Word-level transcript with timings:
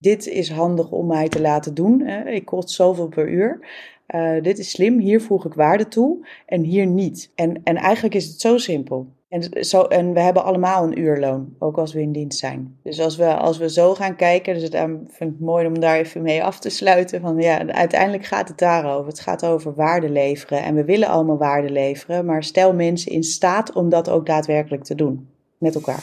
dit 0.00 0.26
is 0.26 0.50
handig 0.50 0.90
om 0.90 1.06
mij 1.06 1.28
te 1.28 1.40
laten 1.40 1.74
doen. 1.74 2.06
Ik 2.26 2.44
kost 2.44 2.70
zoveel 2.70 3.08
per 3.08 3.28
uur. 3.28 3.58
Uh, 4.14 4.42
dit 4.42 4.58
is 4.58 4.70
slim, 4.70 4.98
hier 4.98 5.20
voeg 5.20 5.44
ik 5.44 5.54
waarde 5.54 5.88
toe 5.88 6.26
en 6.46 6.62
hier 6.62 6.86
niet. 6.86 7.30
En, 7.34 7.60
en 7.64 7.76
eigenlijk 7.76 8.14
is 8.14 8.26
het 8.26 8.40
zo 8.40 8.58
simpel. 8.58 9.06
En, 9.28 9.64
zo, 9.64 9.82
en 9.82 10.12
we 10.12 10.20
hebben 10.20 10.44
allemaal 10.44 10.84
een 10.84 10.98
uurloon, 10.98 11.54
ook 11.58 11.78
als 11.78 11.92
we 11.92 12.00
in 12.00 12.12
dienst 12.12 12.38
zijn. 12.38 12.76
Dus 12.82 13.00
als 13.00 13.16
we, 13.16 13.34
als 13.34 13.58
we 13.58 13.70
zo 13.70 13.94
gaan 13.94 14.16
kijken, 14.16 14.54
dus 14.54 14.62
het, 14.62 14.74
vind 14.74 15.10
ik 15.18 15.18
het 15.18 15.40
mooi 15.40 15.66
om 15.66 15.80
daar 15.80 15.96
even 15.96 16.22
mee 16.22 16.44
af 16.44 16.58
te 16.58 16.70
sluiten. 16.70 17.20
Van, 17.20 17.38
ja, 17.38 17.66
uiteindelijk 17.66 18.24
gaat 18.24 18.48
het 18.48 18.58
daarover. 18.58 19.06
Het 19.06 19.20
gaat 19.20 19.44
over 19.44 19.74
waarde 19.74 20.10
leveren. 20.10 20.62
En 20.62 20.74
we 20.74 20.84
willen 20.84 21.08
allemaal 21.08 21.38
waarde 21.38 21.70
leveren, 21.70 22.24
maar 22.24 22.44
stel 22.44 22.74
mensen 22.74 23.12
in 23.12 23.22
staat 23.22 23.72
om 23.72 23.88
dat 23.88 24.08
ook 24.08 24.26
daadwerkelijk 24.26 24.84
te 24.84 24.94
doen. 24.94 25.28
Met 25.58 25.74
elkaar. 25.74 26.02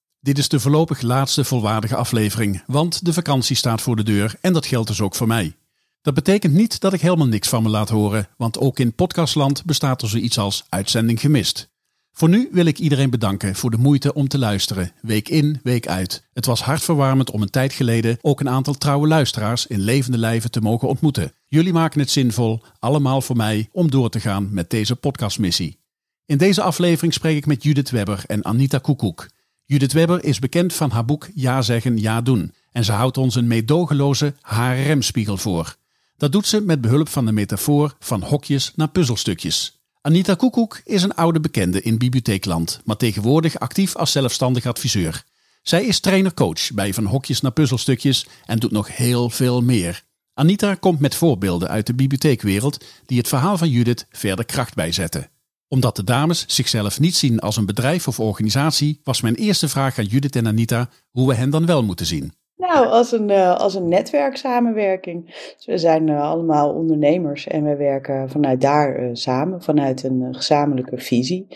Dit 0.23 0.37
is 0.37 0.49
de 0.49 0.59
voorlopig 0.59 1.01
laatste 1.01 1.43
volwaardige 1.43 1.95
aflevering, 1.95 2.63
want 2.67 3.05
de 3.05 3.13
vakantie 3.13 3.55
staat 3.55 3.81
voor 3.81 3.95
de 3.95 4.03
deur 4.03 4.35
en 4.41 4.53
dat 4.53 4.65
geldt 4.65 4.87
dus 4.87 5.01
ook 5.01 5.15
voor 5.15 5.27
mij. 5.27 5.55
Dat 6.01 6.13
betekent 6.13 6.53
niet 6.53 6.79
dat 6.79 6.93
ik 6.93 7.01
helemaal 7.01 7.27
niks 7.27 7.49
van 7.49 7.63
me 7.63 7.69
laat 7.69 7.89
horen, 7.89 8.27
want 8.37 8.59
ook 8.59 8.79
in 8.79 8.93
podcastland 8.93 9.65
bestaat 9.65 10.01
er 10.01 10.09
zoiets 10.09 10.37
als 10.37 10.65
uitzending 10.69 11.19
gemist. 11.19 11.69
Voor 12.11 12.29
nu 12.29 12.49
wil 12.51 12.65
ik 12.65 12.79
iedereen 12.79 13.09
bedanken 13.09 13.55
voor 13.55 13.71
de 13.71 13.77
moeite 13.77 14.13
om 14.13 14.27
te 14.27 14.37
luisteren, 14.37 14.91
week 15.01 15.29
in, 15.29 15.59
week 15.63 15.87
uit. 15.87 16.27
Het 16.33 16.45
was 16.45 16.61
hartverwarmend 16.61 17.31
om 17.31 17.41
een 17.41 17.49
tijd 17.49 17.73
geleden 17.73 18.17
ook 18.21 18.39
een 18.39 18.49
aantal 18.49 18.73
trouwe 18.73 19.07
luisteraars 19.07 19.67
in 19.67 19.79
levende 19.79 20.17
lijven 20.17 20.51
te 20.51 20.61
mogen 20.61 20.87
ontmoeten. 20.87 21.33
Jullie 21.47 21.73
maken 21.73 21.99
het 21.99 22.11
zinvol, 22.11 22.63
allemaal 22.79 23.21
voor 23.21 23.35
mij, 23.35 23.69
om 23.71 23.91
door 23.91 24.09
te 24.09 24.19
gaan 24.19 24.53
met 24.53 24.69
deze 24.69 24.95
podcastmissie. 24.95 25.79
In 26.25 26.37
deze 26.37 26.61
aflevering 26.61 27.13
spreek 27.13 27.37
ik 27.37 27.45
met 27.45 27.63
Judith 27.63 27.89
Webber 27.89 28.23
en 28.27 28.45
Anita 28.45 28.77
Koekoek. 28.77 29.27
Judith 29.71 29.93
Webber 29.93 30.23
is 30.23 30.39
bekend 30.39 30.73
van 30.73 30.91
haar 30.91 31.05
boek 31.05 31.29
Ja 31.35 31.61
zeggen, 31.61 31.97
ja 31.97 32.21
doen. 32.21 32.53
En 32.71 32.83
ze 32.83 32.91
houdt 32.91 33.17
ons 33.17 33.35
een 33.35 33.47
meedogenloze 33.47 34.33
HRM-spiegel 34.41 35.37
voor. 35.37 35.75
Dat 36.17 36.31
doet 36.31 36.47
ze 36.47 36.61
met 36.61 36.81
behulp 36.81 37.09
van 37.09 37.25
de 37.25 37.31
metafoor 37.31 37.95
van 37.99 38.23
hokjes 38.23 38.71
naar 38.75 38.89
puzzelstukjes. 38.89 39.81
Anita 40.01 40.35
Koekoek 40.35 40.81
is 40.85 41.03
een 41.03 41.15
oude 41.15 41.39
bekende 41.39 41.81
in 41.81 41.97
bibliotheekland, 41.97 42.81
maar 42.85 42.97
tegenwoordig 42.97 43.59
actief 43.59 43.95
als 43.95 44.11
zelfstandig 44.11 44.65
adviseur. 44.65 45.23
Zij 45.61 45.85
is 45.85 45.99
trainer-coach 45.99 46.71
bij 46.73 46.93
Van 46.93 47.05
Hokjes 47.05 47.41
naar 47.41 47.51
Puzzelstukjes 47.51 48.27
en 48.45 48.59
doet 48.59 48.71
nog 48.71 48.95
heel 48.95 49.29
veel 49.29 49.61
meer. 49.61 50.03
Anita 50.33 50.75
komt 50.75 50.99
met 50.99 51.15
voorbeelden 51.15 51.69
uit 51.69 51.87
de 51.87 51.93
bibliotheekwereld 51.93 52.85
die 53.05 53.17
het 53.17 53.27
verhaal 53.27 53.57
van 53.57 53.69
Judith 53.69 54.05
verder 54.09 54.45
kracht 54.45 54.73
bijzetten 54.73 55.30
omdat 55.71 55.95
de 55.95 56.03
dames 56.03 56.45
zichzelf 56.47 56.99
niet 56.99 57.15
zien 57.15 57.39
als 57.39 57.57
een 57.57 57.65
bedrijf 57.65 58.07
of 58.07 58.19
organisatie, 58.19 58.99
was 59.03 59.21
mijn 59.21 59.35
eerste 59.35 59.69
vraag 59.69 59.99
aan 59.99 60.05
Judith 60.05 60.35
en 60.35 60.47
Anita 60.47 60.89
hoe 61.11 61.27
we 61.27 61.35
hen 61.35 61.49
dan 61.49 61.65
wel 61.65 61.83
moeten 61.83 62.05
zien. 62.05 62.33
Nou, 62.57 62.87
als 62.87 63.11
een, 63.11 63.29
uh, 63.29 63.55
als 63.55 63.75
een 63.75 63.87
netwerksamenwerking. 63.87 65.25
Dus 65.55 65.65
we 65.65 65.77
zijn 65.77 66.07
uh, 66.07 66.21
allemaal 66.21 66.73
ondernemers 66.73 67.47
en 67.47 67.63
we 67.63 67.75
werken 67.75 68.29
vanuit 68.29 68.61
daar 68.61 69.03
uh, 69.03 69.09
samen, 69.13 69.61
vanuit 69.61 70.03
een 70.03 70.35
gezamenlijke 70.35 70.97
visie. 70.97 71.47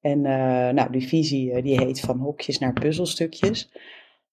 En 0.00 0.20
nou, 0.74 0.90
die 0.90 1.08
visie 1.08 1.62
die 1.62 1.80
heet 1.80 2.00
van 2.00 2.18
hokjes 2.18 2.58
naar 2.58 2.72
puzzelstukjes. 2.72 3.70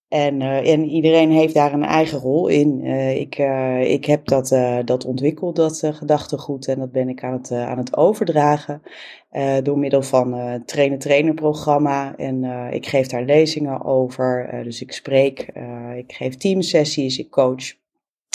En, 0.08 0.42
uh, 0.42 0.72
en 0.72 0.86
iedereen 0.86 1.32
heeft 1.32 1.54
daar 1.54 1.74
een 1.74 1.84
eigen 1.84 2.20
rol 2.20 2.48
in. 2.48 2.86
Uh, 2.86 3.20
ik, 3.20 3.38
uh, 3.38 3.92
ik 3.92 4.06
heb 4.06 4.26
dat, 4.26 4.56
dat 4.86 5.06
ontwikkeld, 5.06 5.56
dat 5.56 5.84
gedachtegoed. 5.86 6.68
En 6.68 6.80
dat 6.80 6.92
ben 6.92 7.10
ik 7.10 7.24
aan 7.24 7.34
het, 7.34 7.52
aan 7.52 7.78
het 7.78 7.98
overdragen. 7.98 8.82
door 9.64 9.80
middel 9.80 10.02
van 10.02 10.34
het 10.34 10.68
trainer-trainer 10.68 11.34
programma. 11.34 12.16
En 12.16 12.44
ik 12.74 12.86
geef 12.86 13.08
daar 13.08 13.24
lezingen 13.24 13.86
over. 13.86 14.62
dus 14.64 14.82
ik 14.82 14.92
spreek, 14.92 15.40
ik 15.96 16.12
geef 16.14 16.36
teamsessies, 16.36 17.18
ik 17.18 17.30
coach. 17.30 17.76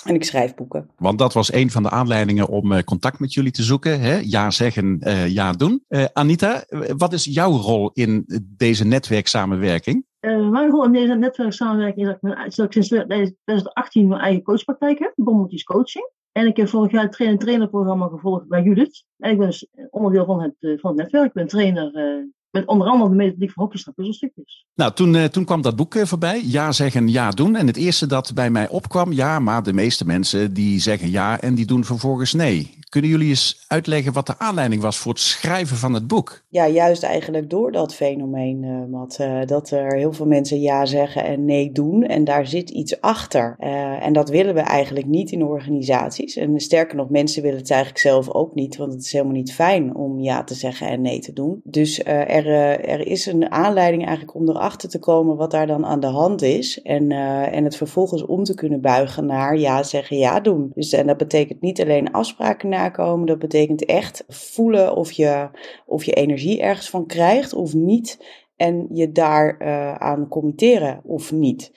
En 0.04 0.14
ik 0.14 0.24
schrijf 0.24 0.54
boeken. 0.54 0.90
Want 0.96 1.18
dat 1.18 1.32
was 1.32 1.52
een 1.52 1.70
van 1.70 1.82
de 1.82 1.90
aanleidingen 1.90 2.48
om 2.48 2.84
contact 2.84 3.18
met 3.18 3.32
jullie 3.34 3.52
te 3.52 3.62
zoeken. 3.62 4.00
Hè? 4.00 4.20
Ja 4.24 4.50
zeggen, 4.50 5.00
ja 5.28 5.52
doen. 5.52 5.84
Anita, 6.12 6.64
wat 6.96 7.12
is 7.12 7.24
jouw 7.24 7.52
rol 7.52 7.90
in 7.92 8.24
deze 8.56 8.84
netwerksamenwerking? 8.84 10.04
Uh, 10.20 10.50
mijn 10.50 10.70
rol 10.70 10.84
in 10.84 10.92
deze 10.92 11.14
netwerksamenwerking 11.14 12.08
is 12.08 12.16
dat 12.20 12.32
ik, 12.32 12.56
dat 12.56 12.66
ik 12.66 12.72
sinds 12.72 12.88
2018 12.88 14.08
mijn 14.08 14.20
eigen 14.20 14.42
coachpraktijk 14.42 14.98
heb, 14.98 15.12
Bommeltjes 15.14 15.64
Coaching. 15.64 16.10
En 16.32 16.46
ik 16.46 16.56
heb 16.56 16.68
vorig 16.68 16.92
jaar 16.92 17.02
het 17.02 17.12
trainer-trainerprogramma 17.12 18.08
gevolgd 18.08 18.48
bij 18.48 18.62
Judith. 18.62 19.04
En 19.18 19.30
ik 19.30 19.38
ben 19.38 19.46
dus 19.46 19.68
onderdeel 19.90 20.24
van 20.24 20.42
het, 20.42 20.54
eh, 20.58 20.78
van 20.78 20.90
het 20.90 20.98
netwerk. 20.98 21.26
Ik 21.26 21.32
ben 21.32 21.46
trainer 21.46 21.94
uh, 21.94 22.24
met 22.52 22.66
onder 22.66 22.88
andere 22.88 23.10
de 23.10 23.16
methodiek 23.16 23.50
van 23.50 23.62
hokjes 23.62 23.84
naar 23.84 23.94
puzzelstukjes. 23.94 24.66
Nou, 24.74 24.92
toen, 24.92 25.14
uh, 25.14 25.24
toen 25.24 25.44
kwam 25.44 25.62
dat 25.62 25.76
boek 25.76 25.98
voorbij. 25.98 26.42
Ja 26.44 26.72
zeggen, 26.72 27.08
ja 27.08 27.30
doen. 27.30 27.56
En 27.56 27.66
het 27.66 27.76
eerste 27.76 28.06
dat 28.06 28.34
bij 28.34 28.50
mij 28.50 28.68
opkwam, 28.68 29.12
ja, 29.12 29.38
maar 29.38 29.62
de 29.62 29.72
meeste 29.72 30.06
mensen 30.06 30.54
die 30.54 30.80
zeggen 30.80 31.10
ja 31.10 31.40
en 31.40 31.54
die 31.54 31.66
doen 31.66 31.84
vervolgens 31.84 32.32
nee. 32.32 32.80
Kunnen 32.92 33.10
jullie 33.10 33.28
eens 33.28 33.64
uitleggen 33.68 34.12
wat 34.12 34.26
de 34.26 34.38
aanleiding 34.38 34.82
was 34.82 34.98
voor 34.98 35.12
het 35.12 35.20
schrijven 35.20 35.76
van 35.76 35.94
het 35.94 36.06
boek? 36.06 36.42
Ja, 36.48 36.68
juist 36.68 37.02
eigenlijk 37.02 37.50
door 37.50 37.72
dat 37.72 37.94
fenomeen, 37.94 38.62
uh, 38.62 38.84
Matt. 38.90 39.18
Uh, 39.20 39.40
dat 39.46 39.70
er 39.70 39.96
heel 39.96 40.12
veel 40.12 40.26
mensen 40.26 40.60
ja 40.60 40.86
zeggen 40.86 41.24
en 41.24 41.44
nee 41.44 41.72
doen. 41.72 42.02
En 42.02 42.24
daar 42.24 42.46
zit 42.46 42.70
iets 42.70 43.00
achter. 43.00 43.56
Uh, 43.60 44.06
en 44.06 44.12
dat 44.12 44.28
willen 44.28 44.54
we 44.54 44.60
eigenlijk 44.60 45.06
niet 45.06 45.30
in 45.30 45.44
organisaties. 45.44 46.36
En 46.36 46.60
sterker 46.60 46.96
nog, 46.96 47.10
mensen 47.10 47.42
willen 47.42 47.58
het 47.58 47.70
eigenlijk 47.70 48.00
zelf 48.00 48.28
ook 48.28 48.54
niet. 48.54 48.76
Want 48.76 48.92
het 48.92 49.04
is 49.04 49.12
helemaal 49.12 49.34
niet 49.34 49.54
fijn 49.54 49.94
om 49.96 50.20
ja 50.20 50.44
te 50.44 50.54
zeggen 50.54 50.88
en 50.88 51.00
nee 51.00 51.18
te 51.18 51.32
doen. 51.32 51.60
Dus 51.64 52.04
er, 52.04 52.41
er 52.46 53.06
is 53.06 53.26
een 53.26 53.50
aanleiding 53.50 54.06
eigenlijk 54.06 54.36
om 54.36 54.48
erachter 54.48 54.88
te 54.88 54.98
komen 54.98 55.36
wat 55.36 55.50
daar 55.50 55.66
dan 55.66 55.86
aan 55.86 56.00
de 56.00 56.06
hand 56.06 56.42
is. 56.42 56.82
En, 56.82 57.10
en 57.52 57.64
het 57.64 57.76
vervolgens 57.76 58.26
om 58.26 58.44
te 58.44 58.54
kunnen 58.54 58.80
buigen 58.80 59.26
naar 59.26 59.58
ja 59.58 59.82
zeggen, 59.82 60.16
ja 60.16 60.40
doen. 60.40 60.70
Dus 60.74 60.92
en 60.92 61.06
dat 61.06 61.16
betekent 61.16 61.60
niet 61.60 61.80
alleen 61.80 62.12
afspraken 62.12 62.68
nakomen. 62.68 63.26
Dat 63.26 63.38
betekent 63.38 63.84
echt 63.84 64.24
voelen 64.28 64.96
of 64.96 65.12
je, 65.12 65.48
of 65.86 66.04
je 66.04 66.12
energie 66.12 66.60
ergens 66.60 66.90
van 66.90 67.06
krijgt 67.06 67.54
of 67.54 67.74
niet. 67.74 68.40
En 68.56 68.86
je 68.90 69.12
daar 69.12 69.56
uh, 69.62 69.94
aan 69.94 70.28
committeren 70.28 71.00
of 71.04 71.32
niet. 71.32 71.72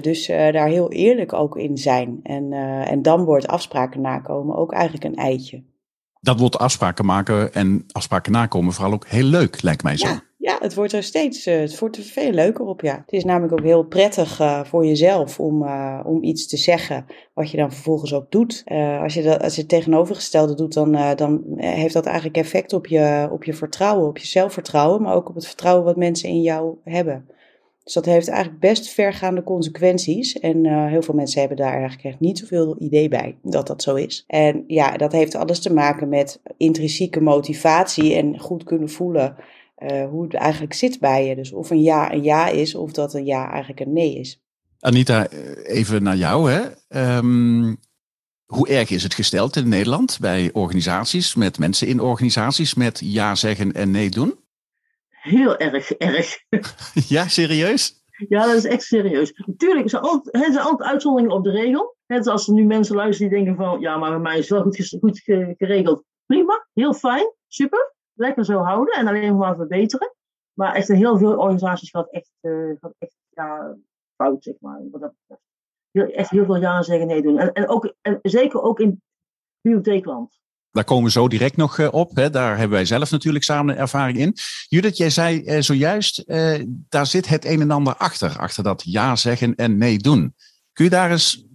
Dus 0.00 0.26
daar 0.26 0.68
heel 0.68 0.92
eerlijk 0.92 1.32
ook 1.32 1.56
in 1.56 1.76
zijn. 1.76 2.20
En, 2.22 2.52
en 2.86 3.02
dan 3.02 3.24
wordt 3.24 3.46
afspraken 3.46 4.00
nakomen 4.00 4.56
ook 4.56 4.72
eigenlijk 4.72 5.04
een 5.04 5.24
eitje. 5.24 5.62
Dat 6.20 6.40
wordt 6.40 6.58
afspraken 6.58 7.04
maken 7.04 7.54
en 7.54 7.84
afspraken 7.92 8.32
nakomen 8.32 8.72
vooral 8.72 8.92
ook 8.92 9.06
heel 9.06 9.24
leuk, 9.24 9.62
lijkt 9.62 9.82
mij 9.82 9.96
zo. 9.96 10.06
Ja 10.06 10.22
ja, 10.40 10.58
het 10.60 10.74
wordt 10.74 10.92
er 10.92 11.02
steeds 11.02 11.46
uh, 11.46 11.58
het 11.58 11.78
wordt 11.78 11.96
er 11.96 12.02
veel 12.02 12.32
leuker 12.32 12.64
op. 12.64 12.80
Ja. 12.80 12.96
Het 12.96 13.12
is 13.12 13.24
namelijk 13.24 13.52
ook 13.52 13.62
heel 13.62 13.82
prettig 13.82 14.40
uh, 14.40 14.64
voor 14.64 14.86
jezelf 14.86 15.40
om, 15.40 15.62
uh, 15.62 16.00
om 16.04 16.22
iets 16.22 16.46
te 16.46 16.56
zeggen 16.56 17.06
wat 17.34 17.50
je 17.50 17.56
dan 17.56 17.72
vervolgens 17.72 18.14
ook 18.14 18.30
doet. 18.30 18.62
als, 19.02 19.14
je 19.14 19.22
dat, 19.22 19.42
als 19.42 19.54
je 19.54 19.60
het 19.60 19.70
tegenovergestelde 19.70 20.54
doet, 20.54 20.72
dan, 20.72 21.16
dan 21.16 21.42
heeft 21.56 21.94
dat 21.94 22.06
eigenlijk 22.06 22.36
effect 22.36 22.72
op 22.72 22.86
je, 22.86 23.28
op 23.30 23.44
je 23.44 23.54
vertrouwen, 23.54 24.08
op 24.08 24.18
je 24.18 24.26
zelfvertrouwen, 24.26 25.02
maar 25.02 25.14
ook 25.14 25.28
op 25.28 25.34
het 25.34 25.46
vertrouwen 25.46 25.84
wat 25.84 25.96
mensen 25.96 26.28
in 26.28 26.42
jou 26.42 26.76
hebben. 26.84 27.28
Dus 27.90 28.02
dat 28.02 28.14
heeft 28.14 28.28
eigenlijk 28.28 28.60
best 28.60 28.88
vergaande 28.88 29.42
consequenties. 29.42 30.38
En 30.38 30.86
heel 30.88 31.02
veel 31.02 31.14
mensen 31.14 31.40
hebben 31.40 31.58
daar 31.58 31.72
eigenlijk 31.72 32.04
echt 32.04 32.20
niet 32.20 32.38
zoveel 32.38 32.76
idee 32.78 33.08
bij 33.08 33.38
dat 33.42 33.66
dat 33.66 33.82
zo 33.82 33.94
is. 33.94 34.24
En 34.26 34.64
ja, 34.66 34.96
dat 34.96 35.12
heeft 35.12 35.34
alles 35.34 35.60
te 35.60 35.72
maken 35.72 36.08
met 36.08 36.40
intrinsieke 36.56 37.20
motivatie 37.20 38.14
en 38.14 38.38
goed 38.38 38.64
kunnen 38.64 38.88
voelen 38.88 39.36
uh, 39.78 40.08
hoe 40.08 40.22
het 40.22 40.34
eigenlijk 40.34 40.72
zit 40.72 41.00
bij 41.00 41.26
je. 41.26 41.36
Dus 41.36 41.52
of 41.52 41.70
een 41.70 41.82
ja 41.82 42.12
een 42.12 42.22
ja 42.22 42.48
is, 42.48 42.74
of 42.74 42.92
dat 42.92 43.14
een 43.14 43.26
ja 43.26 43.50
eigenlijk 43.50 43.80
een 43.80 43.92
nee 43.92 44.14
is. 44.14 44.42
Anita, 44.80 45.26
eh, 45.28 45.38
even 45.76 46.02
naar 46.02 46.16
jou. 46.16 46.50
Hè? 46.50 46.60
Um, 47.16 47.78
hoe 48.46 48.68
erg 48.68 48.90
is 48.90 49.02
het 49.02 49.14
gesteld 49.14 49.56
in 49.56 49.68
Nederland 49.68 50.18
bij 50.20 50.50
organisaties, 50.52 51.34
met 51.34 51.58
mensen 51.58 51.86
in 51.86 52.00
organisaties, 52.00 52.74
met 52.74 53.00
ja 53.04 53.34
zeggen 53.34 53.72
en 53.72 53.90
nee 53.90 54.10
doen? 54.10 54.34
Heel 55.20 55.56
erg 55.56 55.92
erg. 55.92 56.44
ja, 57.14 57.28
serieus? 57.28 58.02
Ja, 58.28 58.46
dat 58.46 58.54
is 58.54 58.64
echt 58.64 58.82
serieus. 58.82 59.32
Natuurlijk, 59.46 59.84
er 59.84 59.90
zijn 59.90 60.02
altijd, 60.02 60.34
er 60.34 60.52
zijn 60.52 60.66
altijd 60.66 60.90
uitzonderingen 60.90 61.36
op 61.36 61.44
de 61.44 61.50
regel. 61.50 61.96
Net 62.06 62.26
als 62.26 62.48
er 62.48 62.54
nu 62.54 62.64
mensen 62.64 62.96
luisteren 62.96 63.30
die 63.30 63.44
denken 63.44 63.64
van, 63.64 63.80
ja, 63.80 63.96
maar 63.96 64.10
bij 64.10 64.18
mij 64.18 64.38
is 64.38 64.48
het 64.48 64.58
wel 64.58 64.62
goed, 64.62 64.96
goed 65.00 65.20
geregeld. 65.56 66.04
Prima, 66.26 66.66
heel 66.72 66.94
fijn, 66.94 67.34
super 67.46 67.94
lekker 68.20 68.44
zo 68.44 68.58
houden 68.58 68.94
en 68.94 69.06
alleen 69.06 69.36
maar 69.36 69.56
verbeteren. 69.56 70.14
Maar 70.52 70.74
echt 70.74 70.88
in 70.88 70.96
heel 70.96 71.18
veel 71.18 71.38
organisaties 71.38 71.90
gaat 71.90 72.10
echt, 72.10 72.30
uh, 72.40 72.76
gaat 72.80 72.94
echt 72.98 73.16
ja, 73.28 73.76
fout, 74.16 74.42
zeg 74.42 74.54
maar. 74.60 74.80
Wat 74.90 75.00
dat 75.00 75.14
heel, 75.90 76.06
echt 76.06 76.30
heel 76.30 76.44
veel 76.44 76.56
ja 76.56 76.82
zeggen, 76.82 77.06
nee 77.06 77.22
doen. 77.22 77.38
En, 77.38 77.52
en, 77.52 77.68
ook, 77.68 77.94
en 78.00 78.18
zeker 78.22 78.62
ook 78.62 78.80
in 78.80 79.02
bibliotheekland. 79.60 80.40
Daar 80.72 80.84
komen 80.84 81.04
we 81.04 81.10
zo 81.10 81.28
direct 81.28 81.56
nog 81.56 81.78
eh, 81.78 81.88
op. 81.90 82.16
Hè. 82.16 82.30
Daar 82.30 82.50
hebben 82.50 82.76
wij 82.76 82.84
zelf 82.84 83.10
natuurlijk 83.10 83.44
samen 83.44 83.76
ervaring 83.76 84.18
in. 84.18 84.34
Judith, 84.68 84.96
jij 84.96 85.10
zei 85.10 85.42
eh, 85.42 85.60
zojuist, 85.60 86.18
eh, 86.18 86.54
daar 86.88 87.06
zit 87.06 87.28
het 87.28 87.44
een 87.44 87.60
en 87.60 87.70
ander 87.70 87.96
achter. 87.96 88.38
Achter 88.38 88.62
dat 88.62 88.82
ja 88.86 89.16
zeggen 89.16 89.54
en 89.54 89.78
nee 89.78 89.98
doen. 89.98 90.34
Kun 90.72 90.84
je 90.84 90.90
daar 90.90 91.10
eens 91.10 91.46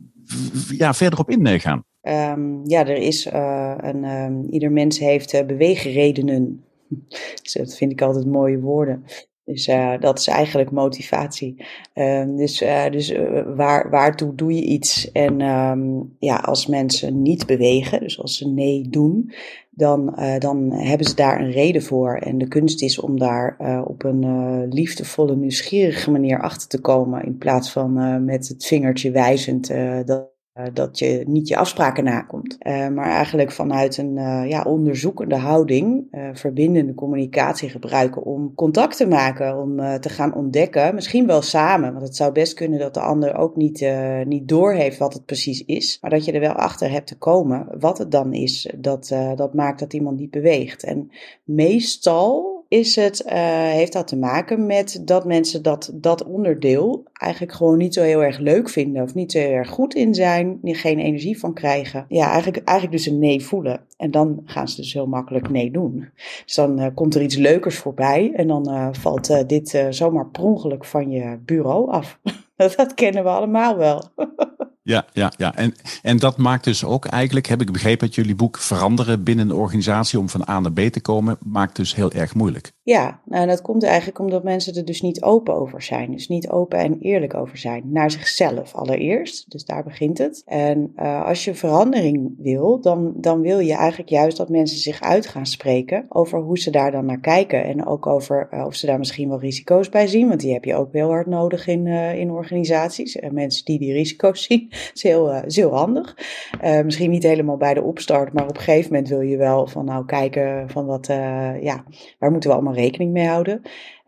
ja, 0.70 0.94
verder 0.94 1.20
op 1.20 1.30
ingaan? 1.30 1.84
Um, 2.02 2.62
ja, 2.70 2.86
er 2.88 2.98
is 2.98 3.26
een. 3.26 4.04
Um, 4.04 4.48
ieder 4.50 4.72
mens 4.72 5.00
heeft 5.00 5.48
beweegredenen. 5.48 6.64
Dat 7.54 7.76
vind 7.76 7.92
ik 7.92 8.02
altijd 8.02 8.26
mooie 8.26 8.60
woorden. 8.60 9.06
Dus 9.46 9.68
uh, 9.68 10.00
dat 10.00 10.20
is 10.20 10.28
eigenlijk 10.28 10.72
motivatie. 10.72 11.66
Uh, 11.96 12.24
dus 12.38 12.62
uh, 12.62 12.90
dus 12.90 13.14
waar, 13.56 13.90
waartoe 13.90 14.36
doe 14.36 14.56
je 14.56 14.62
iets? 14.62 15.12
En 15.12 15.42
um, 15.42 16.16
ja, 16.20 16.36
als 16.36 16.68
mensen 16.68 17.22
niet 17.22 17.46
bewegen, 17.46 18.00
dus 18.00 18.22
als 18.22 18.38
ze 18.38 18.48
nee 18.48 18.90
doen, 18.90 19.34
dan, 19.70 20.20
dan 20.40 20.72
hebben 20.72 21.08
ze 21.08 21.16
daar 21.16 21.40
een 21.40 21.52
reden 21.52 21.84
voor. 21.84 22.18
En 22.18 22.38
de 22.38 22.48
kunst 22.48 22.82
is 22.82 23.00
om 23.00 23.20
daar 23.20 23.58
op 23.88 24.04
een 24.04 24.68
liefdevolle, 24.68 25.36
nieuwsgierige 25.36 26.12
manier 26.12 26.42
achter 26.42 26.68
te 26.68 26.82
komen. 26.82 27.26
In 27.26 27.38
plaats 27.38 27.72
van 27.72 28.26
met 28.26 28.48
het 28.48 28.66
vingertje 28.66 29.12
wijzend 29.12 29.68
dat 30.06 30.35
uh, 30.58 30.66
dat 30.74 31.00
je 31.00 31.24
niet 31.28 31.48
je 31.48 31.58
afspraken 31.58 32.04
nakomt. 32.04 32.58
Uh, 32.60 32.88
maar 32.88 33.10
eigenlijk 33.10 33.52
vanuit 33.52 33.98
een 33.98 34.18
uh, 34.18 34.50
ja, 34.50 34.64
onderzoekende 34.64 35.36
houding, 35.36 36.08
verbindende 36.34 36.94
communicatie 36.94 37.70
gebruiken 37.70 38.24
om 38.24 38.54
contact 38.56 38.98
te 38.98 39.08
maken, 39.08 39.58
om 39.58 40.00
te 40.00 40.10
gaan 40.10 40.36
ontdekken. 40.36 40.96
Misschien 40.96 41.28
wel 41.28 41.42
samen, 41.42 41.94
want 41.94 42.06
het 42.06 42.16
zou 42.16 42.32
best 42.32 42.54
kunnen 42.54 42.80
dat 42.80 42.94
de 42.94 43.00
ander 43.00 43.38
ook 43.38 43.56
niet, 43.56 43.90
niet 44.26 44.48
doorheeft 44.48 44.98
wat 44.98 45.14
het 45.14 45.26
precies 45.26 45.66
is. 45.66 45.98
Maar 46.02 46.10
dat 46.10 46.26
je 46.26 46.32
er 46.32 46.40
wel 46.40 46.54
achter 46.54 46.92
hebt 46.92 47.08
te 47.08 47.18
komen 47.18 47.68
wat 47.80 47.98
het 47.98 48.12
dan 48.12 48.34
is 48.34 48.74
dat, 48.78 49.16
dat 49.36 49.54
maakt 49.54 49.80
dat 49.80 49.94
iemand 49.94 50.20
niet 50.20 50.32
beweegt. 50.32 50.84
En 50.84 51.12
meestal 51.44 52.55
is 52.68 52.96
het, 52.96 53.24
uh, 53.26 53.34
heeft 53.70 53.94
dat 53.94 54.08
te 54.08 54.18
maken 54.18 54.66
met 54.66 55.02
dat 55.06 55.26
mensen 55.26 55.64
dat, 55.64 55.92
dat 55.94 56.26
onderdeel 56.26 57.04
eigenlijk 57.14 57.54
gewoon 57.54 57.78
niet 57.78 57.94
zo 57.94 58.02
heel 58.02 58.24
erg 58.24 58.40
leuk 58.40 58.70
vinden 58.70 59.04
of 59.04 59.14
niet 59.14 59.32
zo 59.32 59.40
heel 59.40 59.52
erg 59.52 59.70
goed 59.70 59.96
in 59.96 60.14
zijn, 60.14 60.60
geen 60.64 61.00
energie 61.00 61.40
van 61.40 61.54
krijgen. 61.54 62.06
Ja, 62.08 62.26
eigenlijk, 62.32 62.64
eigenlijk 62.64 62.98
dus 62.98 63.14
een 63.14 63.20
nee 63.20 63.46
voelen. 63.46 63.82
En 63.98 64.12
dan 64.12 64.42
gaan 64.46 64.68
ze 64.68 64.76
dus 64.76 64.94
heel 64.94 65.08
makkelijk 65.08 65.50
nee 65.50 65.72
doen. 65.72 66.10
Dus 66.46 66.56
dan 66.56 66.80
uh, 66.80 66.88
komt 66.94 67.16
er 67.16 67.22
iets 67.22 67.36
leukers 67.36 67.78
voorbij 67.78 68.32
en 68.36 68.48
dan 68.48 68.70
uh, 68.70 68.88
valt 68.92 69.50
dit 69.50 69.86
zomaar 69.90 70.28
per 70.28 70.44
ongeluk 70.44 70.86
van 70.86 71.12
je 71.12 71.38
bureau 71.46 71.92
af. 71.92 72.20
dat 72.56 72.94
kennen 72.94 73.24
we 73.24 73.30
allemaal 73.30 73.78
wel. 73.78 74.04
Ja, 74.88 75.06
ja, 75.14 75.32
ja. 75.38 75.56
En, 75.56 75.74
en 76.02 76.18
dat 76.18 76.38
maakt 76.38 76.64
dus 76.64 76.84
ook 76.84 77.06
eigenlijk, 77.06 77.48
heb 77.48 77.62
ik 77.62 77.72
begrepen 77.72 78.02
uit 78.02 78.16
jullie 78.16 78.36
boek, 78.36 78.58
veranderen 78.58 79.24
binnen 79.24 79.50
een 79.50 79.56
organisatie 79.56 80.20
om 80.20 80.30
van 80.30 80.50
A 80.50 80.60
naar 80.60 80.72
B 80.72 80.80
te 80.80 81.02
komen, 81.02 81.38
maakt 81.46 81.76
dus 81.76 81.96
heel 81.96 82.12
erg 82.12 82.36
moeilijk. 82.36 82.74
Ja, 82.84 83.22
nou, 83.26 83.48
dat 83.48 83.62
komt 83.62 83.84
eigenlijk 83.84 84.20
omdat 84.20 84.44
mensen 84.44 84.76
er 84.76 84.86
dus 84.86 85.02
niet 85.02 85.22
open 85.22 85.54
over 85.54 85.82
zijn. 85.82 86.12
Dus 86.12 86.28
niet 86.28 86.50
open 86.50 86.80
en 86.80 87.00
eerlijk 87.00 87.34
over 87.34 87.58
zijn. 87.58 87.84
Naar 87.86 88.12
zichzelf 88.12 88.74
allereerst. 88.74 89.52
Dus 89.52 89.66
daar 89.66 89.84
begint 89.84 90.18
het. 90.18 90.42
En 90.46 90.94
uh, 90.96 91.26
als 91.26 91.46
je 91.46 91.54
verandering 91.54 92.34
wil, 92.38 92.82
dan, 92.82 93.14
dan 93.16 93.42
wil 93.42 93.60
je 93.60 93.74
eigenlijk 93.74 94.10
juist 94.10 94.38
dat 94.38 94.50
mensen 94.50 94.78
zich 94.78 95.02
uit 95.02 95.28
gaan 95.28 95.46
spreken 95.46 96.06
over 96.10 96.40
hoe 96.40 96.60
ze 96.60 96.72
daar 96.72 96.92
dan 96.92 97.06
naar 97.06 97.20
kijken. 97.20 97.64
En 97.64 97.86
ook 97.86 98.06
over 98.06 98.48
uh, 98.52 98.66
of 98.66 98.76
ze 98.76 98.86
daar 98.86 99.00
misschien 99.00 99.30
wel 99.30 99.40
risico's 99.40 99.90
bij 99.90 100.08
zien. 100.08 100.28
Want 100.28 100.40
die 100.40 100.54
heb 100.54 100.66
je 100.66 100.76
ook 100.76 100.94
heel 100.94 101.10
hard 101.10 101.28
nodig 101.28 101.68
in, 101.68 101.86
uh, 101.86 102.20
in 102.20 102.32
organisaties. 102.32 103.18
mensen 103.32 103.66
die 103.66 103.80
die 103.80 103.94
risico's 103.94 104.44
zien 104.48 104.74
heel, 104.94 105.34
uh, 105.34 105.44
is 105.46 105.56
heel 105.56 105.76
handig. 105.76 106.18
Uh, 106.64 106.82
misschien 106.82 107.10
niet 107.10 107.24
helemaal 107.24 107.58
bij 107.58 107.74
de 107.74 107.82
opstart, 107.82 108.34
maar 108.34 108.44
op 108.44 108.56
een 108.56 108.62
gegeven 108.64 108.92
moment 108.92 109.10
wil 109.10 109.22
je 109.22 109.38
wel 109.38 109.68
van 109.68 109.86
nou 109.86 110.06
kijken 110.06 110.70
van 110.70 110.86
wat, 110.86 111.10
uh, 111.10 111.62
ja, 111.62 111.84
waar 112.20 112.32
moeten 112.32 112.50
we 112.50 112.56
allemaal 112.56 112.74
rekening 112.74 113.12
mee 113.12 113.28
houden. 113.28 113.62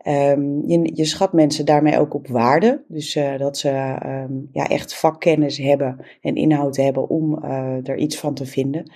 Um, 0.06 0.62
je, 0.66 0.90
je, 0.94 1.04
schat 1.04 1.32
mensen 1.32 1.64
daarmee 1.64 1.98
ook 1.98 2.14
op 2.14 2.28
waarde. 2.28 2.84
Dus 2.88 3.16
uh, 3.16 3.38
dat 3.38 3.58
ze 3.58 3.96
um, 4.06 4.48
ja, 4.52 4.68
echt 4.68 4.94
vakkennis 4.94 5.58
hebben 5.58 5.96
en 6.20 6.34
inhoud 6.34 6.76
hebben 6.76 7.08
om 7.08 7.44
uh, 7.44 7.88
er 7.88 7.96
iets 7.96 8.18
van 8.18 8.34
te 8.34 8.46
vinden. 8.46 8.92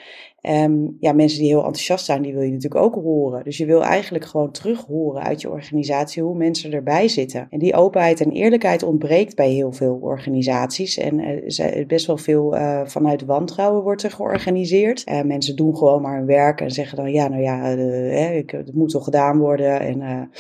Um, 0.49 0.97
ja, 1.01 1.13
mensen 1.13 1.39
die 1.39 1.49
heel 1.49 1.65
enthousiast 1.65 2.05
zijn, 2.05 2.23
die 2.23 2.33
wil 2.33 2.43
je 2.43 2.53
natuurlijk 2.53 2.85
ook 2.85 2.95
horen. 2.95 3.45
Dus 3.45 3.57
je 3.57 3.67
wil 3.67 3.85
eigenlijk 3.85 4.25
gewoon 4.25 4.51
terug 4.51 4.85
horen 4.85 5.23
uit 5.23 5.41
je 5.41 5.51
organisatie 5.51 6.23
hoe 6.23 6.37
mensen 6.37 6.73
erbij 6.73 7.09
zitten. 7.09 7.47
En 7.51 7.59
die 7.59 7.75
openheid 7.75 8.21
en 8.21 8.31
eerlijkheid 8.31 8.83
ontbreekt 8.83 9.37
bij 9.37 9.51
heel 9.51 9.73
veel 9.73 9.99
organisaties. 10.01 10.99
En 10.99 11.19
uh, 11.19 11.87
best 11.87 12.07
wel 12.07 12.17
veel 12.17 12.57
vanuit 12.85 13.25
wantrouwen 13.25 13.83
wordt 13.83 14.03
er 14.03 14.11
georganiseerd. 14.11 15.05
Mensen 15.25 15.57
doen 15.57 15.77
gewoon 15.77 16.03
maar 16.03 16.17
hun 16.17 16.27
werk 16.27 16.61
en 16.61 16.71
zeggen 16.71 16.97
dan, 16.97 17.13
ja, 17.13 17.29
nou 17.29 17.43
ja, 17.43 17.67
ik, 18.31 18.51
het 18.51 18.75
moet 18.75 18.91
toch 18.91 19.05
gedaan 19.05 19.39
worden. 19.39 19.81
En 19.81 20.31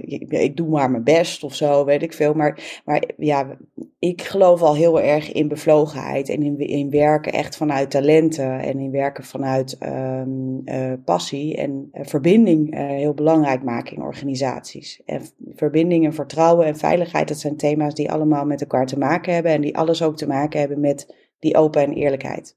ik, 0.00 0.32
ik, 0.32 0.56
doe 0.56 0.68
maar 0.68 0.90
mijn 0.90 1.04
best 1.04 1.44
of 1.44 1.54
zo, 1.54 1.84
weet 1.84 2.02
ik 2.02 2.12
veel. 2.12 2.34
Maar, 2.34 2.80
maar 2.84 3.02
ja, 3.16 3.56
ik 3.98 4.22
geloof 4.22 4.62
al 4.62 4.74
heel 4.74 5.00
erg 5.00 5.32
in 5.32 5.48
bevlogenheid 5.48 6.28
en 6.28 6.42
in, 6.42 6.58
in 6.58 6.90
werken 6.90 7.32
echt 7.32 7.56
vanuit 7.56 7.90
talenten 7.90 8.60
en 8.60 8.78
in 8.78 8.90
werken 8.90 9.24
vanuit 9.24 9.78
um, 9.82 10.62
uh, 10.64 10.92
passie 11.04 11.56
en 11.56 11.88
uh, 11.92 12.00
verbinding 12.04 12.76
heel 12.76 13.14
belangrijk 13.14 13.62
maken 13.62 13.96
in 13.96 14.02
organisaties. 14.02 15.02
En 15.04 15.22
verbinding 15.54 16.04
en 16.04 16.14
vertrouwen 16.14 16.66
en 16.66 16.76
veiligheid, 16.76 17.28
dat 17.28 17.38
zijn 17.38 17.56
thema's 17.56 17.94
die 17.94 18.10
allemaal 18.10 18.44
met 18.44 18.60
elkaar 18.60 18.86
te 18.86 18.98
maken 18.98 19.34
hebben 19.34 19.52
en 19.52 19.60
die 19.60 19.76
alles 19.76 20.02
ook 20.02 20.16
te 20.16 20.26
maken 20.26 20.60
hebben 20.60 20.80
met 20.80 21.14
die 21.38 21.56
open 21.56 21.82
en 21.82 21.92
eerlijkheid. 21.92 22.56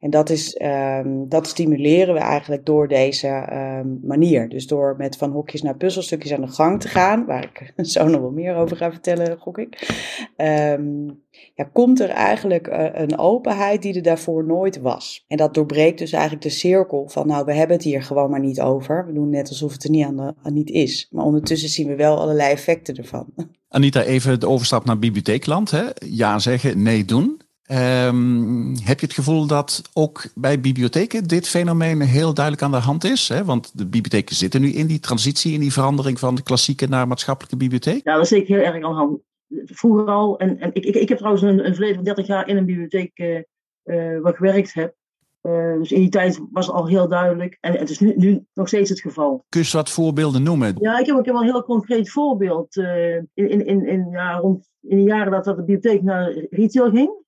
En 0.00 0.10
dat, 0.10 0.30
is, 0.30 0.60
um, 0.62 1.28
dat 1.28 1.46
stimuleren 1.46 2.14
we 2.14 2.20
eigenlijk 2.20 2.66
door 2.66 2.88
deze 2.88 3.48
um, 3.52 4.00
manier. 4.02 4.48
Dus 4.48 4.66
door 4.66 4.94
met 4.98 5.16
van 5.16 5.30
hokjes 5.30 5.62
naar 5.62 5.76
puzzelstukjes 5.76 6.32
aan 6.32 6.40
de 6.40 6.48
gang 6.48 6.80
te 6.80 6.88
gaan, 6.88 7.26
waar 7.26 7.44
ik 7.44 7.72
zo 7.86 8.06
nog 8.08 8.20
wel 8.20 8.30
meer 8.30 8.56
over 8.56 8.76
ga 8.76 8.90
vertellen, 8.90 9.38
gok 9.38 9.58
ik. 9.58 9.88
Um, 10.36 11.22
ja, 11.54 11.64
komt 11.72 12.00
er 12.00 12.08
eigenlijk 12.08 12.68
uh, 12.68 12.86
een 12.92 13.18
openheid 13.18 13.82
die 13.82 13.94
er 13.94 14.02
daarvoor 14.02 14.44
nooit 14.44 14.80
was. 14.80 15.24
En 15.28 15.36
dat 15.36 15.54
doorbreekt 15.54 15.98
dus 15.98 16.12
eigenlijk 16.12 16.42
de 16.42 16.50
cirkel 16.50 17.08
van, 17.08 17.26
nou, 17.26 17.44
we 17.44 17.54
hebben 17.54 17.76
het 17.76 17.84
hier 17.84 18.02
gewoon 18.02 18.30
maar 18.30 18.40
niet 18.40 18.60
over. 18.60 19.06
We 19.06 19.12
doen 19.12 19.30
net 19.30 19.48
alsof 19.48 19.72
het 19.72 19.84
er 19.84 19.90
niet, 19.90 20.04
aan 20.04 20.16
de, 20.16 20.34
aan 20.42 20.54
niet 20.54 20.70
is. 20.70 21.08
Maar 21.10 21.24
ondertussen 21.24 21.68
zien 21.68 21.88
we 21.88 21.96
wel 21.96 22.20
allerlei 22.20 22.52
effecten 22.52 22.96
ervan. 22.96 23.26
Anita, 23.68 24.02
even 24.02 24.40
de 24.40 24.48
overstap 24.48 24.84
naar 24.84 24.98
bibliotheekland. 24.98 25.70
Hè? 25.70 25.82
Ja 26.06 26.38
zeggen, 26.38 26.82
nee 26.82 27.04
doen. 27.04 27.39
Um, 27.72 28.74
heb 28.84 29.00
je 29.00 29.06
het 29.06 29.14
gevoel 29.14 29.46
dat 29.46 29.82
ook 29.92 30.22
bij 30.34 30.60
bibliotheken 30.60 31.24
dit 31.24 31.48
fenomeen 31.48 32.00
heel 32.00 32.34
duidelijk 32.34 32.64
aan 32.64 32.70
de 32.70 32.86
hand 32.86 33.04
is? 33.04 33.28
Hè? 33.28 33.44
Want 33.44 33.78
de 33.78 33.86
bibliotheken 33.86 34.36
zitten 34.36 34.60
nu 34.60 34.68
in 34.68 34.86
die 34.86 35.00
transitie, 35.00 35.52
in 35.52 35.60
die 35.60 35.72
verandering 35.72 36.18
van 36.18 36.34
de 36.34 36.42
klassieke 36.42 36.88
naar 36.88 37.08
maatschappelijke 37.08 37.56
bibliotheek. 37.56 38.04
Ja, 38.04 38.14
dat 38.14 38.22
is 38.22 38.28
zeker 38.28 38.56
heel 38.56 38.64
erg 38.64 38.74
aan 38.74 38.80
de 38.80 38.96
hand. 38.96 39.20
Vroeger 39.64 40.06
al, 40.06 40.38
en, 40.38 40.58
en 40.58 40.70
ik, 40.72 40.84
ik, 40.84 40.94
ik 40.94 41.08
heb 41.08 41.18
trouwens 41.18 41.44
een, 41.44 41.66
een 41.66 41.72
verleden 41.72 41.94
van 41.94 42.04
30 42.04 42.26
jaar 42.26 42.48
in 42.48 42.56
een 42.56 42.64
bibliotheek 42.64 43.18
uh, 43.18 43.36
uh, 43.84 44.20
waar 44.20 44.34
gewerkt 44.34 44.74
heb. 44.74 44.94
Uh, 45.42 45.78
dus 45.78 45.92
in 45.92 46.00
die 46.00 46.08
tijd 46.08 46.40
was 46.52 46.66
het 46.66 46.74
al 46.74 46.86
heel 46.86 47.08
duidelijk. 47.08 47.58
En 47.60 47.72
het 47.72 47.90
is 47.90 47.98
nu, 47.98 48.14
nu 48.16 48.44
nog 48.54 48.68
steeds 48.68 48.90
het 48.90 49.00
geval. 49.00 49.44
Kun 49.48 49.62
je 49.62 49.70
wat 49.72 49.90
voorbeelden 49.90 50.42
noemen? 50.42 50.76
Ja, 50.80 50.98
ik 50.98 51.06
heb, 51.06 51.18
ik 51.18 51.24
heb 51.24 51.34
wel 51.34 51.42
een 51.42 51.50
heel 51.50 51.64
concreet 51.64 52.10
voorbeeld. 52.10 52.76
in, 52.76 53.28
in, 53.34 53.66
in, 53.66 53.86
in, 53.86 54.08
ja, 54.10 54.36
rond, 54.36 54.68
in 54.80 54.96
de 54.96 55.02
jaren 55.02 55.32
dat, 55.32 55.44
dat 55.44 55.56
de 55.56 55.64
bibliotheek 55.64 56.02
naar 56.02 56.32
retail 56.50 56.90
ging 56.90 57.18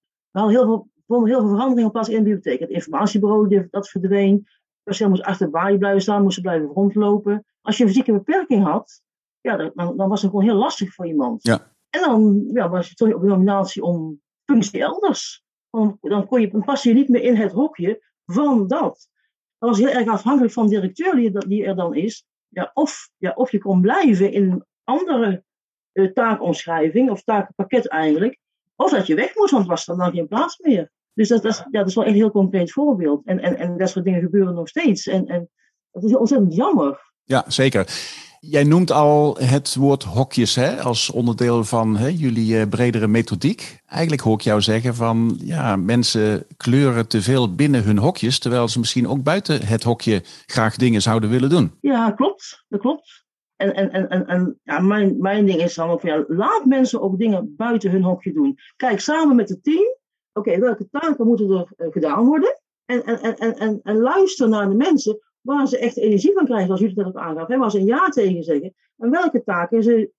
hadden 0.41 0.57
heel 0.57 0.65
veel, 0.65 0.89
vonden 1.07 1.29
heel 1.29 1.41
veel 1.41 1.49
veranderingen 1.49 1.91
plaats 1.91 2.09
in 2.09 2.15
de 2.15 2.23
bibliotheek. 2.23 2.61
Het 2.61 2.71
informatiebureau 2.71 3.69
dat 3.71 3.89
verdween. 3.89 4.47
Perceel 4.83 5.09
moest 5.09 5.23
achter 5.23 5.47
de 5.47 5.53
balie 5.53 5.79
blijven 5.79 6.03
staan, 6.03 6.23
moest 6.23 6.41
blijven 6.41 6.69
rondlopen. 6.69 7.45
Als 7.61 7.77
je 7.77 7.83
een 7.83 7.89
fysieke 7.89 8.13
beperking 8.13 8.65
had, 8.65 9.03
ja, 9.41 9.57
dan, 9.57 9.97
dan 9.97 10.09
was 10.09 10.23
het 10.23 10.31
gewoon 10.31 10.47
heel 10.47 10.57
lastig 10.57 10.95
voor 10.95 11.07
iemand. 11.07 11.43
Ja. 11.43 11.73
En 11.91 12.01
dan 12.01 12.45
ja, 12.53 12.69
was 12.69 12.89
je 12.89 12.95
toch 12.95 13.15
op 13.15 13.21
de 13.21 13.27
nominatie 13.27 13.83
om 13.83 14.21
functie 14.45 14.81
elders. 14.81 15.45
Dan, 15.71 15.99
dan, 16.01 16.27
kon 16.27 16.41
je, 16.41 16.51
dan 16.51 16.65
pas 16.65 16.83
je 16.83 16.95
niet 16.95 17.09
meer 17.09 17.23
in 17.23 17.37
het 17.37 17.53
hokje 17.53 18.03
van 18.27 18.67
dat. 18.67 19.09
Dat 19.59 19.71
was 19.71 19.79
heel 19.79 19.89
erg 19.89 20.09
afhankelijk 20.09 20.53
van 20.53 20.67
de 20.67 20.75
directeur 20.75 21.15
die, 21.15 21.47
die 21.49 21.65
er 21.65 21.77
dan 21.77 21.95
is. 21.95 22.27
Ja, 22.49 22.71
of, 22.75 23.11
ja, 23.17 23.33
of 23.35 23.51
je 23.51 23.59
kon 23.59 23.81
blijven 23.81 24.33
in 24.33 24.51
een 24.51 24.65
andere 24.85 25.45
uh, 25.93 26.13
taakomschrijving, 26.13 27.11
of 27.11 27.23
takenpakket 27.23 27.89
eigenlijk. 27.89 28.39
Of 28.77 28.91
dat 28.91 29.07
je 29.07 29.15
weg 29.15 29.35
moest, 29.35 29.53
want 29.53 29.67
was 29.67 29.89
er 29.89 29.97
dan 29.97 30.13
geen 30.13 30.29
plaats 30.29 30.59
meer. 30.59 30.91
Dus 31.15 31.29
dat, 31.29 31.43
dat, 31.43 31.53
is, 31.53 31.59
ja, 31.59 31.79
dat 31.79 31.89
is 31.89 31.95
wel 31.95 32.07
een 32.07 32.15
heel 32.15 32.31
concreet 32.31 32.73
voorbeeld. 32.73 33.25
En, 33.25 33.41
en, 33.41 33.57
en 33.57 33.79
dat 33.79 33.91
soort 33.91 34.05
dingen 34.05 34.21
gebeuren 34.21 34.55
nog 34.55 34.69
steeds. 34.69 35.07
En, 35.07 35.27
en 35.27 35.51
dat 35.91 36.05
is 36.05 36.17
ontzettend 36.17 36.55
jammer. 36.55 37.11
Ja, 37.25 37.45
zeker. 37.47 37.87
Jij 38.41 38.65
noemt 38.65 38.91
al 38.91 39.37
het 39.39 39.75
woord 39.75 40.03
hokjes 40.03 40.55
hè, 40.55 40.81
als 40.81 41.11
onderdeel 41.11 41.65
van 41.65 41.97
hè, 41.97 42.07
jullie 42.07 42.59
eh, 42.59 42.69
bredere 42.69 43.07
methodiek. 43.07 43.81
Eigenlijk 43.87 44.23
hoor 44.23 44.35
ik 44.35 44.41
jou 44.41 44.61
zeggen 44.61 44.95
van 44.95 45.39
ja, 45.43 45.77
mensen 45.77 46.47
kleuren 46.57 47.09
te 47.09 47.23
veel 47.23 47.55
binnen 47.55 47.83
hun 47.83 47.99
hokjes, 47.99 48.39
terwijl 48.39 48.69
ze 48.69 48.79
misschien 48.79 49.09
ook 49.09 49.23
buiten 49.23 49.67
het 49.67 49.83
hokje 49.83 50.23
graag 50.47 50.77
dingen 50.77 51.03
zouden 51.03 51.31
willen 51.31 51.51
doen. 51.51 51.73
Ja, 51.81 52.11
klopt. 52.11 52.65
Dat 52.69 52.81
klopt. 52.81 53.22
En, 53.63 53.75
en, 53.75 53.91
en, 53.91 54.09
en, 54.09 54.27
en 54.27 54.61
ja, 54.63 54.79
mijn, 54.79 55.17
mijn 55.19 55.47
ding 55.47 55.61
is 55.61 55.75
dan 55.75 55.91
ook 55.91 56.03
ja, 56.03 56.25
laat 56.29 56.65
mensen 56.65 57.01
ook 57.01 57.19
dingen 57.19 57.55
buiten 57.57 57.91
hun 57.91 58.03
hokje 58.03 58.33
doen. 58.33 58.59
Kijk, 58.77 59.01
samen 59.01 59.37
met 59.37 59.49
het 59.49 59.65
team, 59.65 59.97
oké, 60.33 60.59
welke 60.59 60.89
taken 60.91 61.27
moeten 61.27 61.51
er 61.51 61.73
uh, 61.77 61.93
gedaan 61.93 62.27
worden? 62.27 62.61
En, 62.85 63.05
en, 63.05 63.21
en, 63.21 63.57
en, 63.59 63.81
en, 63.83 63.97
luister 63.97 64.49
naar 64.49 64.69
de 64.69 64.75
mensen 64.75 65.19
waar 65.41 65.67
ze 65.67 65.79
echt 65.79 65.97
energie 65.97 66.33
van 66.33 66.45
krijgen, 66.45 66.67
zoals 66.67 66.81
jullie 66.81 66.97
dat 66.97 67.07
ook 67.07 67.17
aangaf, 67.17 67.49
hè, 67.49 67.59
waar 67.59 67.71
ze 67.71 67.79
een 67.79 67.87
ja 67.87 68.09
tegen 68.09 68.43
zeggen. 68.43 68.75
En 68.97 69.11
welke 69.11 69.43
taken 69.43 69.83
ze 69.83 70.11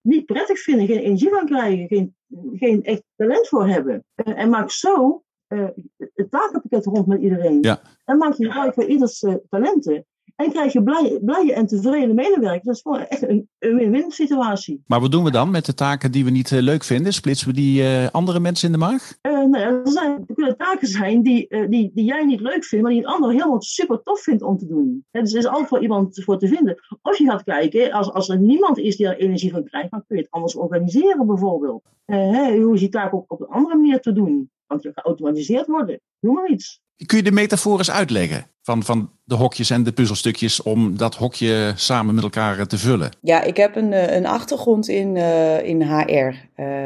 niet 0.00 0.26
prettig 0.26 0.58
vinden, 0.58 0.86
geen 0.86 0.98
energie 0.98 1.30
van 1.30 1.46
krijgen, 1.46 1.86
geen, 1.88 2.16
geen 2.52 2.84
echt 2.84 3.02
talent 3.16 3.48
voor 3.48 3.66
hebben. 3.66 4.04
En, 4.14 4.36
en 4.36 4.50
maak 4.50 4.70
zo 4.70 5.22
uh, 5.48 5.68
het 5.96 6.30
takenpakket 6.30 6.84
rond 6.84 7.06
met 7.06 7.20
iedereen. 7.20 7.58
Ja. 7.60 7.80
En 8.04 8.16
maak 8.16 8.34
je 8.34 8.44
gebruik 8.44 8.74
van 8.74 8.84
ieders 8.84 9.22
uh, 9.22 9.34
talenten. 9.48 10.06
En 10.36 10.50
krijg 10.50 10.72
je 10.72 10.82
blije, 10.82 11.20
blije 11.24 11.52
en 11.52 11.66
tevreden 11.66 12.14
medewerkers. 12.14 12.64
Dat 12.64 12.74
is 12.74 12.82
gewoon 12.82 13.06
echt 13.06 13.28
een, 13.28 13.48
win-win 13.58 14.10
situatie. 14.10 14.82
Maar 14.86 15.00
wat 15.00 15.10
doen 15.12 15.24
we 15.24 15.30
dan 15.30 15.50
met 15.50 15.64
de 15.64 15.74
taken 15.74 16.12
die 16.12 16.24
we 16.24 16.30
niet 16.30 16.50
uh, 16.50 16.60
leuk 16.60 16.84
vinden? 16.84 17.12
Splitsen 17.12 17.48
we 17.48 17.54
die 17.54 17.82
uh, 17.82 18.08
andere 18.10 18.40
mensen 18.40 18.66
in 18.66 18.72
de 18.72 18.78
maag? 18.78 19.14
Uh, 19.22 19.32
nou 19.32 19.58
ja, 19.58 19.68
er, 19.68 19.88
zijn, 19.88 20.26
kunnen 20.34 20.56
taken 20.56 20.88
zijn 20.88 21.22
die, 21.22 21.68
die, 21.68 21.90
die 21.94 22.04
jij 22.04 22.24
niet 22.24 22.40
leuk 22.40 22.64
vindt, 22.64 22.84
maar 22.84 22.94
die 22.94 23.02
een 23.02 23.12
ander 23.12 23.30
helemaal 23.30 23.62
super 23.62 24.02
tof 24.02 24.20
vindt 24.20 24.42
om 24.42 24.58
te 24.58 24.66
doen. 24.66 25.04
Ja, 25.10 25.20
dus 25.20 25.32
er 25.32 25.38
is 25.38 25.46
altijd 25.46 25.68
voor 25.68 25.82
iemand 25.82 26.22
voor 26.24 26.38
te 26.38 26.48
vinden. 26.48 26.76
Of 27.02 27.18
je 27.18 27.24
gaat 27.24 27.42
kijken, 27.42 27.92
als, 27.92 28.12
als 28.12 28.28
er 28.28 28.38
niemand 28.38 28.78
is 28.78 28.96
die 28.96 29.06
er 29.06 29.18
energie 29.18 29.50
van 29.50 29.64
krijgt, 29.64 29.90
dan 29.90 30.04
kun 30.06 30.16
je 30.16 30.22
het 30.22 30.30
anders 30.30 30.56
organiseren 30.56 31.26
bijvoorbeeld. 31.26 31.82
Hey, 32.04 32.58
hoe 32.58 32.74
is 32.74 32.80
die 32.80 32.88
taak 32.88 33.14
ook 33.14 33.32
op 33.32 33.40
een 33.40 33.46
andere 33.46 33.76
manier 33.76 34.00
te 34.00 34.12
doen? 34.12 34.50
Want 34.66 34.82
je 34.82 34.92
geautomatiseerd 34.94 35.66
worden. 35.66 36.00
Noem 36.20 36.34
maar 36.34 36.48
iets. 36.48 36.80
Kun 37.06 37.16
je 37.16 37.22
de 37.22 37.32
metafoor 37.32 37.78
eens 37.78 37.90
uitleggen 37.90 38.46
van, 38.62 38.82
van 38.82 39.10
de 39.24 39.34
hokjes 39.34 39.70
en 39.70 39.82
de 39.82 39.92
puzzelstukjes 39.92 40.62
om 40.62 40.96
dat 40.96 41.14
hokje 41.14 41.72
samen 41.76 42.14
met 42.14 42.24
elkaar 42.24 42.66
te 42.66 42.78
vullen? 42.78 43.10
Ja, 43.20 43.42
ik 43.42 43.56
heb 43.56 43.76
een, 43.76 44.16
een 44.16 44.26
achtergrond 44.26 44.88
in, 44.88 45.16
uh, 45.16 45.66
in 45.66 45.82
HR. 45.82 46.34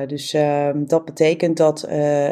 Dus 0.07 0.35
uh, 0.35 0.69
dat 0.75 1.05
betekent 1.05 1.57
dat 1.57 1.87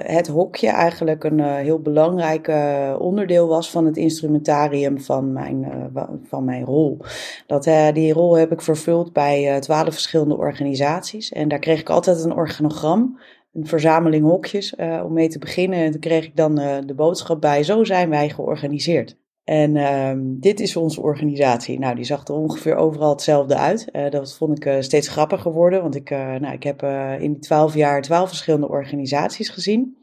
het 0.04 0.26
hokje 0.26 0.68
eigenlijk 0.68 1.24
een 1.24 1.40
heel 1.40 1.78
belangrijk 1.80 2.52
onderdeel 2.98 3.48
was 3.48 3.70
van 3.70 3.86
het 3.86 3.96
instrumentarium 3.96 5.00
van 5.00 5.32
mijn, 5.32 5.90
van 6.28 6.44
mijn 6.44 6.64
rol. 6.64 6.98
Dat, 7.46 7.64
die 7.92 8.12
rol 8.12 8.36
heb 8.36 8.52
ik 8.52 8.62
vervuld 8.62 9.12
bij 9.12 9.60
twaalf 9.60 9.92
verschillende 9.92 10.36
organisaties. 10.36 11.32
En 11.32 11.48
daar 11.48 11.58
kreeg 11.58 11.80
ik 11.80 11.90
altijd 11.90 12.24
een 12.24 12.34
organogram 12.34 13.18
een 13.54 13.66
verzameling 13.66 14.24
hokjes 14.24 14.74
uh, 14.76 15.02
om 15.04 15.12
mee 15.12 15.28
te 15.28 15.38
beginnen. 15.38 15.78
En 15.78 15.90
toen 15.90 16.00
kreeg 16.00 16.24
ik 16.24 16.36
dan 16.36 16.60
uh, 16.60 16.76
de 16.86 16.94
boodschap 16.94 17.40
bij: 17.40 17.62
zo 17.62 17.84
zijn 17.84 18.10
wij 18.10 18.30
georganiseerd. 18.30 19.16
En 19.44 19.74
uh, 19.74 20.12
dit 20.40 20.60
is 20.60 20.76
onze 20.76 21.00
organisatie. 21.00 21.78
Nou, 21.78 21.94
die 21.94 22.04
zag 22.04 22.26
er 22.26 22.34
ongeveer 22.34 22.76
overal 22.76 23.10
hetzelfde 23.10 23.56
uit. 23.56 23.88
Uh, 23.92 24.10
dat 24.10 24.36
vond 24.36 24.64
ik 24.64 24.82
steeds 24.82 25.08
grappiger 25.08 25.52
worden, 25.52 25.82
want 25.82 25.94
ik, 25.94 26.10
nou, 26.10 26.52
ik 26.52 26.62
heb 26.62 26.82
in 27.20 27.32
die 27.32 27.42
twaalf 27.42 27.74
jaar 27.74 28.02
twaalf 28.02 28.28
verschillende 28.28 28.68
organisaties 28.68 29.48
gezien. 29.48 29.96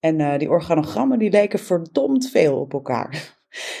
En 0.00 0.38
die 0.38 0.50
organogrammen 0.50 1.18
die 1.18 1.30
leken 1.30 1.58
verdomd 1.58 2.30
veel 2.30 2.60
op 2.60 2.72
elkaar. 2.72 3.33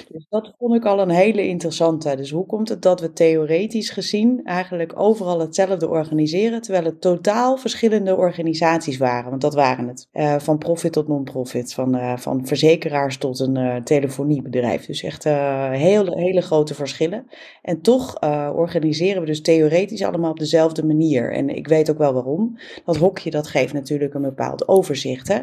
Dus 0.08 0.26
dat 0.28 0.54
vond 0.58 0.74
ik 0.74 0.84
al 0.84 1.00
een 1.00 1.10
hele 1.10 1.46
interessante. 1.46 2.16
Dus 2.16 2.30
hoe 2.30 2.46
komt 2.46 2.68
het 2.68 2.82
dat 2.82 3.00
we 3.00 3.12
theoretisch 3.12 3.90
gezien 3.90 4.40
eigenlijk 4.44 5.00
overal 5.00 5.40
hetzelfde 5.40 5.88
organiseren, 5.88 6.62
terwijl 6.62 6.84
het 6.84 7.00
totaal 7.00 7.56
verschillende 7.56 8.16
organisaties 8.16 8.96
waren? 8.96 9.30
Want 9.30 9.42
dat 9.42 9.54
waren 9.54 9.88
het. 9.88 10.08
Uh, 10.12 10.38
van 10.38 10.58
profit 10.58 10.92
tot 10.92 11.08
non-profit, 11.08 11.74
van, 11.74 11.96
uh, 11.96 12.16
van 12.16 12.46
verzekeraars 12.46 13.16
tot 13.16 13.40
een 13.40 13.56
uh, 13.56 13.76
telefoniebedrijf. 13.76 14.86
Dus 14.86 15.02
echt 15.02 15.24
hele, 15.24 16.18
hele 16.18 16.40
grote 16.40 16.74
verschillen. 16.74 17.26
En 17.62 17.80
toch 17.80 18.20
organiseren 18.54 19.20
we 19.20 19.26
dus 19.26 19.42
theoretisch 19.42 20.02
allemaal 20.02 20.30
op 20.30 20.38
dezelfde 20.38 20.84
manier. 20.84 21.32
En 21.32 21.48
ik 21.48 21.68
weet 21.68 21.90
ook 21.90 21.98
wel 21.98 22.12
waarom. 22.12 22.58
Dat 22.84 22.96
hokje 22.96 23.30
dat 23.30 23.46
geeft 23.46 23.72
natuurlijk 23.72 24.14
een 24.14 24.22
bepaald 24.22 24.68
overzicht. 24.68 25.28
Hè? 25.28 25.38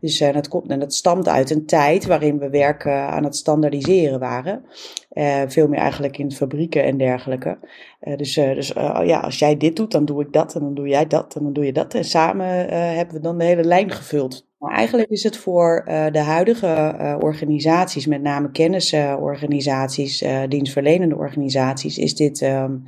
Dus 0.00 0.18
dat, 0.18 0.48
komt, 0.48 0.70
en 0.70 0.78
dat 0.78 0.94
stamt 0.94 1.28
uit 1.28 1.50
een 1.50 1.66
tijd 1.66 2.06
waarin 2.06 2.38
we 2.38 2.50
werken 2.50 3.08
aan 3.08 3.24
het 3.24 3.36
standaardiseren 3.80 4.18
waren. 4.18 4.64
Uh, 5.12 5.42
veel 5.46 5.68
meer 5.68 5.78
eigenlijk 5.78 6.18
in 6.18 6.32
fabrieken 6.32 6.84
en 6.84 6.96
dergelijke. 6.96 7.58
Uh, 8.02 8.16
dus 8.16 8.36
uh, 8.36 8.54
dus 8.54 8.68
ja, 9.04 9.20
als 9.20 9.38
jij 9.38 9.56
dit 9.56 9.76
doet, 9.76 9.90
dan 9.90 10.04
doe 10.04 10.22
ik 10.22 10.32
dat. 10.32 10.54
En 10.54 10.60
dan 10.60 10.74
doe 10.74 10.88
jij 10.88 11.06
dat. 11.06 11.34
En 11.34 11.42
dan 11.42 11.52
doe 11.52 11.64
je 11.64 11.72
dat. 11.72 11.94
En 11.94 12.04
samen 12.04 12.46
hebben 12.96 13.14
we 13.14 13.20
dan 13.20 13.38
de 13.38 13.44
hele 13.44 13.64
lijn 13.64 13.90
gevuld. 13.90 14.46
Maar 14.58 14.74
eigenlijk 14.74 15.10
is 15.10 15.22
het 15.22 15.36
voor 15.36 15.82
de 16.12 16.18
huidige 16.18 17.16
organisaties, 17.20 18.06
met 18.06 18.22
name 18.22 18.50
kennisorganisaties, 18.50 20.24
dienstverlenende 20.48 21.16
organisaties, 21.16 21.98
is 21.98 22.14
dit 22.14 22.40
um, 22.40 22.82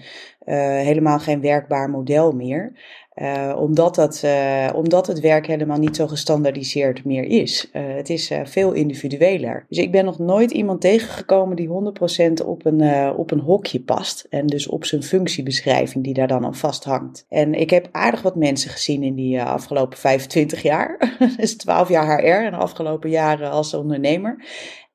helemaal 0.44 1.18
geen 1.18 1.40
werkbaar 1.40 1.90
model 1.90 2.32
meer. 2.32 2.72
Uh, 3.22 3.54
omdat, 3.56 3.94
dat, 3.94 4.22
uh, 4.24 4.68
omdat 4.74 5.06
het 5.06 5.20
werk 5.20 5.46
helemaal 5.46 5.78
niet 5.78 5.96
zo 5.96 6.06
gestandardiseerd 6.06 7.04
meer 7.04 7.24
is. 7.24 7.70
Uh, 7.72 7.82
het 7.86 8.10
is 8.10 8.30
veel 8.44 8.72
individueler. 8.72 9.66
Dus 9.68 9.78
ik 9.78 9.92
ben 9.92 10.04
nog 10.04 10.18
nooit 10.18 10.50
iemand 10.50 10.80
tegengekomen 10.80 11.56
die 11.56 11.68
100% 11.68 12.44
op 12.46 12.66
een, 12.66 13.10
op 13.16 13.30
een 13.30 13.40
hokje 13.40 13.80
past. 13.80 14.26
En 14.30 14.46
dus 14.46 14.68
op 14.68 14.84
zijn 14.84 15.02
functiebeschrijving 15.02 16.04
die 16.04 16.14
daar 16.14 16.28
dan 16.28 16.44
aan 16.44 16.54
vasthangt. 16.54 17.24
En 17.28 17.54
ik 17.54 17.70
heb 17.70 17.88
aardig 17.92 18.22
wat 18.22 18.36
mensen 18.36 18.70
gezien 18.70 19.02
in 19.02 19.14
die 19.14 19.42
afgelopen 19.42 19.98
25 19.98 20.62
jaar. 20.62 21.16
dus 21.36 21.56
12 21.56 21.88
jaar 21.88 22.20
HR 22.20 22.44
en 22.44 22.50
de 22.50 22.56
afgelopen 22.56 23.10
jaren 23.10 23.50
als 23.50 23.74
ondernemer. 23.74 24.44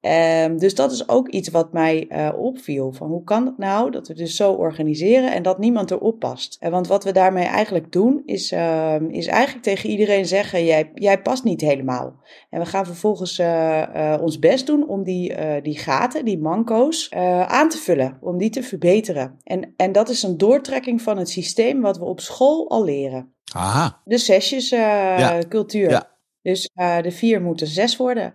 Um, 0.06 0.58
dus 0.58 0.76
dat 0.76 0.92
is 0.92 1.10
ook 1.10 1.28
iets 1.30 1.50
wat 1.50 1.74
mij 1.74 2.06
uh, 2.10 2.30
opviel. 2.38 2.92
Van 2.92 3.08
hoe 3.08 3.24
kan 3.24 3.46
het 3.46 3.58
nou 3.58 3.92
dat 3.92 4.08
we 4.08 4.14
dus 4.14 4.36
zo 4.36 4.52
organiseren 4.52 5.34
en 5.34 5.44
dat 5.44 5.58
niemand 5.58 5.92
erop 5.92 6.20
past? 6.20 6.58
En 6.60 6.72
want 6.72 6.88
wat 6.88 7.04
we 7.04 7.12
daarmee 7.12 7.46
eigenlijk 7.46 7.92
doen, 7.92 8.22
is, 8.26 8.52
uh, 8.52 8.96
is 9.10 9.28
eigenlijk 9.28 9.64
tegen 9.64 9.90
iedereen 9.90 10.26
zeggen: 10.26 10.66
jij, 10.66 10.92
jij 10.94 11.22
past 11.22 11.44
niet 11.44 11.62
helemaal. 11.62 12.16
En 12.50 12.60
we 12.60 12.66
gaan 12.66 12.86
vervolgens 12.86 13.40
uh, 13.40 14.18
ons 14.22 14.40
best 14.40 14.68
doen 14.68 14.88
om 14.88 15.04
die, 15.04 15.36
die 15.62 15.78
gaten, 15.78 16.26
die 16.26 16.40
manco's, 16.40 17.12
aan 17.48 17.70
te 17.70 17.78
vullen, 17.78 18.18
om 18.22 18.38
die 18.38 18.50
te 18.50 18.64
verbeteren. 18.64 19.40
En, 19.44 19.74
en 19.78 19.92
dat 19.92 20.10
is 20.10 20.24
een 20.24 20.38
doortrekking 20.38 21.02
van 21.02 21.18
het 21.18 21.30
systeem 21.30 21.82
wat 21.82 21.98
we 21.98 22.06
op 22.06 22.20
school 22.20 22.70
al 22.70 22.84
leren. 22.84 23.34
Aha. 23.54 24.02
De 24.06 24.18
zesjescultuur. 24.18 25.90
Ja. 25.90 25.90
Ja. 25.90 26.12
Dus 26.42 26.70
uh, 26.76 27.02
de 27.02 27.12
vier 27.12 27.42
moeten 27.42 27.68
zes 27.68 27.98
worden. 27.98 28.34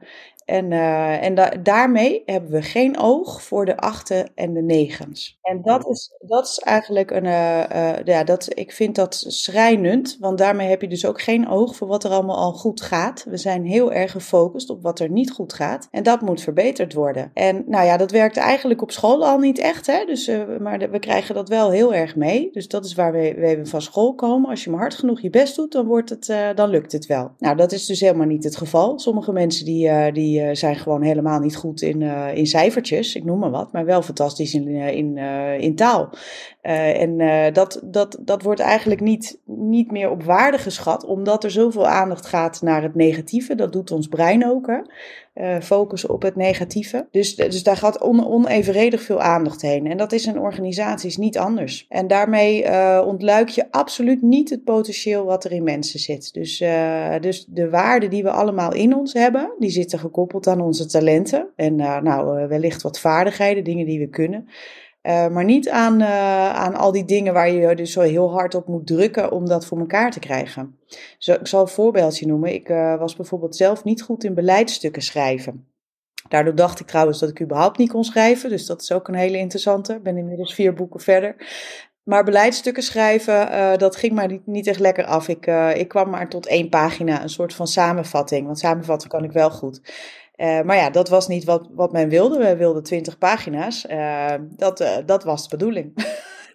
En, 0.49 0.71
uh, 0.71 1.25
en 1.25 1.35
da 1.35 1.51
daarmee 1.63 2.23
hebben 2.27 2.51
we 2.51 2.63
geen 2.63 2.99
oog 2.99 3.43
voor 3.43 3.65
de 3.65 3.77
achten 3.77 4.31
en 4.35 4.53
de 4.53 4.63
negens. 4.63 5.39
En 5.43 5.63
dat 5.63 5.89
is, 5.89 6.11
dat 6.19 6.47
is 6.47 6.59
eigenlijk 6.59 7.11
een. 7.11 7.25
Uh, 7.25 7.63
uh, 7.73 7.93
ja, 8.05 8.25
dat, 8.25 8.49
ik 8.55 8.73
vind 8.73 8.95
dat 8.95 9.25
schrijnend, 9.27 10.17
want 10.21 10.39
daarmee 10.39 10.69
heb 10.69 10.81
je 10.81 10.89
dus 10.89 11.07
ook 11.07 11.21
geen 11.21 11.49
oog 11.49 11.77
voor 11.77 11.89
wat 11.89 12.05
er 12.05 12.11
allemaal 12.11 12.37
al 12.37 12.53
goed 12.53 12.81
gaat. 12.81 13.25
We 13.29 13.37
zijn 13.37 13.65
heel 13.65 13.93
erg 13.93 14.13
gefocust 14.13 14.71
op 14.71 14.83
wat 14.83 15.01
er 15.01 15.11
niet 15.11 15.31
goed 15.31 15.53
gaat. 15.53 15.89
En 15.91 16.03
dat 16.03 16.21
moet 16.21 16.41
verbeterd 16.41 16.95
worden. 16.95 17.31
En 17.35 17.65
nou 17.67 17.87
ja, 17.87 17.97
dat 17.97 18.11
werkt 18.11 18.37
eigenlijk 18.37 18.83
op 18.83 18.91
school 18.91 19.27
al 19.27 19.39
niet 19.39 19.59
echt, 19.59 19.87
hè? 19.87 20.05
Dus, 20.05 20.31
maar 20.61 20.91
we 20.91 20.99
krijgen 20.99 21.35
dat 21.35 21.49
wel 21.49 21.71
heel 21.71 21.95
erg 21.95 22.17
mee. 22.17 22.49
Dus 22.53 22.69
dat 22.69 22.85
is 22.85 22.95
waar 22.95 23.13
we, 23.13 23.35
we 23.35 23.67
van 23.67 23.83
school 23.83 24.15
komen. 24.15 24.51
Als 24.51 24.65
je 24.65 24.71
maar 24.71 24.81
hard 24.81 24.95
genoeg 24.95 25.21
je 25.21 25.31
best 25.31 25.57
doet, 25.57 25.73
dan, 25.73 25.87
wordt 25.87 26.11
het, 26.11 26.33
dan 26.55 26.69
lukt 26.69 26.93
het 26.93 27.07
wel. 27.07 27.31
Nou, 27.39 27.57
dat 27.57 27.73
is 27.73 27.87
dus 27.87 28.01
helemaal 28.01 28.27
niet 28.27 28.45
het 28.45 28.57
geval. 28.57 28.99
Sommige 28.99 29.33
mensen 29.33 29.65
die. 29.65 30.13
die 30.13 30.38
die 30.45 30.55
zijn 30.55 30.77
gewoon 30.77 31.03
helemaal 31.03 31.41
niet 31.41 31.57
goed 31.57 31.83
in, 31.83 32.01
uh, 32.01 32.37
in 32.37 32.47
cijfertjes, 32.47 33.15
ik 33.15 33.25
noem 33.25 33.39
maar 33.39 33.51
wat, 33.51 33.73
maar 33.73 33.85
wel 33.85 34.03
fantastisch 34.03 34.55
in, 34.55 34.69
in, 34.69 35.17
uh, 35.17 35.61
in 35.61 35.75
taal. 35.75 36.11
En 36.61 37.19
dat, 37.53 37.81
dat, 37.85 38.19
dat 38.21 38.43
wordt 38.43 38.61
eigenlijk 38.61 39.01
niet, 39.01 39.41
niet 39.45 39.91
meer 39.91 40.11
op 40.11 40.23
waarde 40.23 40.59
geschat, 40.59 41.05
omdat 41.05 41.45
er 41.45 41.51
zoveel 41.51 41.87
aandacht 41.87 42.27
gaat 42.27 42.63
naar 42.63 42.83
het 42.83 42.95
negatieve. 42.95 43.55
Dat 43.55 43.73
doet 43.73 43.91
ons 43.91 44.09
brein 44.09 44.47
ook. 44.47 44.67
Hè? 44.67 44.79
Uh, 45.41 45.61
focus 45.61 46.07
op 46.07 46.23
het 46.23 46.37
negatieve. 46.37 47.07
Dus, 47.11 47.37
dus 47.37 47.63
daar 47.63 47.77
gaat 47.77 48.03
on, 48.03 48.27
onevenredig 48.27 49.03
veel 49.03 49.21
aandacht 49.21 49.63
heen. 49.63 49.87
En 49.87 49.97
dat 49.97 50.13
is 50.13 50.27
in 50.27 50.39
organisaties 50.39 51.17
niet 51.17 51.39
anders. 51.39 51.87
En 51.89 52.07
daarmee 52.07 52.65
uh, 52.65 53.03
ontluik 53.07 53.49
je 53.49 53.67
absoluut 53.71 54.23
niet 54.23 54.51
het 54.51 54.65
potentieel 54.65 55.25
wat 55.25 55.45
er 55.45 55.53
in 55.53 55.63
mensen 55.63 56.01
zit. 56.01 56.33
Dus, 56.33 56.61
uh, 56.61 57.15
dus 57.21 57.45
de 57.49 57.71
waarden 57.71 58.11
die 58.11 58.23
we 58.23 58.31
allemaal 58.31 58.75
in 58.75 58.95
ons 58.95 59.13
hebben, 59.13 59.53
die 59.59 59.71
zitten 59.71 59.99
gekoppeld 59.99 60.47
aan 60.47 60.61
onze 60.61 60.87
talenten. 60.87 61.49
En 61.57 61.77
nou, 61.77 62.49
wellicht 62.49 62.83
wat 62.83 63.01
vaardigheden, 63.01 63.65
dingen 63.65 63.87
die 63.87 63.99
we 63.99 64.09
kunnen. 64.09 64.49
Uh, 65.09 65.29
maar 65.29 65.45
niet 65.45 65.69
aan, 65.69 66.01
uh, 66.01 66.55
aan 66.55 66.75
al 66.75 66.93
die 66.93 67.05
dingen 67.05 67.33
waar 67.33 67.51
je 67.51 67.75
dus 67.75 67.93
zo 67.93 68.01
heel 68.01 68.33
hard 68.33 68.55
op 68.55 68.67
moet 68.67 68.87
drukken 68.87 69.33
om 69.33 69.47
dat 69.47 69.67
voor 69.67 69.79
elkaar 69.79 70.11
te 70.11 70.19
krijgen. 70.19 70.79
Zo, 71.19 71.33
ik 71.33 71.47
zal 71.47 71.61
een 71.61 71.69
voorbeeldje 71.69 72.27
noemen. 72.27 72.55
Ik 72.55 72.69
uh, 72.69 72.99
was 72.99 73.17
bijvoorbeeld 73.17 73.57
zelf 73.57 73.85
niet 73.85 74.03
goed 74.03 74.25
in 74.25 74.35
beleidsstukken 74.35 75.03
schrijven. 75.03 75.67
Daardoor 76.29 76.55
dacht 76.55 76.81
ik 76.81 76.87
trouwens 76.87 77.19
dat 77.19 77.29
ik 77.29 77.41
überhaupt 77.41 77.79
niet 77.79 77.91
kon 77.91 78.05
schrijven. 78.05 78.51
Dus 78.51 78.67
dat 78.67 78.83
is 78.83 78.93
ook 78.93 79.09
een 79.09 79.15
hele 79.15 79.39
interessante. 79.39 79.95
Ik 79.95 80.03
ben 80.03 80.17
inmiddels 80.17 80.55
vier 80.55 80.75
boeken 80.75 81.01
verder. 81.01 81.37
Maar 82.03 82.25
beleidsstukken 82.25 82.83
schrijven, 82.83 83.49
dat 83.79 83.97
ging 83.97 84.27
niet, 84.27 84.47
niet 84.47 84.67
echt 84.67 84.81
lekker 84.81 85.05
af. 85.05 85.29
Ik, 85.29 85.47
ik 85.75 85.89
kwam 85.89 86.11
maar 86.11 86.29
tot 86.29 86.47
één 86.47 86.69
pagina, 86.69 87.23
een 87.23 87.29
soort 87.29 87.55
van 87.55 87.67
samenvatting. 87.67 88.47
Want 88.47 88.59
samenvatten 88.59 89.09
kan 89.09 89.25
ik 89.25 89.33
wel 89.33 89.51
goed. 89.51 89.81
Uh, 90.39 90.61
maar 90.61 90.77
ja, 90.77 90.91
dat 90.91 91.09
was 91.09 91.29
niet 91.29 91.45
wat, 91.45 91.69
wat 91.71 91.93
men 91.93 92.09
wilde. 92.09 92.39
We 92.39 92.57
wilden 92.57 92.83
twintig 92.83 93.19
pagina's. 93.19 93.87
Uh, 93.91 94.35
dat, 94.41 94.81
uh, 94.81 94.97
dat 95.07 95.25
was 95.25 95.43
de 95.43 95.57
bedoeling. 95.57 95.93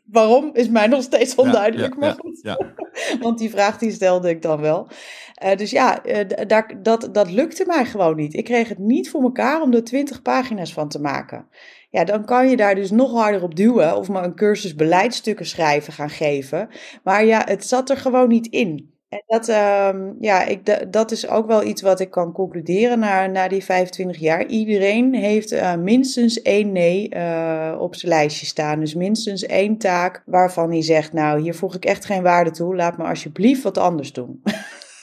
Waarom 0.03 0.49
is 0.53 0.69
mij 0.69 0.87
nog 0.87 1.01
steeds 1.01 1.35
onduidelijk, 1.35 1.93
ja, 1.93 1.99
maar 1.99 2.09
ja, 2.09 2.15
goed. 2.19 2.39
ja. 2.41 2.57
Want 3.23 3.37
die 3.37 3.49
vraag 3.49 3.77
die 3.77 3.91
stelde 3.91 4.29
ik 4.29 4.41
dan 4.41 4.61
wel. 4.61 4.87
Eh, 5.33 5.57
dus 5.57 5.71
ja, 5.71 6.03
eh, 6.03 6.47
daar, 6.47 6.73
dat, 6.81 7.09
dat 7.11 7.31
lukte 7.31 7.63
mij 7.67 7.85
gewoon 7.85 8.15
niet. 8.15 8.33
Ik 8.33 8.43
kreeg 8.43 8.69
het 8.69 8.77
niet 8.77 9.09
voor 9.09 9.21
elkaar 9.21 9.61
om 9.61 9.73
er 9.73 9.83
20 9.83 10.21
pagina's 10.21 10.73
van 10.73 10.89
te 10.89 11.01
maken. 11.01 11.47
Ja, 11.89 12.03
dan 12.03 12.25
kan 12.25 12.49
je 12.49 12.57
daar 12.57 12.75
dus 12.75 12.91
nog 12.91 13.11
harder 13.11 13.43
op 13.43 13.55
duwen 13.55 13.95
of 13.97 14.09
maar 14.09 14.23
een 14.23 14.35
cursus 14.35 14.75
beleidsstukken 14.75 15.45
schrijven 15.45 15.93
gaan 15.93 16.09
geven. 16.09 16.69
Maar 17.03 17.25
ja, 17.25 17.41
het 17.45 17.65
zat 17.67 17.89
er 17.89 17.97
gewoon 17.97 18.29
niet 18.29 18.47
in. 18.47 18.92
En 19.13 19.23
dat, 19.27 19.47
ehm, 19.47 20.11
ja, 20.19 20.43
ik, 20.45 20.91
dat 20.91 21.11
is 21.11 21.27
ook 21.27 21.47
wel 21.47 21.63
iets 21.63 21.81
wat 21.81 21.99
ik 21.99 22.09
kan 22.09 22.31
concluderen 22.31 22.99
na, 22.99 23.25
na 23.25 23.47
die 23.47 23.63
25 23.63 24.17
jaar. 24.17 24.45
Iedereen 24.45 25.13
heeft 25.13 25.51
eh, 25.51 25.75
minstens 25.75 26.41
één 26.41 26.71
nee 26.71 27.09
eh, 27.09 27.75
op 27.79 27.95
zijn 27.95 28.11
lijstje 28.11 28.45
staan. 28.45 28.79
Dus 28.79 28.93
minstens 28.93 29.45
één 29.45 29.77
taak 29.77 30.23
waarvan 30.25 30.69
hij 30.69 30.81
zegt, 30.81 31.13
nou, 31.13 31.41
hier 31.41 31.55
voeg 31.55 31.75
ik 31.75 31.85
echt 31.85 32.05
geen 32.05 32.23
waarde 32.23 32.51
toe. 32.51 32.75
Laat 32.75 32.97
me 32.97 33.03
alsjeblieft 33.03 33.63
wat 33.63 33.77
anders 33.77 34.13
doen. 34.13 34.41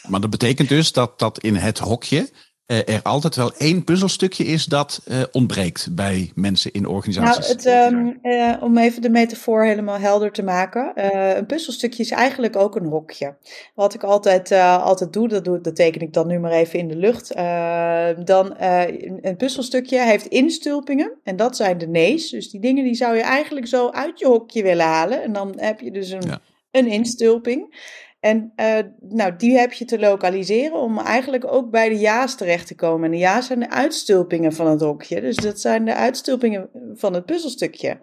Maar 0.09 0.21
dat 0.21 0.31
betekent 0.31 0.69
dus 0.69 0.93
dat, 0.93 1.19
dat 1.19 1.39
in 1.43 1.55
het 1.55 1.79
hokje 1.79 2.29
er 2.79 3.03
altijd 3.03 3.37
wel 3.37 3.53
één 3.57 3.85
puzzelstukje 3.85 4.45
is 4.45 4.65
dat 4.65 5.01
eh, 5.07 5.23
ontbreekt 5.33 5.89
bij 5.95 6.31
mensen 6.35 6.73
in 6.73 6.83
Nou, 6.83 6.95
organisaties. 6.95 7.47
het, 7.49 7.67
ehm, 7.67 8.09
eh, 8.23 8.63
om 8.63 8.79
even 8.79 9.03
de 9.03 9.11
metafoor 9.11 9.65
helemaal 9.65 9.99
helder 9.99 10.33
te 10.33 10.43
maken. 10.43 10.95
eh, 10.95 11.37
een 11.37 11.47
puzzelstukje 11.47 12.03
is 12.03 12.11
eigenlijk 12.11 12.57
ook 12.57 12.77
een 12.77 12.87
hokje. 12.87 13.35
Wat 13.75 13.95
ik 13.95 14.03
altijd, 14.03 14.51
eh, 14.51 14.83
altijd 14.83 15.13
doe, 15.13 15.29
dat, 15.29 15.45
doe, 15.45 15.61
dat 15.61 15.77
teken 15.77 16.01
ik 16.01 16.13
dan 16.13 16.27
nu 16.27 16.39
maar 16.39 16.53
even 16.53 16.79
in 16.79 16.89
de 16.89 16.97
lucht. 16.97 17.31
eh, 17.33 18.09
dan, 18.25 18.57
eh, 18.57 18.83
een, 18.87 19.19
een 19.23 19.37
puzzelstukje 19.37 20.01
heeft 20.01 20.27
instulpingen. 20.27 21.13
En 21.25 21.37
dat 21.37 21.57
zijn 21.57 21.79
de 21.79 21.87
nee's. 21.89 22.31
Dus 22.31 22.51
die 22.51 22.61
dingen 22.61 22.85
die 22.85 22.95
zou 22.95 23.17
je 23.17 23.23
eigenlijk 23.23 23.67
zo 23.67 23.89
uit 23.91 24.19
je 24.19 24.27
hokje 24.27 24.63
willen 24.63 24.87
halen. 24.87 25.23
En 25.23 25.33
dan 25.33 25.53
heb 25.57 25.81
je 25.81 25.91
dus 25.91 26.11
een, 26.11 26.23
Ja. 26.27 26.41
een 26.71 26.87
instulping. 26.87 27.89
En 28.21 28.53
eh, 28.57 28.79
nou, 29.01 29.37
die 29.37 29.59
heb 29.59 29.73
je 29.73 29.85
te 29.85 29.99
lokaliseren 29.99 30.77
om 30.77 30.99
eigenlijk 30.99 31.53
ook 31.53 31.71
bij 31.71 31.89
de 31.89 31.99
ja's 31.99 32.35
terecht 32.35 32.67
te 32.67 32.75
komen. 32.75 33.05
En 33.05 33.11
de 33.11 33.17
ja's 33.17 33.47
zijn 33.47 33.61
de 33.61 33.71
uitstulpingen 33.71 34.53
van 34.53 34.67
het 34.67 34.81
hokje. 34.81 35.21
Dus 35.21 35.37
dat 35.37 35.61
zijn 35.61 35.85
de 35.85 35.95
uitstulpingen 35.95 36.71
van 36.95 37.15
het 37.15 37.27
puzzelstukje. 37.27 37.99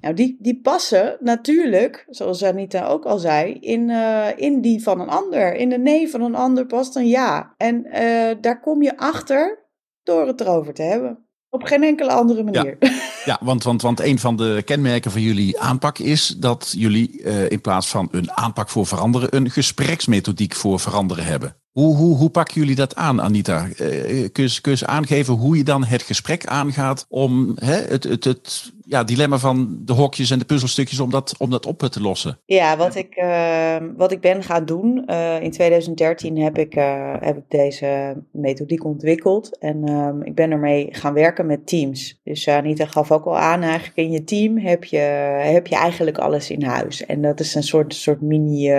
Nou, 0.00 0.14
die, 0.14 0.36
die 0.40 0.60
passen 0.60 1.16
natuurlijk, 1.20 2.06
zoals 2.08 2.44
Anita 2.44 2.86
ook 2.86 3.04
al 3.04 3.18
zei, 3.18 3.52
in, 3.52 3.90
eh, 3.90 4.28
in 4.36 4.60
die 4.60 4.82
van 4.82 5.00
een 5.00 5.08
ander. 5.08 5.54
In 5.54 5.68
de 5.68 5.78
nee 5.78 6.10
van 6.10 6.20
een 6.20 6.34
ander 6.34 6.66
past 6.66 6.96
een 6.96 7.08
ja. 7.08 7.54
En 7.56 7.84
eh, 7.84 8.36
daar 8.40 8.60
kom 8.60 8.82
je 8.82 8.96
achter 8.96 9.68
door 10.02 10.26
het 10.26 10.40
erover 10.40 10.74
te 10.74 10.82
hebben. 10.82 11.23
Op 11.54 11.62
geen 11.62 11.82
enkele 11.82 12.12
andere 12.12 12.42
manier. 12.42 12.78
Ja, 13.24 13.38
want, 13.40 13.62
want, 13.62 13.82
want 13.82 14.00
een 14.00 14.18
van 14.18 14.36
de 14.36 14.62
kenmerken 14.64 15.10
van 15.10 15.20
jullie 15.20 15.60
aanpak 15.60 15.98
is 15.98 16.34
dat 16.38 16.74
jullie 16.76 17.22
eh, 17.22 17.50
in 17.50 17.60
plaats 17.60 17.88
van 17.88 18.08
een 18.10 18.32
aanpak 18.32 18.68
voor 18.68 18.86
veranderen, 18.86 19.36
een 19.36 19.50
gespreksmethodiek 19.50 20.54
voor 20.54 20.80
veranderen 20.80 21.24
hebben. 21.24 21.56
Hoe, 21.72 21.96
hoe, 21.96 22.16
hoe 22.16 22.30
pakken 22.30 22.60
jullie 22.60 22.74
dat 22.74 22.94
aan, 22.94 23.22
Anita? 23.22 23.68
Eh, 23.68 24.28
kun, 24.32 24.44
je, 24.44 24.60
kun 24.60 24.62
je 24.62 24.70
eens 24.70 24.84
aangeven 24.84 25.34
hoe 25.34 25.56
je 25.56 25.64
dan 25.64 25.84
het 25.84 26.02
gesprek 26.02 26.46
aangaat 26.46 27.06
om 27.08 27.52
hè, 27.54 27.76
het, 27.76 28.04
het, 28.04 28.24
het 28.24 28.72
ja, 28.86 29.04
dilemma 29.04 29.38
van 29.38 29.78
de 29.84 29.92
hokjes 29.92 30.30
en 30.30 30.38
de 30.38 30.44
puzzelstukjes 30.44 31.00
om 31.00 31.10
dat, 31.10 31.34
om 31.38 31.50
dat 31.50 31.66
op 31.66 31.78
te 31.78 32.00
lossen? 32.00 32.38
Ja, 32.46 32.76
wat 32.76 32.94
ik, 32.94 33.14
eh, 33.14 33.76
wat 33.96 34.12
ik 34.12 34.20
ben 34.20 34.42
gaan 34.42 34.64
doen. 34.64 35.06
eh, 35.06 35.42
in 35.42 35.50
2013 35.50 36.38
heb 36.38 36.58
ik, 36.58 36.74
eh, 36.74 37.14
heb 37.20 37.36
ik 37.36 37.44
deze 37.48 38.16
methodiek 38.32 38.84
ontwikkeld. 38.84 39.58
En 39.58 39.84
ehm, 39.84 40.22
ik 40.22 40.34
ben 40.34 40.50
ermee 40.50 40.88
gaan 40.90 41.14
werken 41.14 41.46
met 41.46 41.66
teams. 41.66 42.20
Dus 42.24 42.48
Anita 42.48 42.86
gaf 42.86 43.12
ook 43.12 43.24
al 43.24 43.38
aan, 43.38 43.62
eigenlijk 43.62 43.96
in 43.96 44.10
je 44.10 44.24
team 44.24 44.58
heb 44.58 44.84
je, 44.84 44.98
heb 45.42 45.66
je 45.66 45.76
eigenlijk 45.76 46.18
alles 46.18 46.50
in 46.50 46.62
huis. 46.62 47.06
En 47.06 47.22
dat 47.22 47.40
is 47.40 47.54
een 47.54 47.62
soort, 47.62 47.94
soort 47.94 48.20
mini 48.20 48.72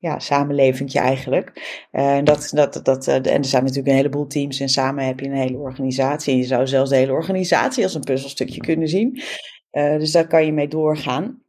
ja, 0.00 0.18
samenlevingje 0.18 0.98
eigenlijk. 0.98 1.52
En, 1.90 2.24
dat, 2.24 2.50
dat, 2.54 2.80
dat, 2.82 3.06
en 3.06 3.22
er 3.24 3.44
zijn 3.44 3.62
natuurlijk 3.62 3.88
een 3.88 3.94
heleboel 3.94 4.26
teams 4.26 4.60
en 4.60 4.68
samen 4.68 5.06
heb 5.06 5.20
je 5.20 5.26
een 5.26 5.36
hele 5.36 5.56
organisatie. 5.56 6.36
Je 6.36 6.44
zou 6.44 6.66
zelfs 6.66 6.90
de 6.90 6.96
hele 6.96 7.12
organisatie 7.12 7.82
als 7.84 7.94
een 7.94 8.00
puzzelstukje 8.04 8.60
kunnen 8.60 8.88
zien. 8.88 9.19
Eh, 9.70 9.98
dus 9.98 10.12
daar 10.12 10.26
kan 10.26 10.46
je 10.46 10.52
mee 10.52 10.68
doorgaan. 10.68 11.42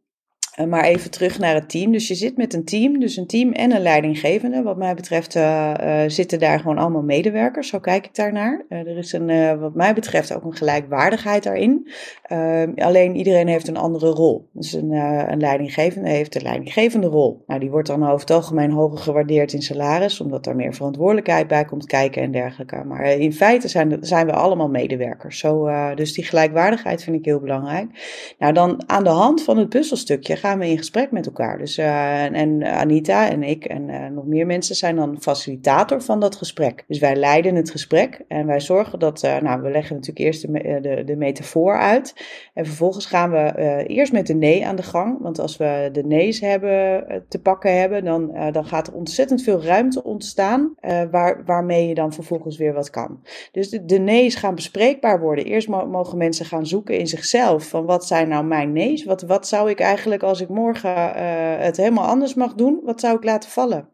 Uh, 0.60 0.66
maar 0.66 0.84
even 0.84 1.12
terug 1.12 1.40
naar 1.40 1.54
het 1.54 1.70
team. 1.70 1.92
Dus 1.92 2.08
je 2.08 2.16
zit 2.16 2.38
met 2.38 2.54
een 2.54 2.66
team, 2.66 3.00
dus 3.00 3.18
een 3.18 3.28
team 3.28 3.52
en 3.52 3.72
een 3.72 3.82
leidinggevende. 3.82 4.62
Wat 4.62 4.78
mij 4.78 4.96
betreft 4.96 5.36
uh, 5.36 5.74
uh, 5.82 6.02
zitten 6.08 6.40
daar 6.40 6.60
gewoon 6.60 6.78
allemaal 6.78 7.02
medewerkers. 7.02 7.68
Zo 7.68 7.80
kijk 7.80 8.06
ik 8.06 8.16
daarnaar. 8.16 8.66
er 8.70 8.98
is 8.98 9.14
een, 9.14 9.60
wat 9.60 9.76
mij 9.76 9.94
betreft 9.94 10.36
ook 10.36 10.44
een 10.44 10.56
gelijkwaardigheid 10.56 11.44
daarin. 11.44 11.92
alleen 12.76 13.16
iedereen 13.16 13.48
heeft 13.48 13.68
een 13.68 13.78
andere 13.78 14.10
rol. 14.10 14.50
Dus 14.54 14.74
een, 14.74 14.92
een 15.32 15.40
leidinggevende 15.40 16.10
heeft 16.10 16.36
een 16.36 16.42
leidinggevende 16.42 17.08
rol. 17.08 17.44
Nou, 17.48 17.60
die 17.60 17.70
wordt 17.70 17.88
dan 17.88 18.04
over 18.04 18.20
het 18.20 18.32
algemeen 18.32 18.72
hoger 18.72 18.98
gewaardeerd 18.98 19.54
in 19.54 19.62
salaris, 19.62 20.22
omdat 20.22 20.44
daar 20.44 20.56
meer 20.56 20.74
verantwoordelijkheid 20.74 21.48
bij 21.48 21.66
komt 21.66 21.86
kijken 21.86 22.22
en 22.22 22.32
dergelijke. 22.32 22.84
Maar 22.84 23.06
in 23.06 23.34
feite 23.34 23.68
zijn, 23.68 23.98
zijn 24.02 24.26
we 24.26 24.34
allemaal 24.34 24.70
medewerkers. 24.70 25.40
Zo, 25.40 25.70
dus 25.96 26.14
die 26.14 26.24
gelijkwaardigheid 26.24 27.04
vind 27.04 27.16
ik 27.16 27.26
heel 27.26 27.40
belangrijk. 27.40 27.90
Nou, 28.40 28.54
dan 28.54 28.84
aan 28.86 29.04
de 29.04 29.10
hand 29.10 29.44
van 29.44 29.58
het 29.58 29.70
puzzelstukje 29.70 30.40
gaan 30.42 30.60
we 30.60 30.68
in 30.68 30.78
gesprek 30.78 31.12
met 31.12 31.26
elkaar. 31.26 31.58
Dus, 31.58 31.78
uh, 31.78 32.24
en 32.24 32.64
Anita 32.64 33.30
en 33.30 33.44
ik 33.44 33.66
en 33.66 33.90
uh, 33.90 34.08
nog 34.08 34.26
meer 34.26 34.46
mensen 34.46 34.76
zijn 34.76 34.96
dan 34.96 35.22
facilitator 35.22 36.02
van 36.02 36.20
dat 36.20 36.36
gesprek. 36.36 36.84
Dus 36.88 37.00
wij 37.00 37.16
leiden 37.16 37.56
het 37.56 37.72
gesprek 37.72 38.22
en 38.28 38.46
wij 38.46 38.60
zorgen 38.60 39.00
dat, 39.00 39.24
uh, 39.24 39.38
nou, 39.38 39.62
we 39.62 39.72
leggen 39.72 39.96
natuurlijk 39.96 40.26
eerst 40.26 40.42
de, 40.42 40.80
de, 40.82 41.04
de 41.06 41.16
metafoor 41.16 41.78
uit. 41.78 42.14
En 42.54 42.66
vervolgens 42.66 43.06
gaan 43.06 43.32
we 43.32 43.54
eerst 43.88 44.12
met 44.12 44.28
de 44.28 44.36
nee 44.36 44.66
aan 44.66 44.76
de 44.76 44.84
gang. 44.84 45.18
Want 45.22 45.40
als 45.40 45.58
we 45.58 45.90
de 45.92 46.04
nee's 46.04 46.40
hebben, 46.40 47.06
te 47.28 47.42
pakken 47.42 47.80
hebben, 47.80 48.04
dan, 48.04 48.52
dan 48.52 48.66
gaat 48.66 48.88
er 48.88 48.94
ontzettend 48.94 49.44
veel 49.44 49.64
ruimte 49.64 50.04
ontstaan 50.04 50.76
waar, 51.12 51.44
waarmee 51.46 51.88
je 51.88 51.94
dan 51.94 52.14
vervolgens 52.14 52.58
weer 52.58 52.74
wat 52.74 52.90
kan. 52.90 53.20
Dus 53.52 53.70
de, 53.70 54.00
nee's 54.00 54.36
gaan 54.36 54.56
bespreekbaar 54.56 55.20
worden. 55.20 55.46
Eerst 55.46 55.68
mo 55.68 55.88
mogen 55.88 56.18
mensen 56.18 56.46
gaan 56.46 56.66
zoeken 56.66 56.98
in 56.98 57.08
zichzelf 57.08 57.68
van 57.68 57.86
wat 57.86 58.06
zijn 58.06 58.28
nou 58.28 58.46
mijn 58.46 58.72
nee's? 58.72 59.04
Wat, 59.04 59.22
wat 59.22 59.48
zou 59.48 59.70
ik 59.70 59.80
eigenlijk 59.80 60.24
als 60.24 60.31
ik 60.40 60.50
morgen 60.50 60.90
uh, 60.90 61.14
het 61.58 61.78
helemaal 61.78 62.08
anders 62.08 62.34
mag 62.34 62.54
doen, 62.54 62.80
wat 62.84 63.00
zou 63.00 63.18
ik 63.18 63.24
laten 63.24 63.50
vallen? 63.50 63.90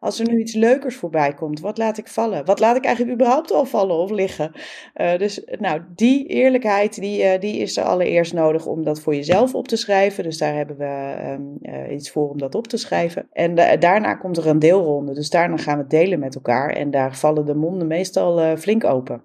Als 0.00 0.20
er 0.20 0.28
nu 0.28 0.40
iets 0.40 0.54
leukers 0.54 0.96
voorbij 0.96 1.34
komt, 1.34 1.60
wat 1.60 1.78
laat 1.78 1.98
ik 1.98 2.08
vallen? 2.08 2.44
Wat 2.44 2.60
laat 2.60 2.76
ik 2.76 2.84
eigenlijk 2.84 3.14
überhaupt 3.14 3.52
al 3.52 3.64
vallen 3.64 3.96
of 3.96 4.10
liggen? 4.10 4.52
Uh, 4.94 5.16
dus 5.16 5.42
nou, 5.58 5.80
die 5.94 6.26
eerlijkheid, 6.26 7.00
die, 7.00 7.22
uh, 7.22 7.40
die 7.40 7.56
is 7.56 7.76
er 7.76 7.84
allereerst 7.84 8.32
nodig 8.32 8.66
om 8.66 8.84
dat 8.84 9.00
voor 9.00 9.14
jezelf 9.14 9.54
op 9.54 9.68
te 9.68 9.76
schrijven. 9.76 10.24
Dus 10.24 10.38
daar 10.38 10.54
hebben 10.54 10.76
we 10.76 11.16
um, 11.26 11.90
iets 11.90 12.10
voor 12.10 12.28
om 12.28 12.38
dat 12.38 12.54
op 12.54 12.66
te 12.66 12.76
schrijven. 12.76 13.28
En 13.32 13.54
daarna 13.80 14.14
komt 14.14 14.36
er 14.36 14.46
een 14.46 14.58
deelronde. 14.58 15.14
Dus 15.14 15.30
daarna 15.30 15.56
gaan 15.56 15.78
we 15.78 15.86
delen 15.86 16.18
met 16.18 16.34
elkaar. 16.34 16.70
En 16.70 16.90
daar 16.90 17.16
vallen 17.16 17.44
de 17.44 17.54
monden 17.54 17.86
meestal 17.86 18.56
flink 18.56 18.84
open. 18.84 19.22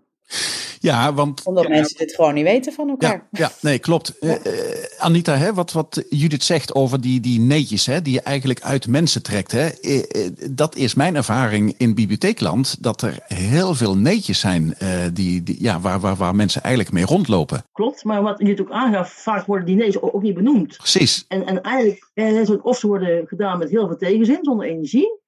Ja, 0.81 1.13
want. 1.13 1.43
Omdat 1.43 1.63
ja, 1.63 1.69
mensen 1.69 1.97
dit 1.97 2.15
gewoon 2.15 2.33
niet 2.33 2.43
weten 2.43 2.73
van 2.73 2.89
elkaar. 2.89 3.27
Ja, 3.31 3.39
ja 3.39 3.51
nee, 3.61 3.79
klopt. 3.79 4.13
Ja. 4.19 4.37
Uh, 4.45 4.53
Anita, 4.97 5.35
hè, 5.35 5.53
wat, 5.53 5.71
wat 5.71 6.03
Judith 6.09 6.43
zegt 6.43 6.75
over 6.75 7.01
die, 7.01 7.19
die 7.19 7.39
neetjes 7.39 7.85
hè, 7.85 8.01
die 8.01 8.13
je 8.13 8.21
eigenlijk 8.21 8.61
uit 8.61 8.87
mensen 8.87 9.23
trekt. 9.23 9.51
Hè, 9.51 9.69
uh, 9.81 10.29
dat 10.49 10.75
is 10.75 10.93
mijn 10.93 11.15
ervaring 11.15 11.73
in 11.77 11.95
bibliotheekland. 11.95 12.83
Dat 12.83 13.01
er 13.01 13.19
heel 13.27 13.73
veel 13.73 13.97
neetjes 13.97 14.39
zijn 14.39 14.75
uh, 14.83 14.89
die, 15.13 15.43
die, 15.43 15.57
ja, 15.59 15.79
waar, 15.79 15.99
waar, 15.99 16.15
waar 16.15 16.35
mensen 16.35 16.61
eigenlijk 16.61 16.93
mee 16.93 17.05
rondlopen. 17.05 17.63
Klopt, 17.71 18.03
maar 18.03 18.21
wat 18.21 18.39
Judith 18.39 18.61
ook 18.61 18.71
aangaf, 18.71 19.11
vaak 19.11 19.45
worden 19.45 19.65
die 19.65 19.75
neetjes 19.75 20.01
ook 20.01 20.21
niet 20.21 20.35
benoemd. 20.35 20.77
Precies. 20.77 21.25
En, 21.27 21.45
en 21.45 21.61
eigenlijk, 21.61 22.09
eh, 22.13 22.65
of 22.65 22.77
ze 22.77 22.87
worden 22.87 23.27
gedaan 23.27 23.57
met 23.57 23.69
heel 23.69 23.87
veel 23.87 23.97
tegenzin, 23.97 24.39
zonder 24.41 24.67
energie. 24.67 25.19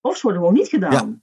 Of 0.00 0.16
ze 0.16 0.22
worden 0.22 0.40
gewoon 0.40 0.56
niet 0.56 0.68
gedaan. 0.68 1.20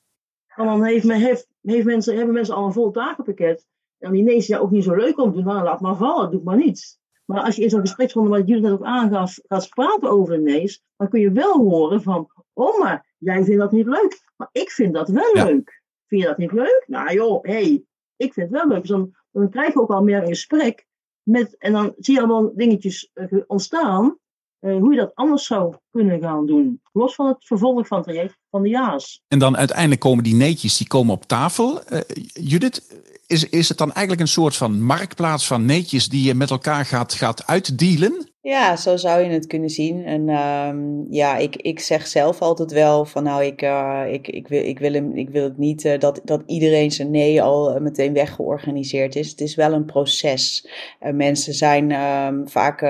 Ja. 0.47 0.55
En 0.55 0.65
dan 0.65 0.83
heeft, 0.83 1.11
heeft, 1.11 1.47
heeft 1.61 1.85
mensen, 1.85 2.15
hebben 2.15 2.33
mensen 2.33 2.55
al 2.55 2.65
een 2.65 2.73
vol 2.73 2.91
takenpakket. 2.91 3.65
Die 3.99 4.23
nee's 4.23 4.47
ja 4.47 4.57
ook 4.57 4.71
niet 4.71 4.83
zo 4.83 4.95
leuk 4.95 5.19
om 5.19 5.29
te 5.29 5.35
doen. 5.37 5.45
Nou, 5.53 5.63
laat 5.63 5.81
maar 5.81 5.95
vallen, 5.95 6.31
doe 6.31 6.41
maar 6.43 6.57
niets. 6.57 6.99
Maar 7.25 7.41
als 7.41 7.55
je 7.55 7.63
in 7.63 7.69
zo'n 7.69 7.79
gespreksronde, 7.79 8.29
wat 8.29 8.47
Judith 8.47 8.63
net 8.63 8.71
ook 8.71 8.83
aangaf, 8.83 9.39
gaat 9.47 9.69
praten 9.69 10.09
over 10.09 10.33
een 10.33 10.43
nees, 10.43 10.83
dan 10.97 11.09
kun 11.09 11.19
je 11.19 11.31
wel 11.31 11.53
horen 11.57 12.01
van, 12.01 12.31
oh 12.53 12.79
maar, 12.79 13.13
jij 13.17 13.43
vindt 13.43 13.59
dat 13.59 13.71
niet 13.71 13.85
leuk. 13.87 14.21
Maar 14.35 14.49
ik 14.51 14.71
vind 14.71 14.93
dat 14.93 15.09
wel 15.09 15.35
Ja. 15.35 15.45
leuk. 15.45 15.81
Vind 16.07 16.21
je 16.21 16.27
dat 16.27 16.37
niet 16.37 16.51
leuk? 16.51 16.83
Nou 16.87 17.13
joh, 17.13 17.43
hé, 17.43 17.51
hey, 17.51 17.83
ik 18.15 18.33
vind 18.33 18.49
het 18.49 18.59
wel 18.59 18.67
leuk. 18.67 18.81
Dus 18.81 18.89
dan, 18.89 19.15
dan 19.31 19.49
krijg 19.49 19.73
je 19.73 19.79
ook 19.79 19.89
al 19.89 20.03
meer 20.03 20.21
een 20.21 20.27
gesprek. 20.27 20.85
Met, 21.23 21.57
en 21.57 21.71
dan 21.71 21.93
zie 21.97 22.13
je 22.13 22.19
allemaal 22.19 22.55
dingetjes 22.55 23.09
eh, 23.13 23.27
ontstaan, 23.47 24.17
eh, 24.59 24.77
hoe 24.77 24.93
je 24.93 24.99
dat 24.99 25.15
anders 25.15 25.45
zou 25.45 25.75
kunnen 25.91 26.21
gaan 26.21 26.45
doen. 26.45 26.81
Los 26.91 27.15
van 27.15 27.27
het 27.27 27.45
vervolg 27.45 27.87
van 27.87 27.97
het 27.97 28.07
traject 28.07 28.37
van 28.49 28.61
de 28.61 28.69
ja's. 28.69 29.21
En 29.27 29.39
dan 29.39 29.57
uiteindelijk 29.57 30.01
komen 30.01 30.23
die 30.23 30.35
neetjes 30.35 30.77
die 30.77 30.87
komen 30.87 31.13
op 31.13 31.25
tafel. 31.25 31.81
Uh, 31.93 31.99
Judith, 32.33 33.05
is, 33.27 33.49
is 33.49 33.69
het 33.69 33.77
dan 33.77 33.91
eigenlijk 33.91 34.21
een 34.21 34.33
soort 34.33 34.55
van 34.55 34.81
marktplaats 34.81 35.47
van 35.47 35.65
neetjes 35.65 36.09
die 36.09 36.23
je 36.23 36.33
met 36.33 36.49
elkaar 36.49 36.85
gaat, 36.85 37.13
gaat 37.13 37.47
uitdealen? 37.47 38.31
Ja, 38.47 38.75
zo 38.75 38.97
zou 38.97 39.23
je 39.23 39.29
het 39.29 39.47
kunnen 39.47 39.69
zien. 39.69 40.05
En 40.05 40.29
ehm, 40.29 40.77
ja, 41.09 41.37
ik, 41.37 41.55
ik 41.55 41.79
zeg 41.79 42.07
zelf 42.07 42.41
altijd 42.41 42.71
wel 42.71 43.05
van 43.05 43.23
nou, 43.23 43.43
ik, 43.43 43.61
uh, 43.61 44.01
ik, 44.11 44.27
ik, 44.27 44.47
wil, 44.47 44.63
ik, 44.63 44.79
wil, 44.79 44.93
hem, 44.93 45.15
ik 45.15 45.29
wil 45.29 45.43
het 45.43 45.57
niet 45.57 45.85
uh, 45.85 45.99
dat, 45.99 46.21
dat 46.23 46.43
iedereen 46.45 46.91
zijn 46.91 47.11
nee 47.11 47.41
al 47.41 47.75
uh, 47.75 47.81
meteen 47.81 48.13
weggeorganiseerd 48.13 49.15
is. 49.15 49.29
Het 49.29 49.41
is 49.41 49.55
wel 49.55 49.73
een 49.73 49.85
proces. 49.85 50.67
mensen 51.13 51.53
zijn 51.53 51.91
um, 51.91 52.47
vaak, 52.49 52.81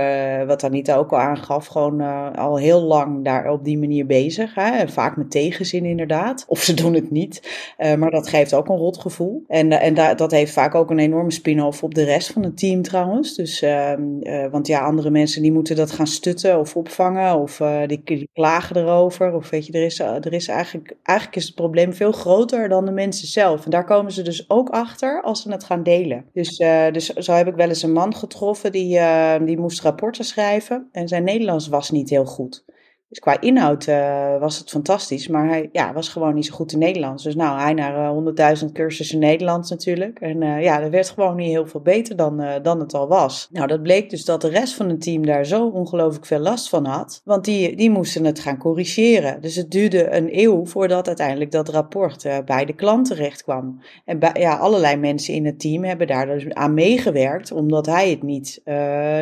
wat 0.47 0.63
Anita 0.63 0.95
ook 0.95 1.11
al 1.11 1.19
aangaf, 1.19 1.65
gewoon 1.65 2.01
al 2.35 2.57
heel 2.57 2.81
lang 2.81 3.23
daar 3.23 3.51
op 3.51 3.63
die 3.63 3.77
manier 3.77 4.05
bezig. 4.05 4.55
Hè? 4.55 4.87
Vaak 4.87 5.17
met 5.17 5.31
tegenzin 5.31 5.85
inderdaad. 5.85 6.45
Of 6.47 6.61
ze 6.61 6.73
doen 6.73 6.93
het 6.93 7.11
niet. 7.11 7.65
maar 7.97 8.11
dat 8.11 8.29
geeft 8.29 8.53
ook 8.53 8.67
een 8.67 8.77
rot 8.77 8.97
gevoel. 8.97 9.43
En, 9.47 9.71
en 9.71 9.93
da 9.93 10.13
dat 10.13 10.31
heeft 10.31 10.53
vaak 10.53 10.75
ook 10.75 10.89
een 10.89 10.99
enorme 10.99 11.31
spin-off 11.31 11.83
op 11.83 11.95
de 11.95 12.03
rest 12.03 12.31
van 12.31 12.43
het 12.43 12.57
team 12.57 12.81
trouwens. 12.81 13.35
Dus, 13.35 13.61
ehm, 13.61 14.01
want 14.51 14.67
ja, 14.67 14.79
andere 14.79 15.09
mensen 15.09 15.45
die 15.47 15.55
moeten 15.55 15.75
dat 15.75 15.91
gaan 15.91 16.07
stutten 16.07 16.59
of 16.59 16.75
opvangen 16.75 17.35
of 17.35 17.59
uh, 17.59 17.81
die, 17.85 18.29
klagen 18.33 18.77
erover. 18.77 19.33
Of 19.33 19.49
weet 19.49 19.65
je, 19.65 19.73
er 19.73 19.83
is, 19.83 19.99
er 19.99 20.33
is 20.33 20.47
eigenlijk, 20.47 20.95
eigenlijk 21.03 21.37
is 21.37 21.45
het 21.45 21.55
probleem 21.55 21.93
veel 21.93 22.11
groter 22.11 22.69
dan 22.69 22.85
de 22.85 22.91
mensen 22.91 23.27
zelf. 23.27 23.65
En 23.65 23.71
daar 23.71 23.85
komen 23.85 24.11
ze 24.11 24.21
dus 24.21 24.49
ook 24.49 24.69
achter 24.69 25.21
als 25.21 25.41
ze 25.41 25.51
het 25.51 25.63
gaan 25.63 25.83
delen. 25.83 26.25
Dus, 26.33 26.59
uh, 26.59 26.91
dus 26.91 27.05
zo 27.05 27.33
heb 27.33 27.47
ik 27.47 27.55
wel 27.55 27.67
eens 27.67 27.83
een 27.83 27.91
man 27.91 28.15
getroffen 28.15 28.71
die, 28.71 28.97
uh, 28.97 29.35
die 29.45 29.57
moest 29.57 29.81
rapporten 29.81 30.25
schrijven 30.25 30.87
en 30.91 31.07
zijn 31.07 31.23
Nederlands 31.23 31.67
was 31.67 31.91
niet 31.91 32.09
heel 32.09 32.25
goed. 32.25 32.63
Dus 33.09 33.19
qua 33.19 33.41
inhoud 33.41 33.87
uh, 33.87 34.39
was 34.39 34.57
het 34.57 34.69
fantastisch, 34.69 35.27
maar 35.27 35.47
hij 35.47 35.69
ja, 35.71 35.93
was 35.93 36.09
gewoon 36.09 36.33
niet 36.33 36.45
zo 36.45 36.53
goed 36.53 36.71
in 36.71 36.79
Nederlands. 36.79 37.23
Dus 37.23 37.35
nou, 37.35 37.59
hij 37.59 37.73
naar 37.73 38.15
uh, 38.15 38.57
100.000 38.63 38.71
cursussen 38.71 39.19
Nederlands 39.19 39.69
natuurlijk. 39.69 40.19
En 40.19 40.41
uh, 40.41 40.63
ja, 40.63 40.79
dat 40.79 40.89
werd 40.89 41.09
gewoon 41.09 41.35
niet 41.35 41.49
heel 41.49 41.67
veel 41.67 41.81
beter 41.81 42.15
dan, 42.15 42.43
dan 42.61 42.79
het 42.79 42.93
al 42.93 43.07
was. 43.07 43.47
Nou, 43.51 43.67
dat 43.67 43.83
bleek 43.83 44.09
dus 44.09 44.25
dat 44.25 44.41
de 44.41 44.49
rest 44.49 44.73
van 44.73 44.89
het 44.89 45.01
team 45.01 45.25
daar 45.25 45.45
zo 45.45 45.67
ongelooflijk 45.67 46.25
veel 46.25 46.39
last 46.39 46.69
van 46.69 46.85
had. 46.85 47.21
Want 47.23 47.45
die, 47.45 47.75
die 47.75 47.89
moesten 47.89 48.25
het 48.25 48.39
gaan 48.39 48.57
corrigeren. 48.57 49.41
Dus 49.41 49.55
het 49.55 49.71
duurde 49.71 50.15
een 50.15 50.39
eeuw 50.39 50.65
voordat 50.65 51.07
uiteindelijk 51.07 51.51
dat 51.51 51.69
rapport 51.69 52.27
bij 52.45 52.65
de 52.65 52.73
klant 52.73 53.07
terecht 53.07 53.43
kwam. 53.43 53.81
En 54.05 54.19
ja, 54.33 54.55
allerlei 54.55 54.95
mensen 54.95 55.33
in 55.33 55.45
het 55.45 55.59
team 55.59 55.83
hebben 55.83 56.07
daar 56.07 56.25
dus 56.25 56.49
aan 56.49 56.73
meegewerkt, 56.73 57.51
omdat 57.51 57.85
hij 57.85 58.09
het 58.09 58.23
niet 58.23 58.61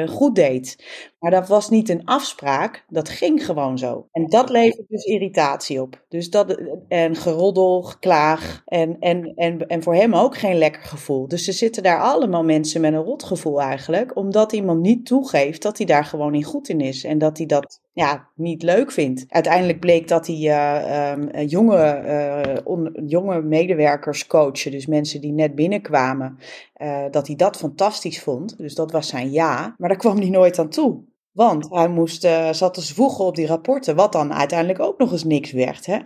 goed 0.06 0.36
deed. 0.36 0.78
Maar 1.26 1.34
dat 1.34 1.48
was 1.48 1.70
niet 1.70 1.90
een 1.90 2.06
afspraak, 2.06 2.86
dat 2.90 3.10
ging 3.10 3.46
gewoon 3.46 3.78
zo. 3.78 4.08
En 4.12 4.26
dat 4.26 4.50
levert 4.50 4.90
dus 4.90 5.04
irritatie 5.04 5.82
op. 5.82 6.06
Dus 6.10 6.30
dat, 6.30 6.62
en 6.88 7.16
geroddel, 7.16 7.82
geklaag 7.82 8.62
en, 8.66 9.00
en, 9.00 9.34
en, 9.36 9.68
en 9.68 9.84
voor 9.84 9.96
hem 9.96 10.16
ook 10.16 10.38
geen 10.38 10.58
lekker 10.58 10.82
gevoel. 10.82 11.28
Dus 11.28 11.48
er 11.48 11.54
zitten 11.54 11.84
daar 11.84 12.02
allemaal 12.02 12.44
mensen 12.44 12.82
met 12.82 12.94
een 12.94 13.04
rotgevoel 13.04 13.62
eigenlijk, 13.62 14.16
omdat 14.16 14.54
iemand 14.54 14.82
niet 14.82 15.06
toegeeft 15.06 15.62
dat 15.62 15.78
hij 15.78 15.86
daar 15.86 16.06
gewoon 16.06 16.32
niet 16.32 16.46
goed 16.46 16.70
in 16.70 16.82
is. 16.82 17.04
En 17.04 17.18
dat 17.18 17.38
hij 17.38 17.46
dat 17.46 17.82
ja, 17.94 18.28
niet 18.36 18.64
leuk 18.64 18.92
vindt. 18.92 19.26
Uiteindelijk 19.28 19.80
bleek 19.80 20.08
dat 20.08 20.28
hij 20.28 20.36
uh, 20.36 21.12
um, 21.12 21.48
jonge, 21.48 22.04
uh, 22.06 22.58
on, 22.64 22.98
jonge 23.06 23.42
medewerkers 23.42 24.28
coachen, 24.28 24.72
dus 24.72 24.86
mensen 24.86 25.22
die 25.22 25.32
net 25.32 25.56
binnenkwamen, 25.56 26.38
uh, 26.82 27.06
dat 27.12 27.28
hij 27.28 27.36
dat 27.36 27.58
fantastisch 27.58 28.22
vond. 28.22 28.58
Dus 28.58 28.76
dat 28.76 28.92
was 28.92 29.08
zijn 29.08 29.32
ja, 29.32 29.76
maar 29.78 29.90
daar 29.90 29.98
kwam 29.98 30.18
hij 30.18 30.30
nooit 30.30 30.60
aan 30.60 30.70
toe. 30.70 31.04
Want 31.36 31.70
hij 31.70 31.88
moest, 31.88 32.26
uh, 32.26 32.54
zat 32.54 32.74
te 32.74 32.82
zwoegen 32.82 33.26
op 33.26 33.36
die 33.36 33.48
rapporten, 33.48 33.96
wat 33.96 34.12
dan 34.12 34.34
uiteindelijk 34.34 34.80
ook 34.80 34.98
nog 34.98 35.12
eens 35.12 35.24
niks 35.24 35.52
werd. 35.52 35.86
Hè? 35.86 35.98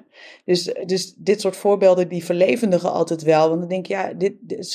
Dus, 0.45 0.73
dus 0.85 1.13
dit 1.17 1.41
soort 1.41 1.55
voorbeelden 1.55 2.07
die 2.07 2.25
verlevendigen 2.25 2.91
altijd 2.91 3.23
wel. 3.23 3.47
Want 3.47 3.59
dan 3.59 3.69
denk 3.69 3.85
je, 3.85 3.93
ja, 3.93 4.13
dit, 4.13 4.33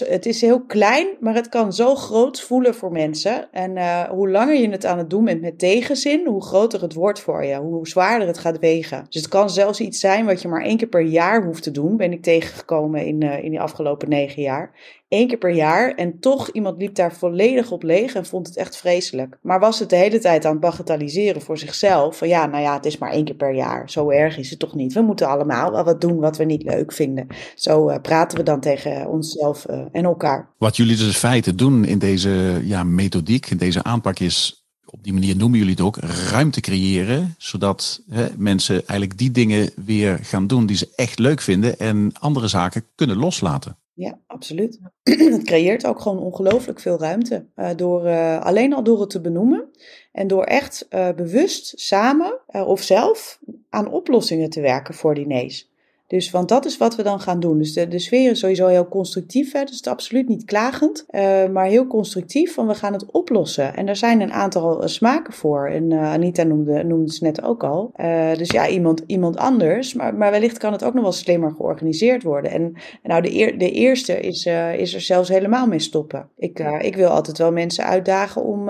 het 0.08 0.26
is 0.26 0.40
heel 0.40 0.64
klein, 0.64 1.06
maar 1.20 1.34
het 1.34 1.48
kan 1.48 1.72
zo 1.72 1.94
groot 1.94 2.40
voelen 2.40 2.74
voor 2.74 2.92
mensen. 2.92 3.52
En 3.52 3.76
uh, 3.76 4.02
hoe 4.02 4.30
langer 4.30 4.54
je 4.54 4.68
het 4.68 4.86
aan 4.86 4.98
het 4.98 5.10
doen 5.10 5.24
bent 5.24 5.40
met 5.40 5.58
tegenzin, 5.58 6.26
hoe 6.26 6.42
groter 6.42 6.82
het 6.82 6.94
wordt 6.94 7.20
voor 7.20 7.44
je, 7.44 7.56
hoe 7.56 7.88
zwaarder 7.88 8.26
het 8.26 8.38
gaat 8.38 8.58
wegen. 8.58 9.06
Dus 9.08 9.20
het 9.20 9.30
kan 9.30 9.50
zelfs 9.50 9.80
iets 9.80 10.00
zijn 10.00 10.24
wat 10.26 10.42
je 10.42 10.48
maar 10.48 10.64
één 10.64 10.76
keer 10.76 10.88
per 10.88 11.04
jaar 11.04 11.44
hoeft 11.44 11.62
te 11.62 11.70
doen, 11.70 11.96
ben 11.96 12.12
ik 12.12 12.22
tegengekomen 12.22 13.06
in, 13.06 13.20
uh, 13.24 13.44
in 13.44 13.50
die 13.50 13.60
afgelopen 13.60 14.08
negen 14.08 14.42
jaar 14.42 15.02
één 15.14 15.29
keer 15.29 15.38
per 15.38 15.55
jaar. 15.55 15.94
En 15.94 16.18
toch, 16.20 16.50
iemand 16.50 16.79
liep 16.79 16.94
daar 16.94 17.14
volledig 17.14 17.70
op 17.70 17.83
leeg 17.83 18.14
en 18.14 18.27
vond 18.27 18.46
het 18.46 18.57
echt 18.57 18.77
vreselijk. 18.77 19.38
Maar 19.42 19.61
was 19.61 19.79
het 19.79 19.90
de 19.90 19.96
hele 19.96 20.18
tijd 20.18 20.44
aan 20.44 20.53
het 20.53 20.61
bagatelliseren 20.61 21.42
voor 21.42 21.59
zichzelf. 21.59 22.18
Van 22.18 22.29
ja, 22.29 22.46
nou 22.46 22.62
ja, 22.62 22.74
het 22.74 22.85
is 22.85 22.98
maar 22.98 23.11
één 23.11 23.24
keer 23.24 23.35
per 23.35 23.55
jaar. 23.55 23.90
Zo 23.90 24.11
erg 24.11 24.38
is 24.38 24.50
het 24.50 24.59
toch 24.59 24.74
niet. 24.74 24.92
We 24.92 25.00
moeten 25.00 25.29
allemaal 25.29 25.72
wel 25.72 25.85
wat 25.85 26.00
doen 26.00 26.18
wat 26.18 26.37
we 26.37 26.44
niet 26.44 26.62
leuk 26.62 26.92
vinden. 26.92 27.27
Zo 27.55 27.90
uh, 27.90 27.96
praten 28.03 28.38
we 28.38 28.44
dan 28.44 28.61
tegen 28.61 29.09
onszelf 29.09 29.66
uh, 29.70 29.81
en 29.92 30.05
elkaar. 30.05 30.48
Wat 30.59 30.77
jullie 30.77 30.96
dus 30.96 31.07
in 31.07 31.12
feite 31.12 31.55
doen 31.55 31.85
in 31.85 31.98
deze 31.98 32.61
ja, 32.64 32.85
methodiek, 32.85 33.50
in 33.50 33.57
deze 33.57 33.83
aanpak 33.83 34.18
is 34.18 34.64
op 34.87 35.05
die 35.05 35.12
manier 35.12 35.37
noemen 35.37 35.59
jullie 35.59 35.74
het 35.74 35.85
ook, 35.85 35.96
ruimte 36.31 36.61
creëren. 36.61 37.35
Zodat 37.38 38.03
hè, 38.11 38.27
mensen 38.37 38.74
eigenlijk 38.74 39.18
die 39.18 39.31
dingen 39.31 39.70
weer 39.85 40.18
gaan 40.22 40.46
doen 40.46 40.66
die 40.66 40.77
ze 40.77 40.92
echt 40.96 41.18
leuk 41.18 41.40
vinden 41.40 41.79
en 41.79 42.12
andere 42.18 42.48
zaken 42.48 42.85
kunnen 42.94 43.16
loslaten. 43.16 43.77
Ja, 43.94 44.18
absoluut. 44.26 44.80
Het 45.35 45.42
creëert 45.42 45.87
ook 45.87 46.00
gewoon 46.00 46.18
ongelooflijk 46.18 46.80
veel 46.80 46.98
ruimte. 46.98 47.46
Uh, 47.57 47.70
door, 47.76 48.07
uh, 48.07 48.40
alleen 48.40 48.72
al 48.72 48.83
door 48.83 49.00
het 49.00 49.11
te 49.11 49.20
benoemen 49.20 49.70
en 50.12 50.26
door 50.26 50.44
echt 50.44 50.87
uh, 50.90 51.12
bewust 51.12 51.80
samen 51.80 52.40
of 52.46 52.83
zelf 52.83 53.40
aan 53.68 53.90
oplossingen 53.90 54.50
te 54.50 54.61
werken 54.61 54.94
voor 54.94 55.14
die 55.14 55.26
nees. 55.26 55.72
Dus, 56.06 56.30
want 56.30 56.48
dat 56.48 56.64
is 56.64 56.76
wat 56.76 56.96
we 56.96 57.02
dan 57.02 57.20
gaan 57.20 57.40
doen. 57.40 57.58
Dus 57.58 57.72
de, 57.72 57.88
de 57.88 57.98
sfeer 57.98 58.30
is 58.30 58.38
sowieso 58.38 58.66
heel 58.66 58.88
constructief. 58.88 59.52
Hè? 59.52 59.60
Dus 59.60 59.76
het 59.76 59.86
is 59.86 59.92
absoluut 59.92 60.28
niet 60.28 60.44
klagend, 60.44 61.04
uh, 61.10 61.46
maar 61.52 61.66
heel 61.66 61.86
constructief. 61.86 62.54
Van 62.54 62.66
we 62.66 62.74
gaan 62.74 62.92
het 62.92 63.10
oplossen. 63.10 63.76
En 63.76 63.88
er 63.88 63.96
zijn 63.96 64.20
een 64.20 64.32
aantal 64.32 64.82
uh, 64.82 64.88
smaken 64.88 65.32
voor. 65.32 65.68
En 65.68 65.90
uh, 65.90 66.12
Anita 66.12 66.42
noemde, 66.42 66.84
noemde 66.84 67.12
het 67.12 67.20
net 67.20 67.42
ook 67.42 67.64
al. 67.64 67.92
dus 68.36 68.50
ja, 68.50 68.68
iemand, 68.68 69.02
iemand 69.06 69.36
anders. 69.36 69.94
Maar, 69.94 70.14
maar 70.14 70.30
wellicht 70.30 70.58
kan 70.58 70.72
het 70.72 70.84
ook 70.84 70.94
nog 70.94 71.02
wel 71.02 71.12
slimmer 71.12 71.52
georganiseerd 71.56 72.22
worden. 72.22 72.50
En, 72.50 72.74
nou, 73.02 73.22
de, 73.22 73.34
eer, 73.34 73.58
de 73.58 73.70
eerste 73.70 74.20
is, 74.20 74.46
is 74.76 74.94
er 74.94 75.00
zelfs 75.00 75.28
helemaal 75.28 75.66
mee 75.66 75.78
stoppen. 75.78 76.28
Ik, 76.36 76.58
ik 76.80 76.96
wil 76.96 77.08
altijd 77.08 77.38
wel 77.38 77.52
mensen 77.52 77.84
uitdagen 77.84 78.42
om, 78.42 78.68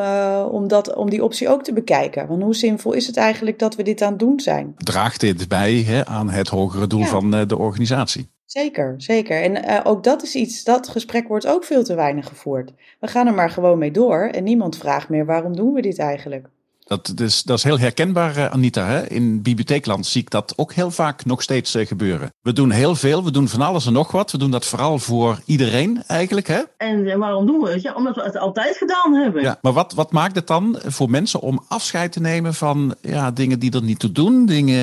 om, 0.50 0.68
dat, 0.68 0.94
om 0.94 1.10
die 1.10 1.24
optie 1.24 1.48
ook 1.48 1.62
te 1.62 1.72
bekijken. 1.72 2.26
Want 2.26 2.42
hoe 2.42 2.54
zinvol 2.54 2.92
is 2.92 3.06
het 3.06 3.16
eigenlijk 3.16 3.58
dat 3.58 3.76
we 3.76 3.82
dit 3.82 4.02
aan 4.02 4.10
het 4.10 4.18
doen 4.18 4.40
zijn? 4.40 4.74
Draagt 4.76 5.20
dit 5.20 5.48
bij 5.48 5.72
hè, 5.72 6.06
aan 6.06 6.30
het 6.30 6.48
hogere 6.48 6.86
doel 6.86 7.00
ja. 7.00 7.06
van 7.06 7.33
eh, 7.34 7.46
de 7.46 7.58
organisatie. 7.58 8.32
Zeker, 8.44 8.94
zeker. 8.96 9.42
En 9.42 9.64
uh, 9.64 9.80
ook 9.84 10.04
dat 10.04 10.22
is 10.22 10.34
iets, 10.34 10.64
dat 10.64 10.88
gesprek 10.88 11.28
wordt 11.28 11.46
ook 11.46 11.64
veel 11.64 11.84
te 11.84 11.94
weinig 11.94 12.28
gevoerd. 12.28 12.72
We 13.00 13.06
gaan 13.06 13.26
er 13.26 13.34
maar 13.34 13.50
gewoon 13.50 13.78
mee 13.78 13.90
door 13.90 14.20
en 14.20 14.44
niemand 14.44 14.76
vraagt 14.76 15.08
meer 15.08 15.26
waarom 15.26 15.56
doen 15.56 15.72
we 15.72 15.80
dit 15.80 15.98
eigenlijk. 15.98 16.48
Dat, 16.84 17.12
is, 17.20 17.42
dat 17.42 17.58
is 17.58 17.64
heel 17.64 17.78
herkenbaar, 17.78 18.36
eh, 18.36 18.46
Anita. 18.46 18.86
Hè? 18.86 19.06
In 19.08 19.42
bibliotheekland 19.42 20.06
zie 20.06 20.20
ik 20.20 20.30
dat 20.30 20.52
ook 20.56 20.72
heel 20.72 20.90
vaak 20.90 21.24
nog 21.24 21.42
steeds 21.42 21.74
uh, 21.74 21.86
gebeuren. 21.86 22.32
We 22.40 22.52
doen 22.52 22.70
heel 22.70 22.94
veel, 22.94 23.24
we 23.24 23.30
doen 23.30 23.48
van 23.48 23.60
alles 23.60 23.86
en 23.86 23.92
nog 23.92 24.12
wat. 24.12 24.32
We 24.32 24.38
doen 24.38 24.50
dat 24.50 24.64
vooral 24.64 24.98
voor 24.98 25.38
iedereen 25.44 26.02
eigenlijk. 26.06 26.46
Hè? 26.46 26.62
En 26.76 27.18
waarom 27.18 27.46
doen 27.46 27.60
we 27.60 27.70
het? 27.70 27.82
Ja, 27.82 27.94
omdat 27.94 28.14
we 28.14 28.22
het 28.22 28.36
altijd 28.36 28.76
gedaan 28.76 29.14
hebben. 29.14 29.42
Ja, 29.42 29.58
maar 29.62 29.72
wat, 29.72 29.92
wat 29.92 30.12
maakt 30.12 30.34
het 30.34 30.46
dan 30.46 30.78
voor 30.84 31.10
mensen 31.10 31.40
om 31.40 31.64
afscheid 31.68 32.12
te 32.12 32.20
nemen 32.20 32.54
van 32.54 32.94
ja, 33.00 33.30
dingen 33.30 33.58
die 33.58 33.72
er 33.72 33.82
niet 33.82 33.98
toe 33.98 34.12
doen? 34.12 34.46
Dingen 34.46 34.80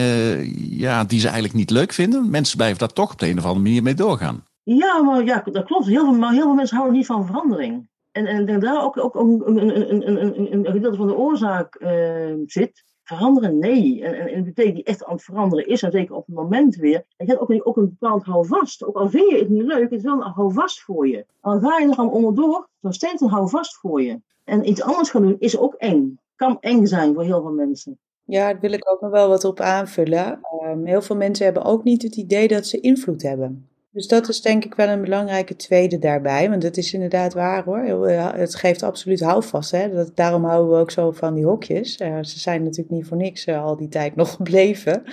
ja, 0.78 1.04
die 1.04 1.20
ze 1.20 1.26
eigenlijk 1.26 1.56
niet 1.56 1.70
leuk 1.70 1.94
vinden? 1.94 2.30
Mensen 2.30 2.58
blijven 2.58 2.80
daar 2.80 2.94
toch 2.94 3.12
op 3.12 3.20
de 3.20 3.30
een 3.30 3.38
of 3.38 3.46
andere 3.46 3.64
manier 3.64 3.84
mee 3.84 3.94
doorgaan. 3.94 4.44
Ja, 4.64 5.02
maar 5.02 5.24
ja, 5.24 5.44
dat 5.52 5.66
klopt. 5.66 5.86
Heel 5.86 6.04
veel, 6.04 6.14
maar 6.14 6.32
heel 6.32 6.44
veel 6.44 6.54
mensen 6.54 6.78
houden 6.78 6.98
niet 6.98 7.06
van 7.06 7.26
verandering 7.26 7.90
en, 8.12 8.26
en 8.26 8.46
denk 8.46 8.62
daar 8.62 8.84
ook, 8.84 8.98
ook 8.98 9.16
een, 9.16 9.42
een, 9.46 10.08
een, 10.08 10.54
een, 10.54 10.66
gedeelte 10.66 10.98
van 10.98 11.08
de 11.08 11.16
oorzaak 11.16 11.80
uh, 11.80 12.34
zit. 12.46 12.84
Veranderen, 13.04 13.60
nee. 13.60 14.04
En, 14.04 14.14
en, 14.14 14.28
en 14.28 14.44
betekent 14.44 14.76
die 14.76 14.84
echt 14.84 15.06
aan 15.06 15.14
het 15.14 15.24
veranderen 15.24 15.68
is, 15.68 15.84
en 15.84 15.92
zeker 15.92 16.16
op 16.16 16.26
het 16.26 16.36
moment 16.36 16.76
weer. 16.76 17.06
En 17.18 17.26
je 17.26 17.32
hebt 17.32 17.40
ook, 17.42 17.68
ook 17.68 17.78
een 17.78 17.98
bepaald 18.00 18.24
houvast. 18.24 18.84
Ook 18.84 18.96
al 18.96 19.10
vind 19.10 19.30
je 19.30 19.38
het 19.38 19.50
niet 19.50 19.64
leuk, 19.64 19.82
het 19.82 19.92
is 19.92 20.04
wel 20.04 20.22
een 20.22 20.32
houvast 20.32 20.82
voor 20.82 21.08
je. 21.08 21.26
Al 21.40 21.60
ga 21.60 21.80
je 21.80 21.90
er 21.90 21.96
dan 21.96 22.12
onderdoor, 22.12 22.68
dan 22.80 22.94
steeds 22.94 23.22
een 23.22 23.30
houvast 23.30 23.78
voor 23.78 24.02
je. 24.02 24.20
En 24.44 24.70
iets 24.70 24.82
anders 24.82 25.10
gaan 25.10 25.22
doen 25.22 25.36
is 25.40 25.58
ook 25.58 25.74
eng. 25.74 26.20
Kan 26.36 26.58
eng 26.60 26.86
zijn 26.86 27.14
voor 27.14 27.24
heel 27.24 27.42
veel 27.42 27.52
mensen. 27.52 28.00
Ja, 28.24 28.52
daar 28.52 28.62
wil 28.62 28.72
ik 28.72 28.92
ook 28.92 29.02
nog 29.02 29.12
wel 29.12 29.28
wat 29.28 29.44
op 29.44 29.60
aanvullen. 29.60 30.40
Um, 30.64 30.86
heel 30.86 31.02
veel 31.02 31.16
mensen 31.16 31.46
hebben 31.46 31.64
ook 31.64 31.84
niet 31.84 32.02
het 32.02 32.16
idee 32.16 32.48
dat 32.48 32.66
ze 32.66 32.80
invloed 32.80 33.22
hebben. 33.22 33.70
Dus 33.94 34.08
dat 34.08 34.30
is 34.30 34.42
denk 34.42 34.66
ik 34.66 34.76
wel 34.76 34.88
een 34.88 35.02
belangrijke 35.02 35.56
tweede 35.56 36.00
daarbij. 36.00 36.50
Want 36.50 36.64
het 36.64 36.78
is 36.78 36.94
inderdaad 36.94 37.34
waar 37.34 37.64
hoor. 37.64 38.10
Het 38.10 38.56
geeft 38.56 38.84
absoluut 38.84 39.20
houvast. 39.20 39.72
Hè? 39.72 39.90
Dat, 39.90 40.12
daarom 40.16 40.46
houden 40.46 40.72
we 40.72 40.80
ook 40.80 40.92
zo 40.92 41.12
van 41.12 41.34
die 41.34 41.46
hokjes. 41.46 42.00
Uh, 42.00 42.18
ze 42.22 42.40
zijn 42.40 42.64
natuurlijk 42.64 42.90
niet 42.90 43.08
voor 43.08 43.18
niks 43.18 43.48
uh, 43.48 43.64
al 43.64 43.78
die 43.78 43.88
tijd 43.88 44.16
nog 44.16 44.32
gebleven. 44.32 45.04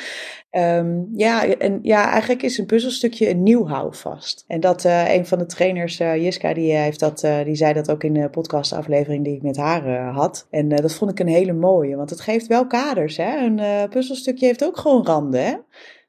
Um, 0.50 1.08
ja, 1.12 1.46
en 1.46 1.78
ja, 1.82 2.10
eigenlijk 2.10 2.42
is 2.42 2.58
een 2.58 2.66
puzzelstukje 2.66 3.30
een 3.30 3.42
nieuw 3.42 3.66
houvast. 3.66 4.44
En 4.46 4.60
dat 4.60 4.84
een 4.84 5.26
van 5.26 5.38
de 5.38 5.46
trainers, 5.46 5.96
Jiska, 5.96 6.54
die, 6.54 6.72
heeft 6.72 7.00
dat, 7.00 7.26
die 7.44 7.54
zei 7.54 7.72
dat 7.72 7.90
ook 7.90 8.04
in 8.04 8.12
de 8.12 8.30
podcastaflevering 8.30 9.24
die 9.24 9.34
ik 9.34 9.42
met 9.42 9.56
haar 9.56 10.12
had. 10.12 10.46
En 10.50 10.68
dat 10.68 10.94
vond 10.94 11.10
ik 11.10 11.18
een 11.18 11.28
hele 11.28 11.52
mooie. 11.52 11.96
Want 11.96 12.10
het 12.10 12.20
geeft 12.20 12.46
wel 12.46 12.66
kaders. 12.66 13.16
Hè? 13.16 13.36
Een 13.36 13.88
puzzelstukje 13.88 14.46
heeft 14.46 14.64
ook 14.64 14.78
gewoon 14.78 15.06
randen. 15.06 15.44
Hè? 15.44 15.54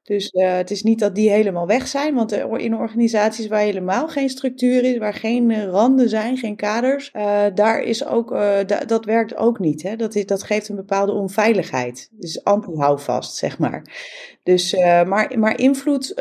Dus 0.10 0.32
uh, 0.34 0.56
het 0.56 0.72
is 0.72 0.84
niet 0.84 1.00
dat 1.00 1.16
die 1.16 1.30
helemaal 1.30 1.68
weg 1.68 1.88
zijn, 1.88 2.16
want 2.16 2.32
in 2.32 2.76
organisaties 2.76 3.48
waar 3.48 3.60
helemaal 3.60 4.08
geen 4.08 4.30
structuur 4.30 4.84
is, 4.84 4.98
waar 4.98 5.14
geen 5.14 5.50
uh, 5.50 5.64
randen 5.64 6.10
zijn, 6.10 6.38
geen 6.38 6.56
kaders, 6.56 7.12
uh, 7.16 7.46
daar 7.54 7.82
is 7.82 8.06
ook, 8.06 8.30
da 8.66 8.86
dat 8.86 9.06
werkt 9.06 9.36
ook 9.36 9.60
niet. 9.60 9.84
Hè? 9.84 9.96
Dat, 9.96 10.16
is, 10.16 10.26
dat 10.26 10.44
geeft 10.44 10.70
een 10.70 10.76
bepaalde 10.76 11.12
onveiligheid. 11.12 12.10
Dus 12.12 12.44
anti-houvast, 12.44 13.36
zeg 13.36 13.60
maar. 13.60 13.84
Dus, 14.50 14.74
maar, 15.08 15.40
maar 15.40 15.60
invloed 15.60 16.12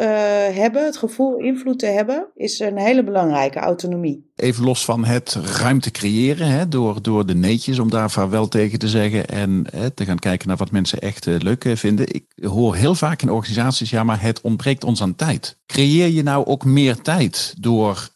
hebben, 0.53 0.85
het 0.85 0.97
gevoel 0.97 1.39
invloed 1.39 1.79
te 1.79 1.87
hebben, 1.87 2.27
is 2.35 2.59
een 2.59 2.79
hele 2.79 3.05
belangrijke 3.05 3.59
autonomie. 3.59 4.31
Even 4.37 4.65
los 4.65 4.85
van 4.85 5.05
het 5.05 5.37
ruimte 5.61 5.91
creëren, 5.91 6.47
hè, 6.47 6.69
door, 6.69 7.03
door 7.03 7.27
de 7.27 7.35
neetjes, 7.35 7.79
om 7.79 7.91
daar 7.91 8.31
wel 8.31 8.49
tegen 8.49 8.79
te 8.79 8.89
zeggen 8.89 9.27
en 9.27 9.67
hè, 9.71 9.91
te 9.91 10.05
gaan 10.05 10.19
kijken 10.19 10.49
naar 10.49 10.57
wat 10.57 10.71
mensen 10.71 10.99
echt 10.99 11.27
leuk 11.27 11.65
vinden. 11.75 12.15
Ik 12.15 12.25
hoor 12.43 12.75
heel 12.75 12.95
vaak 12.95 13.23
in 13.23 13.31
organisaties 13.31 13.91
ja, 13.91 14.05
maar 14.05 14.23
het 14.23 14.41
ontbreekt 14.41 14.85
ons 14.85 15.03
aan 15.03 15.15
tijd. 15.15 15.59
Creëer 15.67 16.09
je 16.09 16.23
nou 16.23 16.47
ook 16.47 16.65
meer 16.65 16.97
tijd 17.01 17.55
door 17.61 18.09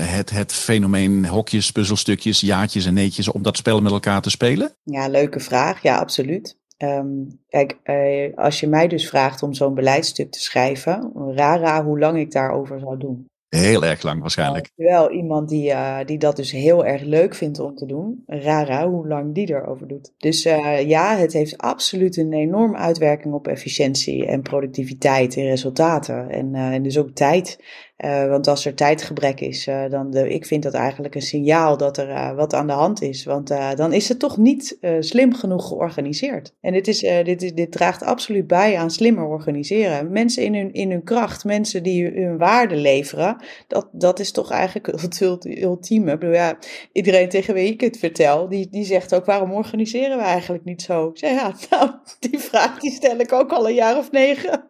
het, 0.00 0.30
het 0.30 0.52
fenomeen 0.52 1.26
hokjes, 1.26 1.70
puzzelstukjes, 1.70 2.40
jaartjes 2.40 2.86
en 2.86 2.94
neetjes 2.94 3.28
om 3.28 3.42
dat 3.42 3.56
spel 3.56 3.80
met 3.80 3.92
elkaar 3.92 4.20
te 4.20 4.30
spelen? 4.30 4.74
Ja, 4.84 5.08
leuke 5.08 5.40
vraag. 5.40 5.82
Ja, 5.82 5.98
absoluut. 5.98 6.56
Um, 6.78 7.40
kijk, 7.48 7.78
uh, 7.84 8.36
als 8.36 8.60
je 8.60 8.66
mij 8.66 8.88
dus 8.88 9.08
vraagt 9.08 9.42
om 9.42 9.54
zo'n 9.54 9.74
beleidstuk 9.74 10.30
te 10.30 10.40
schrijven, 10.40 11.12
rara 11.14 11.84
hoe 11.84 11.98
lang 11.98 12.18
ik 12.18 12.30
daarover 12.30 12.80
zou 12.80 12.98
doen. 12.98 13.26
Heel 13.48 13.84
erg 13.84 14.02
lang 14.02 14.20
waarschijnlijk. 14.20 14.70
wel 14.74 15.10
iemand 15.10 15.48
die, 15.48 15.70
uh, 15.70 15.98
die 16.04 16.18
dat 16.18 16.36
dus 16.36 16.52
heel 16.52 16.86
erg 16.86 17.02
leuk 17.02 17.34
vindt 17.34 17.60
om 17.60 17.74
te 17.74 17.86
doen. 17.86 18.22
Rara 18.26 18.88
hoe 18.88 19.08
lang 19.08 19.34
die 19.34 19.50
erover 19.50 19.88
doet. 19.88 20.12
Dus 20.18 20.46
uh, 20.46 20.88
ja, 20.88 21.16
het 21.16 21.32
heeft 21.32 21.58
absoluut 21.58 22.16
een 22.16 22.32
enorme 22.32 22.76
uitwerking 22.76 23.34
op 23.34 23.46
efficiëntie 23.46 24.26
en 24.26 24.42
productiviteit 24.42 25.36
en 25.36 25.44
resultaten. 25.44 26.30
En, 26.30 26.54
en 26.54 26.82
dus 26.82 26.98
ook 26.98 27.10
tijd. 27.10 27.58
Uh, 28.04 28.28
want 28.28 28.46
als 28.46 28.66
er 28.66 28.74
tijdgebrek 28.74 29.40
is, 29.40 29.66
uh, 29.66 29.90
dan 29.90 30.10
de, 30.10 30.28
ik 30.28 30.46
vind 30.46 30.62
dat 30.62 30.74
eigenlijk 30.74 31.14
een 31.14 31.22
signaal 31.22 31.76
dat 31.76 31.96
er 31.96 32.08
uh, 32.08 32.34
wat 32.34 32.54
aan 32.54 32.66
de 32.66 32.72
hand 32.72 33.02
is. 33.02 33.24
Want 33.24 33.48
dan 33.76 33.92
is 33.92 34.08
het 34.08 34.18
toch 34.18 34.36
niet 34.36 34.78
slim 35.00 35.34
genoeg 35.34 35.68
georganiseerd. 35.68 36.54
En 36.60 36.72
dit, 36.72 36.88
is, 36.88 37.00
dit, 37.00 37.42
is, 37.42 37.54
dit 37.54 37.72
draagt 37.72 38.02
absoluut 38.02 38.46
bij 38.46 38.76
aan 38.76 38.90
slimmer 38.90 39.24
organiseren. 39.24 40.12
Mensen 40.12 40.44
in 40.44 40.54
hun, 40.54 40.72
in 40.72 40.90
hun 40.90 41.04
kracht, 41.04 41.44
mensen 41.44 41.82
die 41.82 42.10
hun 42.10 42.38
waarde 42.38 42.76
leveren, 42.76 43.36
dat, 43.66 43.88
dat 43.92 44.18
is 44.18 44.32
toch 44.32 44.50
eigenlijk 44.50 44.86
het 44.86 45.20
ultieme. 45.44 46.18
Bedoel, 46.18 46.34
ja, 46.34 46.58
iedereen 46.92 47.28
tegen 47.28 47.54
wie 47.54 47.72
ik 47.72 47.80
het 47.80 47.98
vertel, 47.98 48.48
die, 48.48 48.68
die 48.70 48.84
zegt 48.84 49.14
ook 49.14 49.24
waarom 49.24 49.52
organiseren 49.52 50.16
we 50.16 50.22
eigenlijk 50.22 50.64
niet 50.64 50.82
zo? 50.82 51.10
Ja, 51.14 51.54
nou, 51.70 51.90
die 52.20 52.38
vraag 52.38 52.80
die 52.80 52.92
stel 52.92 53.18
ik 53.18 53.32
ook 53.32 53.52
al 53.52 53.68
een 53.68 53.74
jaar 53.74 53.98
of 53.98 54.10
negen. 54.10 54.68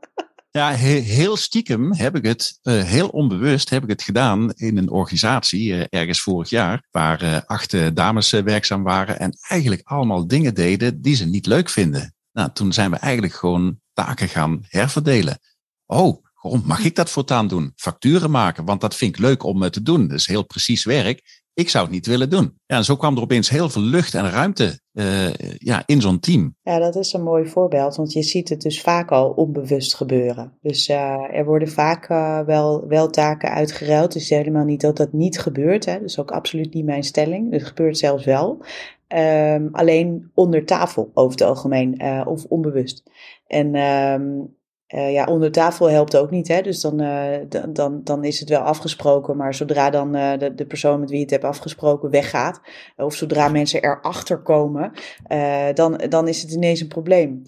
Ja, 0.56 0.70
heel 0.70 1.36
stiekem 1.36 1.94
heb 1.94 2.16
ik 2.16 2.24
het, 2.24 2.58
uh, 2.62 2.82
heel 2.82 3.08
onbewust 3.08 3.70
heb 3.70 3.82
ik 3.82 3.88
het 3.88 4.02
gedaan 4.02 4.52
in 4.52 4.76
een 4.76 4.90
organisatie, 4.90 5.68
uh, 5.68 5.84
ergens 5.88 6.20
vorig 6.20 6.50
jaar, 6.50 6.86
waar 6.90 7.22
uh, 7.22 7.38
acht 7.46 7.94
dames 7.96 8.30
werkzaam 8.30 8.82
waren 8.82 9.18
en 9.18 9.38
eigenlijk 9.48 9.80
allemaal 9.84 10.26
dingen 10.26 10.54
deden 10.54 11.02
die 11.02 11.14
ze 11.14 11.24
niet 11.24 11.46
leuk 11.46 11.68
vinden. 11.68 12.14
Nou, 12.32 12.50
toen 12.52 12.72
zijn 12.72 12.90
we 12.90 12.96
eigenlijk 12.96 13.34
gewoon 13.34 13.80
taken 13.92 14.28
gaan 14.28 14.64
herverdelen. 14.68 15.38
Oh, 15.86 16.24
mag 16.64 16.84
ik 16.84 16.94
dat 16.94 17.10
voortaan 17.10 17.48
doen? 17.48 17.72
Facturen 17.76 18.30
maken, 18.30 18.64
want 18.64 18.80
dat 18.80 18.94
vind 18.94 19.14
ik 19.14 19.20
leuk 19.20 19.42
om 19.42 19.70
te 19.70 19.82
doen. 19.82 20.08
Dat 20.08 20.18
is 20.18 20.26
heel 20.26 20.44
precies 20.44 20.84
werk. 20.84 21.44
Ik 21.56 21.68
zou 21.68 21.84
het 21.84 21.92
niet 21.92 22.06
willen 22.06 22.30
doen. 22.30 22.58
Ja, 22.66 22.76
en 22.76 22.84
zo 22.84 22.96
kwam 22.96 23.16
er 23.16 23.22
opeens 23.22 23.50
heel 23.50 23.68
veel 23.68 23.82
lucht 23.82 24.14
en 24.14 24.30
ruimte 24.30 24.80
uh, 24.92 25.34
ja, 25.58 25.82
in 25.86 26.00
zo'n 26.00 26.20
team. 26.20 26.56
Ja, 26.62 26.78
dat 26.78 26.96
is 26.96 27.12
een 27.12 27.22
mooi 27.22 27.46
voorbeeld, 27.46 27.96
want 27.96 28.12
je 28.12 28.22
ziet 28.22 28.48
het 28.48 28.60
dus 28.60 28.80
vaak 28.80 29.10
al 29.10 29.30
onbewust 29.30 29.94
gebeuren. 29.94 30.52
Dus 30.60 30.88
uh, 30.88 31.36
er 31.36 31.44
worden 31.44 31.68
vaak 31.68 32.10
uh, 32.10 32.40
wel, 32.40 32.86
wel 32.88 33.10
taken 33.10 33.50
uitgeruild. 33.50 34.14
Is 34.14 34.30
helemaal 34.30 34.64
niet 34.64 34.80
dat 34.80 34.96
dat 34.96 35.12
niet 35.12 35.38
gebeurt. 35.38 35.84
Hè. 35.84 35.92
Dat 35.92 36.08
is 36.08 36.18
ook 36.18 36.30
absoluut 36.30 36.74
niet 36.74 36.84
mijn 36.84 37.04
stelling. 37.04 37.52
Het 37.52 37.64
gebeurt 37.64 37.98
zelfs 37.98 38.24
wel. 38.24 38.64
Um, 39.08 39.68
alleen 39.72 40.30
onder 40.34 40.64
tafel 40.64 41.10
over 41.14 41.30
het 41.30 41.48
algemeen 41.48 42.02
of 42.26 42.44
onbewust. 42.44 43.02
En 43.46 43.74
um, 43.74 44.55
uh, 44.94 45.12
ja, 45.12 45.25
onder 45.25 45.53
tafel 45.53 45.90
helpt 45.90 46.16
ook 46.16 46.31
niet, 46.31 46.49
hè? 46.49 46.61
dus 46.61 46.81
dan, 46.81 47.03
uh, 47.03 47.37
dan, 47.68 48.01
dan 48.05 48.25
is 48.25 48.40
het 48.40 48.49
wel 48.49 48.61
afgesproken. 48.61 49.37
Maar 49.37 49.55
zodra 49.55 49.90
dan 49.90 50.16
uh, 50.16 50.38
de, 50.38 50.55
de 50.55 50.66
persoon 50.66 51.01
met 51.01 51.09
wie 51.09 51.18
je 51.18 51.25
het 51.25 51.33
hebt 51.33 51.44
afgesproken 51.44 52.11
weggaat, 52.11 52.61
of 52.96 53.14
zodra 53.14 53.49
mensen 53.49 53.83
erachter 53.83 54.42
komen, 54.42 54.92
dan, 55.75 56.01
dan 56.09 56.29
is 56.29 56.42
het 56.42 56.53
ineens 56.53 56.81
een 56.81 56.88
probleem. 56.88 57.42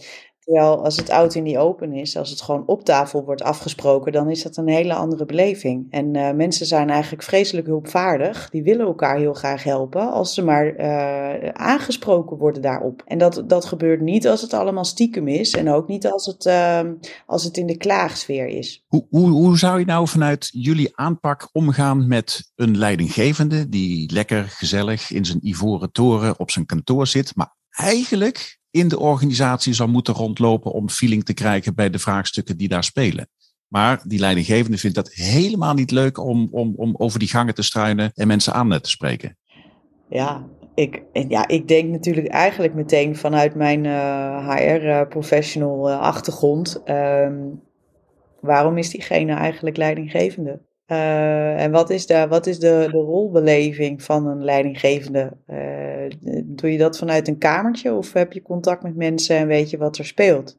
Terwijl 0.49 0.85
als 0.85 0.97
het 0.97 1.11
oud 1.11 1.35
in 1.35 1.45
die 1.45 1.59
open 1.59 1.93
is, 1.93 2.17
als 2.17 2.31
het 2.31 2.41
gewoon 2.41 2.67
op 2.67 2.85
tafel 2.85 3.25
wordt 3.25 3.43
afgesproken, 3.43 4.13
dan 4.13 4.31
is 4.31 4.43
dat 4.43 4.57
een 4.57 4.69
hele 4.69 4.95
andere 4.95 5.25
beleving. 5.25 5.87
En 5.91 6.15
uh, 6.15 6.31
mensen 6.33 6.67
zijn 6.67 6.91
eigenlijk 6.91 7.23
vreselijk 7.23 7.67
hulpvaardig. 7.67 8.51
Die 8.51 8.63
willen 8.63 8.87
elkaar 8.87 9.17
heel 9.19 9.35
graag 9.35 9.63
helpen 9.63 10.13
als 10.13 10.35
ze 10.35 10.43
maar 10.43 10.77
uh, 10.77 11.49
aangesproken 11.49 12.37
worden 12.37 12.63
daarop. 12.63 13.03
En 13.07 13.19
dat, 13.19 13.43
dat 13.47 13.65
gebeurt 13.65 14.01
niet 14.01 14.29
als 14.29 14.41
het 14.41 14.53
allemaal 14.53 14.85
stiekem 14.85 15.29
is 15.29 15.51
en 15.55 15.71
ook 15.71 15.89
niet 15.89 16.07
als 16.07 16.27
het, 16.27 16.47
uh, 16.47 16.81
als 17.27 17.45
het 17.45 17.57
in 17.57 17.67
de 17.67 17.77
klaagsfeer 17.77 18.47
is. 18.47 18.85
Hoe, 18.87 19.07
hoe, 19.11 19.29
hoe 19.29 19.59
zou 19.59 19.79
je 19.79 19.85
nou 19.85 20.09
vanuit 20.09 20.49
jullie 20.53 20.97
aanpak 20.97 21.49
omgaan 21.53 22.09
met 22.09 22.53
een 22.55 22.79
leidinggevende 22.79 23.69
die 23.69 24.13
lekker 24.13 24.45
gezellig 24.45 25.11
in 25.11 25.25
zijn 25.25 25.49
ivoren 25.49 25.93
toren 25.93 26.39
op 26.39 26.51
zijn 26.51 26.67
kantoor 26.67 27.07
zit, 27.07 27.37
maar 27.37 27.57
eigenlijk 27.71 28.59
in 28.71 28.89
de 28.89 28.99
organisatie 28.99 29.73
zou 29.73 29.89
moeten 29.89 30.15
rondlopen 30.15 30.73
om 30.73 30.91
feeling 30.91 31.25
te 31.25 31.35
krijgen 31.35 31.75
bij 31.75 31.91
de 31.91 31.99
vraagstukken 31.99 32.57
die 32.57 32.69
daar 32.69 32.85
spelen. 32.85 33.29
Maar 33.69 34.03
die 34.05 34.19
leidinggevende 34.19 34.79
vindt 34.79 34.97
dat 34.97 35.13
helemaal 35.13 35.75
niet 35.75 35.91
leuk 35.91 36.19
om, 36.19 36.49
om, 36.51 36.75
om 36.77 36.95
over 36.99 37.19
die 37.19 37.29
gangen 37.29 37.55
te 37.55 37.63
struinen 37.63 38.11
en 38.15 38.27
mensen 38.27 38.53
aan 38.53 38.81
te 38.81 38.91
spreken. 38.91 39.37
Ja, 40.09 40.47
ik, 40.75 41.03
ja, 41.13 41.49
ik 41.49 41.69
denk 41.69 41.91
natuurlijk 41.91 42.27
eigenlijk 42.27 42.75
meteen 42.75 43.17
vanuit 43.17 43.55
mijn 43.55 43.85
HR-professional 44.51 45.91
uh, 45.91 46.01
achtergrond. 46.01 46.83
Um, 46.87 47.61
waarom 48.41 48.79
is 48.79 48.91
diegene 48.91 49.33
eigenlijk 49.33 49.77
leidinggevende? 49.77 50.61
Uh, 50.89 51.63
en 51.63 51.71
wat 51.71 51.91
is, 51.91 52.07
de, 52.07 52.27
wat 52.29 52.47
is 52.47 52.59
de, 52.59 52.89
de 52.91 52.99
rolbeleving 52.99 54.03
van 54.03 54.27
een 54.27 54.45
leidinggevende? 54.45 55.33
Uh, 55.51 56.43
doe 56.45 56.73
je 56.73 56.79
dat 56.79 56.99
vanuit 56.99 57.29
een 57.29 57.39
kamertje 57.39 57.95
of 57.95 58.13
heb 58.13 58.33
je 58.33 58.43
contact 58.43 58.83
met 58.83 58.97
mensen 58.97 59.37
en 59.37 59.47
weet 59.47 59.71
je 59.71 59.79
wat 59.79 59.99
er 59.99 60.05
speelt? 60.05 60.57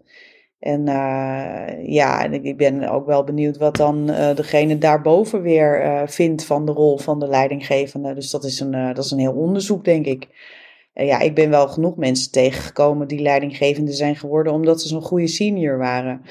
En 0.59 0.79
uh, 0.87 1.87
ja, 1.87 2.23
en 2.23 2.45
ik 2.45 2.57
ben 2.57 2.89
ook 2.89 3.05
wel 3.05 3.23
benieuwd 3.23 3.57
wat 3.57 3.75
dan 3.75 4.05
degene 4.35 4.77
daarboven 4.77 5.41
weer 5.41 6.03
vindt 6.05 6.45
van 6.45 6.65
de 6.65 6.71
rol 6.71 6.97
van 6.97 7.19
de 7.19 7.27
leidinggevende. 7.27 8.13
Dus 8.13 8.29
dat 8.29 8.43
is 8.43 8.59
een, 8.59 8.93
dat 8.93 9.05
is 9.05 9.11
een 9.11 9.19
heel 9.19 9.33
onderzoek, 9.33 9.85
denk 9.85 10.05
ik. 10.05 10.27
ja, 10.93 11.19
ik 11.19 11.35
ben 11.35 11.49
wel 11.49 11.67
genoeg 11.67 11.95
mensen 11.95 12.31
tegengekomen 12.31 13.07
die 13.07 13.21
leidinggevende 13.21 13.91
zijn 13.91 14.15
geworden 14.15 14.53
omdat 14.53 14.81
ze 14.81 14.87
zo'n 14.87 15.01
goede 15.01 15.27
senior 15.27 15.77
waren. 15.77 16.21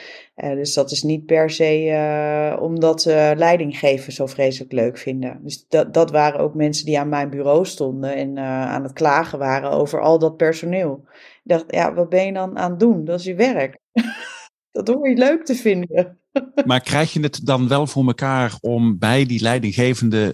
Uh, 0.44 0.54
dus 0.54 0.74
dat 0.74 0.90
is 0.90 1.02
niet 1.02 1.26
per 1.26 1.50
se 1.50 1.84
uh, 1.84 2.62
omdat 2.62 3.04
uh, 3.06 3.30
leidinggevers 3.36 4.16
zo 4.16 4.26
vreselijk 4.26 4.72
leuk 4.72 4.98
vinden. 4.98 5.40
Dus 5.42 5.66
dat, 5.68 5.94
dat 5.94 6.10
waren 6.10 6.40
ook 6.40 6.54
mensen 6.54 6.86
die 6.86 6.98
aan 6.98 7.08
mijn 7.08 7.30
bureau 7.30 7.66
stonden 7.66 8.14
en 8.14 8.38
aan 8.38 8.82
het 8.82 8.92
klagen 8.92 9.38
waren 9.38 9.70
over 9.70 10.00
al 10.00 10.18
dat 10.18 10.36
personeel. 10.36 11.04
Ik 11.12 11.40
dacht, 11.42 11.64
ja, 11.68 11.94
wat 11.94 12.08
ben 12.08 12.26
je 12.26 12.32
dan 12.32 12.58
aan 12.58 12.70
het 12.70 12.80
doen? 12.80 13.04
Dat 13.04 13.18
is 13.18 13.24
je 13.24 13.34
werk. 13.34 13.78
dat 14.70 14.88
hoor 14.88 15.08
je 15.08 15.16
leuk 15.16 15.44
te 15.44 15.54
vinden. 15.54 16.18
maar 16.64 16.80
krijg 16.80 17.12
je 17.12 17.20
het 17.20 17.40
dan 17.46 17.68
wel 17.68 17.86
voor 17.86 18.06
elkaar 18.06 18.56
om 18.60 18.98
bij 18.98 19.26
die 19.26 19.42
leidinggevende 19.42 20.32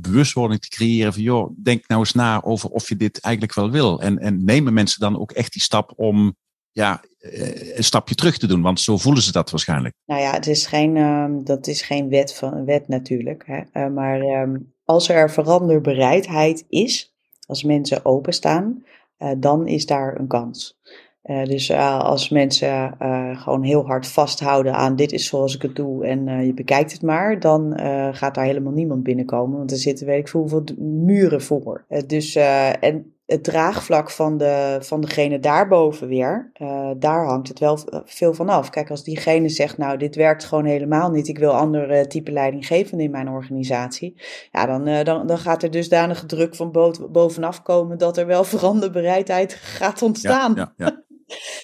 bewustwording 0.00 0.60
te 0.60 0.68
creëren 0.68 1.12
van, 1.12 1.22
joh, 1.22 1.50
denk 1.62 1.88
nou 1.88 2.00
eens 2.00 2.12
na 2.12 2.42
over 2.42 2.70
of 2.70 2.88
je 2.88 2.96
dit 2.96 3.20
eigenlijk 3.20 3.54
wel 3.54 3.70
wil. 3.70 4.00
En, 4.00 4.18
en 4.18 4.44
nemen 4.44 4.72
mensen 4.72 5.00
dan 5.00 5.20
ook 5.20 5.32
echt 5.32 5.52
die 5.52 5.62
stap 5.62 5.92
om 5.96 6.36
ja, 6.72 7.00
eh, 7.20 7.76
een 7.76 7.84
stapje 7.84 8.14
terug 8.14 8.38
te 8.38 8.46
doen, 8.46 8.62
want 8.62 8.80
zo 8.80 8.96
voelen 8.96 9.22
ze 9.22 9.32
dat 9.32 9.50
waarschijnlijk. 9.50 9.94
Nou 10.06 10.20
ja, 10.20 10.32
het 10.32 10.46
is 10.46 10.66
geen, 10.66 10.96
uh, 10.96 11.26
dat 11.44 11.66
is 11.66 11.82
geen 11.82 12.08
wet, 12.08 12.34
van, 12.34 12.64
wet 12.64 12.88
natuurlijk. 12.88 13.44
Hè? 13.46 13.60
Uh, 13.72 13.92
maar 13.92 14.20
um, 14.20 14.72
als 14.84 15.08
er 15.08 15.30
veranderbereidheid 15.30 16.64
is, 16.68 17.14
als 17.46 17.62
mensen 17.62 18.04
openstaan, 18.04 18.84
uh, 19.18 19.30
dan 19.38 19.66
is 19.66 19.86
daar 19.86 20.18
een 20.18 20.26
kans. 20.26 20.78
dus 21.44 21.70
als 21.72 22.28
mensen 22.28 22.94
gewoon 23.36 23.62
heel 23.62 23.86
hard 23.86 24.06
vasthouden 24.06 24.74
aan 24.74 24.96
dit 24.96 25.12
is 25.12 25.26
zoals 25.26 25.54
ik 25.54 25.62
het 25.62 25.76
doe 25.76 26.06
en 26.06 26.46
je 26.46 26.54
bekijkt 26.54 26.92
het 26.92 27.02
maar, 27.02 27.40
dan 27.40 27.78
gaat 28.12 28.34
daar 28.34 28.44
helemaal 28.44 28.72
niemand 28.72 29.02
binnenkomen. 29.02 29.58
Want 29.58 29.70
er 29.70 29.76
zitten 29.76 30.06
weet 30.06 30.18
ik 30.18 30.28
veel 30.28 30.64
muren 30.78 31.42
voor. 31.42 31.86
dus 32.06 32.34
en 32.80 33.14
het 33.30 33.44
draagvlak 33.44 34.10
van, 34.10 34.38
de, 34.38 34.78
van 34.80 35.00
degene 35.00 35.40
daarboven 35.40 36.08
weer, 36.08 36.50
uh, 36.62 36.90
daar 36.96 37.26
hangt 37.26 37.48
het 37.48 37.58
wel 37.58 37.78
veel 38.04 38.34
van 38.34 38.48
af. 38.48 38.70
Kijk, 38.70 38.90
als 38.90 39.04
diegene 39.04 39.48
zegt, 39.48 39.78
nou, 39.78 39.98
dit 39.98 40.14
werkt 40.14 40.44
gewoon 40.44 40.64
helemaal 40.64 41.10
niet, 41.10 41.28
ik 41.28 41.38
wil 41.38 41.50
andere 41.50 42.06
type 42.06 42.32
leidinggevende 42.32 43.04
in 43.04 43.10
mijn 43.10 43.28
organisatie, 43.28 44.14
ja, 44.52 44.66
dan, 44.66 44.88
uh, 44.88 45.04
dan, 45.04 45.26
dan 45.26 45.38
gaat 45.38 45.62
er 45.62 45.70
dusdanige 45.70 46.26
druk 46.26 46.54
van 46.54 46.70
bovenaf 47.10 47.62
komen 47.62 47.98
dat 47.98 48.16
er 48.16 48.26
wel 48.26 48.44
veranderbereidheid 48.54 49.52
gaat 49.52 50.02
ontstaan. 50.02 50.52
Ja, 50.56 50.72
ja, 50.76 50.86
ja. 50.86 51.08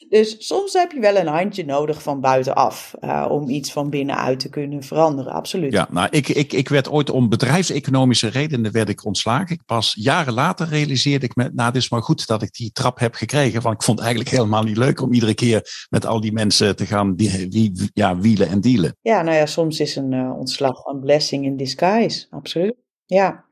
Dus 0.09 0.35
soms 0.38 0.72
heb 0.72 0.92
je 0.92 1.00
wel 1.00 1.16
een 1.16 1.26
handje 1.26 1.64
nodig 1.64 2.02
van 2.02 2.20
buitenaf 2.20 2.94
uh, 3.00 3.26
om 3.31 3.48
iets 3.48 3.72
van 3.72 3.90
binnenuit 3.90 4.40
te 4.40 4.48
kunnen 4.48 4.83
veranderen, 4.83 5.33
absoluut. 5.33 5.72
Ja, 5.72 5.88
nou, 5.90 6.09
ik, 6.11 6.29
ik, 6.29 6.52
ik 6.52 6.68
werd 6.68 6.90
ooit 6.90 7.11
om 7.11 7.29
bedrijfseconomische 7.29 8.29
redenen 8.29 8.72
werd 8.72 8.88
ik 8.88 9.05
ontslagen. 9.05 9.55
Ik 9.55 9.64
pas 9.66 9.94
jaren 9.98 10.33
later 10.33 10.68
realiseerde 10.68 11.26
ik 11.26 11.37
me, 11.37 11.50
nou, 11.55 11.68
het 11.68 11.76
is 11.76 11.90
maar 11.90 12.02
goed 12.02 12.26
dat 12.26 12.42
ik 12.42 12.52
die 12.52 12.72
trap 12.72 12.98
heb 12.98 13.14
gekregen, 13.14 13.62
want 13.62 13.74
ik 13.74 13.83
vond 13.83 13.98
het 13.98 14.07
eigenlijk 14.07 14.37
helemaal 14.37 14.62
niet 14.62 14.76
leuk 14.76 15.00
om 15.00 15.12
iedere 15.12 15.35
keer 15.35 15.87
met 15.88 16.07
al 16.07 16.20
die 16.20 16.33
mensen 16.33 16.76
te 16.76 16.87
gaan 16.87 17.14
die, 17.14 17.46
wie, 17.50 17.90
ja, 17.92 18.18
wielen 18.18 18.48
en 18.48 18.61
dealen. 18.61 18.96
Ja, 19.00 19.22
nou 19.22 19.37
ja, 19.37 19.46
soms 19.46 19.81
is 19.81 19.96
een 19.96 20.12
uh, 20.12 20.38
ontslag 20.38 20.85
een 20.85 21.00
blessing 21.00 21.44
in 21.44 21.57
disguise, 21.57 22.26
absoluut. 22.31 22.74
Ja. 23.07 23.45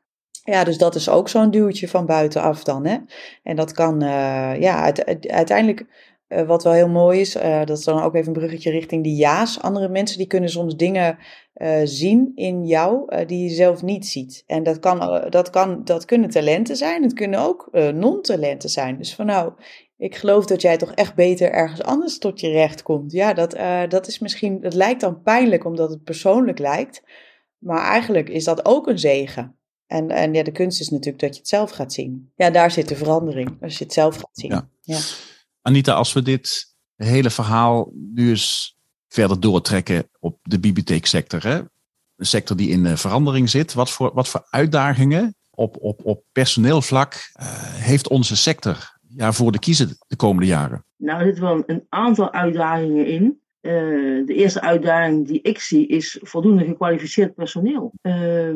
Ja, 0.44 0.64
dus 0.64 0.78
dat 0.78 0.94
is 0.94 1.08
ook 1.08 1.28
zo'n 1.28 1.50
duwtje 1.50 1.88
van 1.88 2.06
buitenaf 2.06 2.64
dan. 2.64 2.86
Hè? 2.86 2.96
En 3.42 3.56
dat 3.56 3.72
kan, 3.72 4.02
uh, 4.02 4.60
ja, 4.60 4.92
uiteindelijk, 5.20 5.86
uh, 6.28 6.42
wat 6.42 6.64
wel 6.64 6.72
heel 6.72 6.88
mooi 6.88 7.20
is, 7.20 7.36
uh, 7.36 7.64
dat 7.64 7.78
is 7.78 7.84
dan 7.84 8.02
ook 8.02 8.14
even 8.14 8.26
een 8.26 8.32
bruggetje 8.32 8.70
richting 8.70 9.02
die 9.04 9.16
ja's. 9.16 9.60
Andere 9.60 9.88
mensen 9.88 10.18
die 10.18 10.26
kunnen 10.26 10.50
soms 10.50 10.76
dingen 10.76 11.18
zien 11.84 12.32
in 12.34 12.66
jou 12.66 13.24
die 13.26 13.48
je 13.48 13.54
zelf 13.54 13.82
niet 13.82 14.06
ziet. 14.06 14.44
En 14.46 14.62
dat, 14.62 14.78
kan, 14.78 15.26
dat, 15.30 15.50
kan, 15.50 15.84
dat 15.84 16.04
kunnen 16.04 16.30
talenten 16.30 16.76
zijn, 16.76 17.02
het 17.02 17.12
kunnen 17.12 17.40
ook 17.40 17.68
non-talenten 17.72 18.68
zijn. 18.68 18.96
Dus 18.98 19.14
van 19.14 19.26
nou, 19.26 19.52
ik 19.96 20.16
geloof 20.16 20.44
dat 20.44 20.62
jij 20.62 20.76
toch 20.76 20.92
echt 20.92 21.14
beter 21.14 21.50
ergens 21.50 21.82
anders 21.82 22.18
tot 22.18 22.40
je 22.40 22.50
recht 22.50 22.82
komt. 22.82 23.12
Ja, 23.12 23.32
dat, 23.32 23.56
dat 23.90 24.06
is 24.06 24.18
misschien, 24.18 24.60
dat 24.60 24.74
lijkt 24.74 25.00
dan 25.00 25.22
pijnlijk 25.22 25.64
omdat 25.64 25.90
het 25.90 26.04
persoonlijk 26.04 26.58
lijkt. 26.58 27.02
Maar 27.58 27.84
eigenlijk 27.84 28.28
is 28.28 28.44
dat 28.44 28.66
ook 28.66 28.86
een 28.86 28.98
zegen. 28.98 29.58
En, 29.94 30.10
en 30.10 30.34
ja, 30.34 30.42
de 30.42 30.52
kunst 30.52 30.80
is 30.80 30.88
natuurlijk 30.88 31.18
dat 31.18 31.34
je 31.34 31.40
het 31.40 31.48
zelf 31.48 31.70
gaat 31.70 31.92
zien. 31.92 32.32
Ja, 32.36 32.50
daar 32.50 32.70
zit 32.70 32.88
de 32.88 32.96
verandering, 32.96 33.62
als 33.62 33.78
je 33.78 33.84
het 33.84 33.92
zelf 33.92 34.16
gaat 34.16 34.28
zien. 34.32 34.50
Ja. 34.50 34.68
ja. 34.80 34.98
Anita, 35.62 35.92
als 35.92 36.12
we 36.12 36.22
dit 36.22 36.74
hele 36.96 37.30
verhaal 37.30 37.90
nu 37.92 38.28
eens 38.28 38.78
verder 39.08 39.40
doortrekken 39.40 40.08
op 40.20 40.38
de 40.42 40.60
bibliotheeksector. 40.60 41.42
Hè? 41.42 41.58
Een 42.16 42.26
sector 42.26 42.56
die 42.56 42.68
in 42.68 42.98
verandering 42.98 43.50
zit. 43.50 43.72
Wat 43.72 43.90
voor, 43.90 44.10
wat 44.14 44.28
voor 44.28 44.46
uitdagingen 44.50 45.34
op, 45.50 45.76
op, 45.80 46.04
op 46.04 46.24
personeelvlak 46.32 47.12
uh, 47.14 47.46
heeft 47.74 48.08
onze 48.08 48.36
sector 48.36 48.98
ja, 49.08 49.32
voor 49.32 49.52
de 49.52 49.58
kiezer 49.58 49.96
de 50.06 50.16
komende 50.16 50.46
jaren? 50.46 50.84
Nou, 50.96 51.18
er 51.18 51.24
zitten 51.24 51.44
wel 51.44 51.62
een 51.66 51.86
aantal 51.88 52.32
uitdagingen 52.32 53.06
in. 53.06 53.42
Uh, 53.64 54.26
de 54.26 54.34
eerste 54.34 54.60
uitdaging 54.60 55.26
die 55.26 55.40
ik 55.42 55.58
zie 55.58 55.86
is 55.86 56.18
voldoende 56.22 56.64
gekwalificeerd 56.64 57.34
personeel. 57.34 57.92
Uh, 58.02 58.50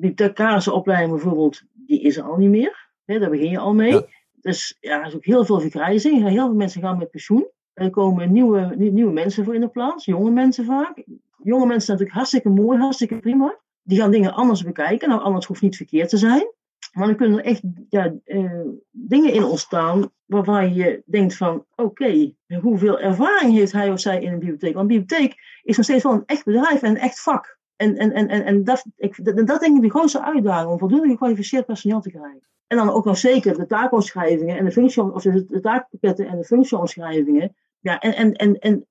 die 0.00 0.72
opleiding 0.72 1.10
bijvoorbeeld, 1.10 1.62
die 1.72 2.00
is 2.00 2.16
er 2.16 2.22
al 2.22 2.36
niet 2.36 2.50
meer. 2.50 2.88
Hè, 3.04 3.18
daar 3.18 3.30
begin 3.30 3.50
je 3.50 3.58
al 3.58 3.74
mee. 3.74 3.92
Ja. 3.92 4.06
Dus 4.40 4.76
ja, 4.80 5.00
er 5.00 5.06
is 5.06 5.14
ook 5.14 5.24
heel 5.24 5.44
veel 5.44 5.60
vergrijzing. 5.60 6.28
Heel 6.28 6.46
veel 6.46 6.54
mensen 6.54 6.80
gaan 6.80 6.98
met 6.98 7.10
pensioen. 7.10 7.46
Er 7.72 7.90
komen 7.90 8.32
nieuwe, 8.32 8.74
nieuwe 8.76 9.12
mensen 9.12 9.44
voor 9.44 9.54
in 9.54 9.60
de 9.60 9.68
plaats, 9.68 10.04
jonge 10.04 10.30
mensen 10.30 10.64
vaak. 10.64 11.04
Jonge 11.42 11.66
mensen 11.66 11.86
zijn 11.86 11.98
natuurlijk 11.98 12.12
hartstikke 12.12 12.48
mooi, 12.48 12.78
hartstikke 12.78 13.18
prima. 13.18 13.58
Die 13.82 13.98
gaan 13.98 14.10
dingen 14.10 14.32
anders 14.32 14.62
bekijken. 14.62 15.08
Nou, 15.08 15.22
anders 15.22 15.46
hoeft 15.46 15.62
niet 15.62 15.76
verkeerd 15.76 16.08
te 16.08 16.16
zijn. 16.16 16.52
Maar 16.92 17.06
dan 17.06 17.16
kunnen 17.16 17.38
er 17.38 17.44
echt 17.44 17.62
ja, 17.88 18.14
uh, 18.24 18.60
dingen 18.90 19.32
in 19.32 19.44
ontstaan 19.44 20.10
waarvan 20.24 20.74
je 20.74 21.02
denkt 21.06 21.36
van 21.36 21.64
oké, 21.74 22.32
hoeveel 22.60 23.00
ervaring 23.00 23.52
heeft 23.52 23.72
hij 23.72 23.90
of 23.90 24.00
zij 24.00 24.20
in 24.22 24.32
een 24.32 24.38
bibliotheek? 24.38 24.74
Want 24.74 24.90
een 24.90 24.98
bibliotheek 24.98 25.34
is 25.62 25.76
nog 25.76 25.84
steeds 25.84 26.02
wel 26.02 26.12
een 26.12 26.26
echt 26.26 26.44
bedrijf 26.44 26.82
en 26.82 26.90
een 26.90 26.96
echt 26.96 27.20
vak. 27.20 27.58
En, 27.76 27.96
en, 27.96 28.12
en, 28.12 28.28
en, 28.28 28.44
en 28.44 28.64
dat, 28.64 28.84
ik, 28.96 29.46
dat, 29.46 29.60
denk 29.60 29.76
ik 29.76 29.82
de 29.82 29.90
grootste 29.90 30.22
uitdaging 30.22 30.70
om 30.70 30.78
voldoende 30.78 31.08
gekwalificeerd 31.08 31.66
personeel 31.66 32.00
te 32.00 32.10
krijgen. 32.10 32.48
En 32.66 32.76
dan 32.76 32.90
ook 32.90 33.04
nog 33.04 33.18
zeker 33.18 33.56
de 33.56 33.66
taakomschrijvingen 33.66 34.58
en 34.58 34.64
de 34.64 34.72
functie, 34.72 35.12
of 35.12 35.22
de 35.22 35.60
taakpakketten 35.60 36.26
en 36.26 36.38
de 36.38 36.44
functieomschrijvingen. 36.44 37.56
Ja, 37.80 37.98
en, 37.98 38.14
en, 38.14 38.32
en, 38.32 38.58
en 38.58 38.86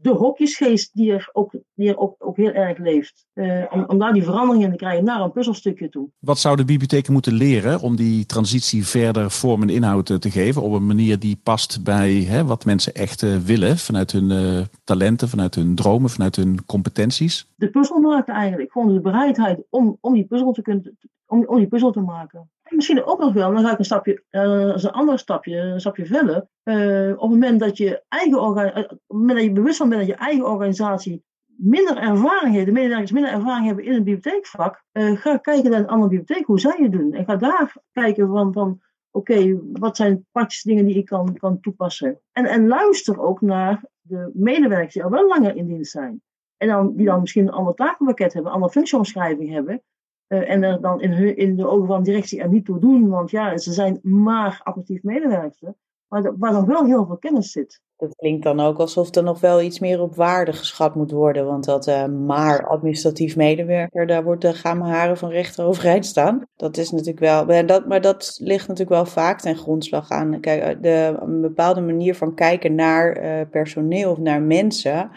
de 0.00 0.10
hokjesgeest 0.10 0.90
die 0.94 1.12
er 1.12 1.30
ook, 1.32 1.54
die 1.74 1.88
er 1.88 1.98
ook, 1.98 2.14
ook 2.18 2.36
heel 2.36 2.52
erg 2.52 2.78
leeft. 2.78 3.26
Uh, 3.34 3.64
om, 3.70 3.84
om 3.84 3.98
daar 3.98 4.12
die 4.12 4.22
verandering 4.22 4.64
in 4.64 4.70
te 4.70 4.76
krijgen 4.76 5.04
naar 5.04 5.20
een 5.20 5.32
puzzelstukje 5.32 5.88
toe. 5.88 6.08
Wat 6.18 6.38
zouden 6.38 6.66
bibliotheken 6.66 7.12
moeten 7.12 7.32
leren 7.32 7.80
om 7.80 7.96
die 7.96 8.26
transitie 8.26 8.86
verder 8.86 9.30
vorm 9.30 9.62
en 9.62 9.68
inhoud 9.68 10.06
te 10.20 10.30
geven? 10.30 10.62
Op 10.62 10.72
een 10.72 10.86
manier 10.86 11.18
die 11.18 11.40
past 11.42 11.84
bij 11.84 12.12
hè, 12.12 12.44
wat 12.44 12.64
mensen 12.64 12.94
echt 12.94 13.22
uh, 13.22 13.36
willen 13.36 13.78
vanuit 13.78 14.12
hun 14.12 14.30
uh, 14.30 14.64
talenten, 14.84 15.28
vanuit 15.28 15.54
hun 15.54 15.74
dromen, 15.74 16.10
vanuit 16.10 16.36
hun 16.36 16.64
competenties? 16.64 17.52
De 17.56 17.70
puzzel 17.70 18.00
maken 18.00 18.34
eigenlijk. 18.34 18.72
Gewoon 18.72 18.94
de 18.94 19.00
bereidheid 19.00 19.62
om, 19.70 19.98
om, 20.00 20.14
die, 20.14 20.24
puzzel 20.24 20.52
te 20.52 20.62
kunnen, 20.62 20.98
om, 21.26 21.44
om 21.46 21.56
die 21.56 21.68
puzzel 21.68 21.92
te 21.92 22.00
maken. 22.00 22.50
Misschien 22.70 23.04
ook 23.04 23.18
nog 23.18 23.32
wel, 23.32 23.52
dan 23.52 23.64
ga 23.64 23.72
ik 23.72 23.78
een 23.78 23.84
stapje, 23.84 24.22
uh, 24.30 24.42
een 24.42 24.90
ander 24.90 25.18
stapje, 25.18 25.56
een 25.56 25.80
stapje 25.80 26.06
verder. 26.06 26.48
Uh, 26.64 27.10
op 27.10 27.20
het 27.20 27.30
moment 27.30 27.60
dat 27.60 27.76
je 27.76 28.02
eigen 28.08 28.40
organisatie, 28.40 28.84
op 28.84 28.90
het 28.90 29.18
moment 29.18 29.38
dat 29.38 29.46
je 29.46 29.52
bewust 29.52 29.76
van 29.76 29.88
bent 29.88 30.00
dat 30.00 30.10
je 30.10 30.24
eigen 30.24 30.46
organisatie 30.46 31.24
minder 31.46 31.96
ervaring 31.96 32.54
heeft, 32.54 32.66
de 32.66 32.72
medewerkers 32.72 33.12
minder 33.12 33.32
ervaring 33.32 33.66
hebben 33.66 33.84
in 33.84 33.92
een 33.92 34.04
bibliotheekvak, 34.04 34.82
ga 34.92 35.36
kijken 35.36 35.70
naar 35.70 35.80
een 35.80 35.88
andere 35.88 36.08
bibliotheek, 36.08 36.46
hoe 36.46 36.60
zij 36.60 36.76
het 36.78 36.92
doen. 36.92 37.12
En 37.12 37.24
ga 37.24 37.36
daar 37.36 37.76
kijken 37.92 38.28
van, 38.28 38.52
van 38.52 38.80
oké, 39.10 39.60
wat 39.72 39.96
zijn 39.96 40.26
praktische 40.32 40.68
dingen 40.68 40.84
die 40.84 40.96
ik 40.96 41.06
kan, 41.06 41.36
kan 41.36 41.60
toepassen. 41.60 42.20
En, 42.32 42.44
en 42.44 42.66
luister 42.66 43.20
ook 43.20 43.40
naar 43.40 43.84
de 44.00 44.30
medewerkers 44.34 44.94
die 44.94 45.04
al 45.04 45.10
wel 45.10 45.28
langer 45.28 45.56
in 45.56 45.66
dienst 45.66 45.90
zijn. 45.90 46.22
En 46.56 46.68
dan, 46.68 46.96
die 46.96 47.06
dan 47.06 47.20
misschien 47.20 47.46
een 47.46 47.52
ander 47.52 47.74
takenpakket 47.74 48.32
hebben, 48.32 48.50
een 48.50 48.56
andere 48.56 48.72
functieomschrijving 48.72 49.50
hebben. 49.50 49.82
Uh, 50.28 50.50
en 50.50 50.62
er 50.62 50.80
dan 50.80 51.00
in, 51.00 51.36
in, 51.36 51.56
de 51.56 51.68
ogen 51.68 51.86
van 51.86 52.02
directie 52.02 52.40
er 52.40 52.48
niet 52.48 52.64
toe 52.64 52.78
doen, 52.78 53.08
want 53.08 53.30
ja, 53.30 53.58
ze 53.58 53.72
zijn 53.72 53.98
maar 54.02 54.60
actief 54.62 55.02
medewerkers. 55.02 55.72
Maar 56.08 56.38
waar 56.38 56.52
dan 56.52 56.66
wel 56.66 56.84
heel 56.84 57.06
veel 57.06 57.18
kennis 57.18 57.52
zit. 57.52 57.82
Dat 57.98 58.16
klinkt 58.16 58.42
dan 58.42 58.60
ook 58.60 58.78
alsof 58.78 59.14
er 59.14 59.22
nog 59.22 59.40
wel 59.40 59.60
iets 59.60 59.78
meer 59.78 60.00
op 60.00 60.16
waarde 60.16 60.52
geschat 60.52 60.94
moet 60.94 61.10
worden. 61.10 61.46
Want 61.46 61.64
dat 61.64 61.88
uh, 61.88 62.04
maar 62.06 62.66
administratief 62.66 63.36
medewerker, 63.36 64.06
daar 64.06 64.24
wordt 64.24 64.42
de 64.42 64.52
gaan 64.52 64.78
mijn 64.78 64.92
haren 64.92 65.16
van 65.16 65.30
rechter 65.30 65.64
overeind 65.64 66.06
staan. 66.06 66.46
Dat 66.56 66.76
is 66.76 66.90
natuurlijk 66.90 67.18
wel. 67.18 67.66
Dat, 67.66 67.86
maar 67.86 68.00
dat 68.00 68.38
ligt 68.42 68.68
natuurlijk 68.68 68.96
wel 68.96 69.06
vaak 69.06 69.40
ten 69.40 69.56
grondslag 69.56 70.10
aan. 70.10 70.40
Kijk, 70.40 70.82
de, 70.82 71.16
een 71.20 71.40
bepaalde 71.40 71.80
manier 71.80 72.14
van 72.14 72.34
kijken 72.34 72.74
naar 72.74 73.22
uh, 73.22 73.50
personeel 73.50 74.10
of 74.10 74.18
naar 74.18 74.42
mensen. 74.42 75.10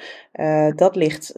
Dat 0.76 0.96
ligt, 0.96 1.36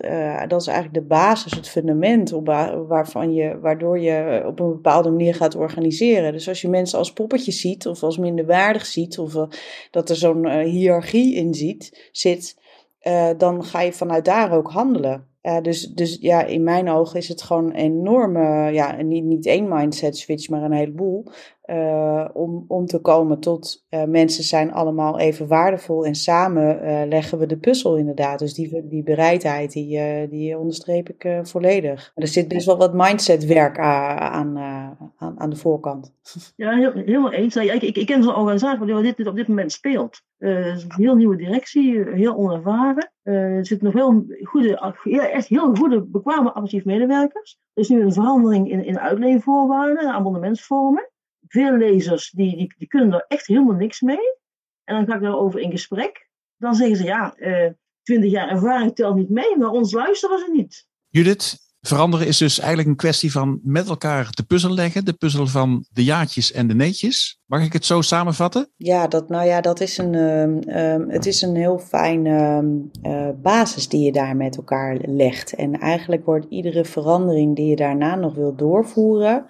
dat 0.47 0.62
is 0.62 0.67
eigenlijk 0.67 0.93
de 0.93 1.08
basis, 1.15 1.53
het 1.53 1.69
fundament 1.69 2.34
op, 2.34 2.45
waarvan 2.88 3.34
je, 3.34 3.60
waardoor 3.60 3.99
je 3.99 4.43
op 4.45 4.60
een 4.60 4.69
bepaalde 4.69 5.10
manier 5.10 5.36
gaat 5.36 5.56
organiseren. 5.56 6.32
Dus 6.32 6.47
als 6.47 6.62
je 6.62 6.69
mensen 6.69 6.97
als 6.97 7.13
poppetjes 7.13 7.62
ziet 7.62 7.88
of 7.88 8.03
als 8.03 8.17
minderwaardig 8.17 8.86
ziet, 8.86 9.19
of 9.19 9.47
dat 9.91 10.10
er 10.10 10.15
zo'n 10.15 10.49
hiërarchie 10.49 11.33
in 11.34 11.54
ziet, 11.54 12.10
zit, 12.12 12.58
uh, 13.04 13.30
dan 13.38 13.63
ga 13.63 13.82
je 13.82 13.93
vanuit 13.93 14.26
daar 14.26 14.52
ook 14.52 14.72
handelen. 14.72 15.28
Uh, 15.43 15.62
dus, 15.62 15.88
dus 15.88 16.17
ja, 16.22 16.43
in 16.43 16.63
mijn 16.63 16.89
ogen 16.89 17.19
is 17.19 17.28
het 17.28 17.41
gewoon 17.41 17.65
een 17.65 17.76
enorme, 17.76 18.72
ja, 18.72 19.02
niet, 19.02 19.24
niet 19.24 19.46
één 19.46 19.67
mindset 19.67 20.17
switch, 20.17 20.50
maar 20.50 20.63
een 20.63 20.72
heleboel. 20.72 21.26
Uh, 21.69 22.26
om, 22.34 22.65
om 22.67 22.86
te 22.86 22.99
komen 22.99 23.39
tot 23.39 23.86
uh, 23.89 24.04
mensen 24.04 24.43
zijn 24.43 24.73
allemaal 24.73 25.19
even 25.19 25.47
waardevol 25.47 26.06
en 26.06 26.15
samen 26.15 27.08
leggen 27.08 27.38
we 27.38 27.45
de 27.45 27.58
puzzel 27.58 27.97
inderdaad. 27.97 28.39
Dus 28.39 28.54
die, 28.54 28.88
die 28.88 29.04
bereidheid, 29.04 29.71
die, 29.71 30.28
die 30.30 30.58
onderstreep 30.58 31.10
ik 31.10 31.39
volledig. 31.43 32.12
er 32.15 32.28
zit 32.28 32.47
best 32.47 32.65
wel 32.65 32.78
wat 32.78 32.93
mindset 32.93 33.45
werk 33.45 33.80
aan, 33.80 34.58
aan, 34.58 35.39
aan 35.39 35.49
de 35.49 35.56
voorkant. 35.56 36.12
Ja, 36.56 36.76
heel, 36.76 36.91
helemaal 36.93 37.32
eens. 37.32 37.56
Ik, 37.56 37.82
ik, 37.82 37.97
ik 37.97 38.06
ken 38.06 38.23
zo'n 38.23 38.36
organisatie 38.36 38.93
waar 38.93 39.04
dit, 39.04 39.28
op 39.28 39.36
dit 39.36 39.47
moment 39.47 39.71
speelt. 39.71 40.21
een 40.38 40.82
heel 40.88 41.15
nieuwe 41.15 41.36
directie, 41.36 42.04
heel 42.10 42.36
onervaren. 42.36 43.12
er 43.23 43.65
zitten 43.65 43.86
nog 43.86 43.95
heel 43.95 44.26
goede, 44.43 44.93
echt 45.30 45.47
heel 45.47 45.76
goede, 45.76 46.02
bekwame 46.02 46.47
administratief 46.47 46.86
medewerkers. 46.86 47.60
Er 47.73 47.82
is 47.82 47.89
nu 47.89 48.02
een 48.02 48.13
verandering 48.13 48.71
in, 48.71 48.86
in 48.86 48.99
uitleenvoorwaarden, 48.99 50.12
abonnementsvormen. 50.12 51.12
Veel 51.53 51.77
lezers 51.77 52.29
die, 52.29 52.57
die, 52.57 52.73
die 52.77 52.87
kunnen 52.87 53.13
er 53.13 53.25
echt 53.27 53.47
helemaal 53.47 53.75
niks 53.75 54.01
mee. 54.01 54.37
En 54.83 54.95
dan 54.95 55.05
ga 55.05 55.15
ik 55.15 55.21
daarover 55.21 55.59
in 55.59 55.71
gesprek. 55.71 56.29
Dan 56.57 56.75
zeggen 56.75 56.97
ze, 56.97 57.03
ja, 57.03 57.33
uh, 57.37 57.69
20 58.03 58.31
jaar 58.31 58.49
ervaring 58.49 58.95
telt 58.95 59.15
niet 59.15 59.29
mee, 59.29 59.57
maar 59.57 59.69
ons 59.69 59.91
luisteren 59.91 60.39
ze 60.39 60.51
niet. 60.51 60.87
Judith, 61.09 61.57
veranderen 61.81 62.27
is 62.27 62.37
dus 62.37 62.59
eigenlijk 62.59 62.89
een 62.89 62.95
kwestie 62.95 63.31
van 63.31 63.59
met 63.63 63.87
elkaar 63.89 64.27
de 64.31 64.43
puzzel 64.43 64.73
leggen. 64.73 65.05
De 65.05 65.13
puzzel 65.13 65.47
van 65.47 65.85
de 65.91 66.03
jaartjes 66.03 66.51
en 66.51 66.67
de 66.67 66.75
neetjes. 66.75 67.39
Mag 67.45 67.65
ik 67.65 67.73
het 67.73 67.85
zo 67.85 68.01
samenvatten? 68.01 68.69
Ja, 68.75 69.07
dat, 69.07 69.29
nou 69.29 69.45
ja, 69.45 69.61
dat 69.61 69.79
is 69.79 69.97
een, 69.97 70.15
um, 70.15 71.09
het 71.09 71.25
is 71.25 71.41
een 71.41 71.55
heel 71.55 71.79
fijn 71.79 72.25
um, 72.25 72.91
uh, 73.03 73.29
basis 73.41 73.87
die 73.87 74.05
je 74.05 74.11
daar 74.11 74.35
met 74.35 74.57
elkaar 74.57 74.97
legt. 75.05 75.55
En 75.55 75.79
eigenlijk 75.79 76.25
wordt 76.25 76.45
iedere 76.49 76.85
verandering 76.85 77.55
die 77.55 77.67
je 77.67 77.75
daarna 77.75 78.15
nog 78.15 78.35
wil 78.35 78.55
doorvoeren 78.55 79.45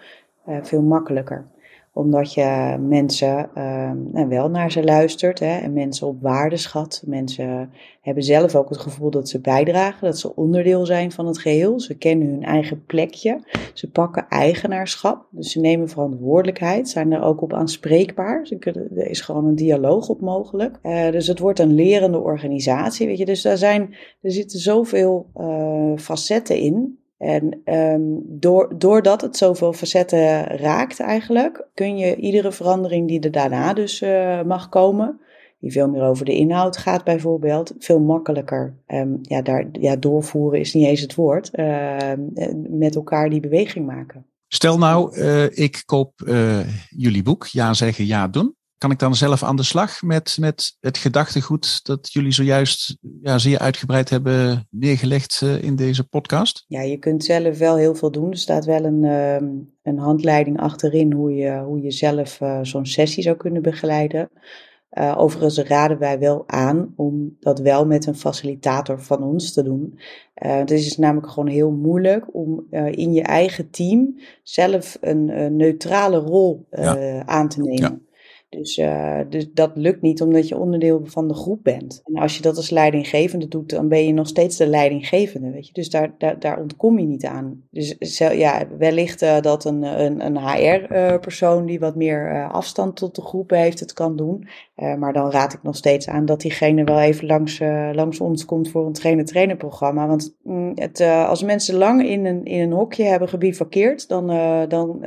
uh, 0.47 0.57
veel 0.61 0.81
makkelijker 0.81 1.51
omdat 1.93 2.33
je 2.33 2.77
mensen 2.87 3.49
uh, 3.57 4.27
wel 4.27 4.49
naar 4.49 4.71
ze 4.71 4.83
luistert 4.83 5.39
hè, 5.39 5.57
en 5.57 5.73
mensen 5.73 6.07
op 6.07 6.21
waarde 6.21 6.57
schat. 6.57 7.03
Mensen 7.05 7.71
hebben 8.01 8.23
zelf 8.23 8.55
ook 8.55 8.69
het 8.69 8.77
gevoel 8.77 9.09
dat 9.09 9.29
ze 9.29 9.39
bijdragen, 9.39 10.05
dat 10.05 10.19
ze 10.19 10.35
onderdeel 10.35 10.85
zijn 10.85 11.11
van 11.11 11.27
het 11.27 11.39
geheel. 11.39 11.79
Ze 11.79 11.97
kennen 11.97 12.27
hun 12.27 12.43
eigen 12.43 12.85
plekje. 12.85 13.39
Ze 13.73 13.91
pakken 13.91 14.25
eigenaarschap, 14.29 15.27
dus 15.29 15.51
ze 15.51 15.59
nemen 15.59 15.89
verantwoordelijkheid, 15.89 16.89
zijn 16.89 17.11
er 17.11 17.21
ook 17.21 17.41
op 17.41 17.53
aanspreekbaar. 17.53 18.47
Ze 18.47 18.57
kunnen, 18.57 18.89
er 18.95 19.07
is 19.07 19.21
gewoon 19.21 19.45
een 19.45 19.55
dialoog 19.55 20.09
op 20.09 20.21
mogelijk. 20.21 20.79
Uh, 20.83 21.11
dus 21.11 21.27
het 21.27 21.39
wordt 21.39 21.59
een 21.59 21.73
lerende 21.73 22.19
organisatie, 22.19 23.07
weet 23.07 23.17
je. 23.17 23.25
Dus 23.25 23.41
daar 23.41 23.57
zijn, 23.57 23.95
er 24.21 24.31
zitten 24.31 24.59
zoveel 24.59 25.29
uh, 25.37 25.97
facetten 25.97 26.57
in. 26.57 26.97
En 27.23 27.61
um, 27.65 28.21
door, 28.25 28.73
doordat 28.77 29.21
het 29.21 29.37
zoveel 29.37 29.73
facetten 29.73 30.43
raakt 30.43 30.99
eigenlijk, 30.99 31.67
kun 31.73 31.97
je 31.97 32.15
iedere 32.15 32.51
verandering 32.51 33.07
die 33.07 33.19
er 33.19 33.31
daarna 33.31 33.73
dus 33.73 34.01
uh, 34.01 34.41
mag 34.41 34.69
komen, 34.69 35.19
die 35.59 35.71
veel 35.71 35.89
meer 35.89 36.01
over 36.01 36.25
de 36.25 36.35
inhoud 36.35 36.77
gaat 36.77 37.03
bijvoorbeeld, 37.03 37.73
veel 37.79 37.99
makkelijker 37.99 38.77
um, 38.87 39.19
ja, 39.21 39.41
daar, 39.41 39.67
ja, 39.71 39.95
doorvoeren 39.95 40.59
is 40.59 40.73
niet 40.73 40.85
eens 40.85 41.01
het 41.01 41.15
woord, 41.15 41.49
uh, 41.53 41.97
met 42.69 42.95
elkaar 42.95 43.29
die 43.29 43.39
beweging 43.39 43.85
maken. 43.85 44.25
Stel 44.47 44.77
nou, 44.77 45.17
uh, 45.17 45.57
ik 45.57 45.83
koop 45.85 46.13
jullie 46.89 47.23
boek, 47.23 47.45
Ja 47.45 47.73
zeggen, 47.73 48.05
ja 48.05 48.27
doen 48.27 48.55
kan 48.83 48.91
ik 48.91 48.99
dan 48.99 49.15
zelf 49.15 49.43
aan 49.43 49.55
de 49.55 49.63
slag 49.63 50.01
met, 50.01 50.37
met 50.39 50.77
het 50.79 50.97
gedachtegoed 50.97 51.85
dat 51.85 52.11
jullie 52.11 52.31
zojuist 52.31 52.97
ja, 53.21 53.37
zeer 53.37 53.59
uitgebreid 53.59 54.09
hebben 54.09 54.67
neergelegd 54.69 55.41
uh, 55.43 55.63
in 55.63 55.75
deze 55.75 56.03
podcast? 56.03 56.65
Ja, 56.67 56.81
je 56.81 56.97
kunt 56.97 57.23
zelf 57.23 57.57
wel 57.57 57.75
heel 57.75 57.95
veel 57.95 58.11
doen. 58.11 58.31
Er 58.31 58.37
staat 58.37 58.65
wel 58.65 58.83
een, 58.83 59.03
uh, 59.03 59.35
een 59.83 59.97
handleiding 59.97 60.59
achterin 60.59 61.13
hoe 61.13 61.35
je, 61.35 61.59
hoe 61.59 61.81
je 61.81 61.91
zelf 61.91 62.41
uh, 62.41 62.59
zo'n 62.61 62.85
sessie 62.85 63.23
zou 63.23 63.35
kunnen 63.35 63.61
begeleiden. 63.61 64.29
Uh, 64.93 65.13
overigens 65.17 65.57
raden 65.57 65.99
wij 65.99 66.19
wel 66.19 66.43
aan 66.47 66.93
om 66.95 67.37
dat 67.39 67.59
wel 67.59 67.85
met 67.85 68.05
een 68.05 68.15
facilitator 68.15 69.01
van 69.01 69.23
ons 69.23 69.53
te 69.53 69.63
doen. 69.63 69.99
Uh, 70.45 70.57
het 70.57 70.71
is 70.71 70.97
namelijk 70.97 71.29
gewoon 71.31 71.49
heel 71.49 71.71
moeilijk 71.71 72.35
om 72.35 72.67
uh, 72.71 72.91
in 72.91 73.13
je 73.13 73.21
eigen 73.21 73.69
team 73.69 74.19
zelf 74.43 74.97
een, 75.01 75.41
een 75.41 75.55
neutrale 75.55 76.17
rol 76.17 76.67
ja. 76.71 77.25
aan 77.25 77.49
te 77.49 77.61
nemen. 77.61 77.77
Ja. 77.81 78.11
Dus, 78.57 78.77
uh, 78.77 79.19
dus 79.29 79.51
dat 79.53 79.71
lukt 79.75 80.01
niet 80.01 80.21
omdat 80.21 80.47
je 80.47 80.57
onderdeel 80.57 81.01
van 81.03 81.27
de 81.27 81.33
groep 81.33 81.63
bent. 81.63 82.01
En 82.05 82.21
als 82.21 82.35
je 82.35 82.41
dat 82.41 82.57
als 82.57 82.69
leidinggevende 82.69 83.47
doet, 83.47 83.69
dan 83.69 83.87
ben 83.87 84.05
je 84.05 84.13
nog 84.13 84.27
steeds 84.27 84.57
de 84.57 84.67
leidinggevende, 84.67 85.51
weet 85.51 85.67
je. 85.67 85.73
Dus 85.73 85.89
daar, 85.89 86.15
daar, 86.17 86.39
daar 86.39 86.59
ontkom 86.59 86.99
je 86.99 87.05
niet 87.05 87.25
aan. 87.25 87.63
Dus 87.69 88.17
ja, 88.17 88.67
wellicht 88.77 89.21
uh, 89.21 89.41
dat 89.41 89.65
een, 89.65 89.83
een, 89.83 90.25
een 90.25 90.37
HR-persoon 90.37 91.61
uh, 91.61 91.67
die 91.67 91.79
wat 91.79 91.95
meer 91.95 92.49
afstand 92.51 92.95
tot 92.95 93.15
de 93.15 93.21
groep 93.21 93.49
heeft, 93.49 93.79
het 93.79 93.93
kan 93.93 94.15
doen. 94.15 94.47
Maar 94.75 95.13
dan 95.13 95.31
raad 95.31 95.53
ik 95.53 95.63
nog 95.63 95.75
steeds 95.75 96.07
aan 96.07 96.25
dat 96.25 96.41
diegene 96.41 96.83
wel 96.83 96.99
even 96.99 97.25
langs, 97.27 97.59
langs 97.93 98.19
ons 98.19 98.45
komt 98.45 98.69
voor 98.69 98.85
een 98.85 98.93
trainer-trainer 98.93 99.57
programma. 99.57 100.07
Want 100.07 100.35
mm, 100.43 100.71
het, 100.75 101.01
als 101.01 101.43
mensen 101.43 101.75
lang 101.75 102.05
in 102.05 102.25
een, 102.25 102.45
in 102.45 102.59
een 102.59 102.71
hokje 102.71 103.03
hebben 103.03 103.29
gebivakkeerd, 103.29 104.07
dan, 104.07 104.27
dan 104.69 104.99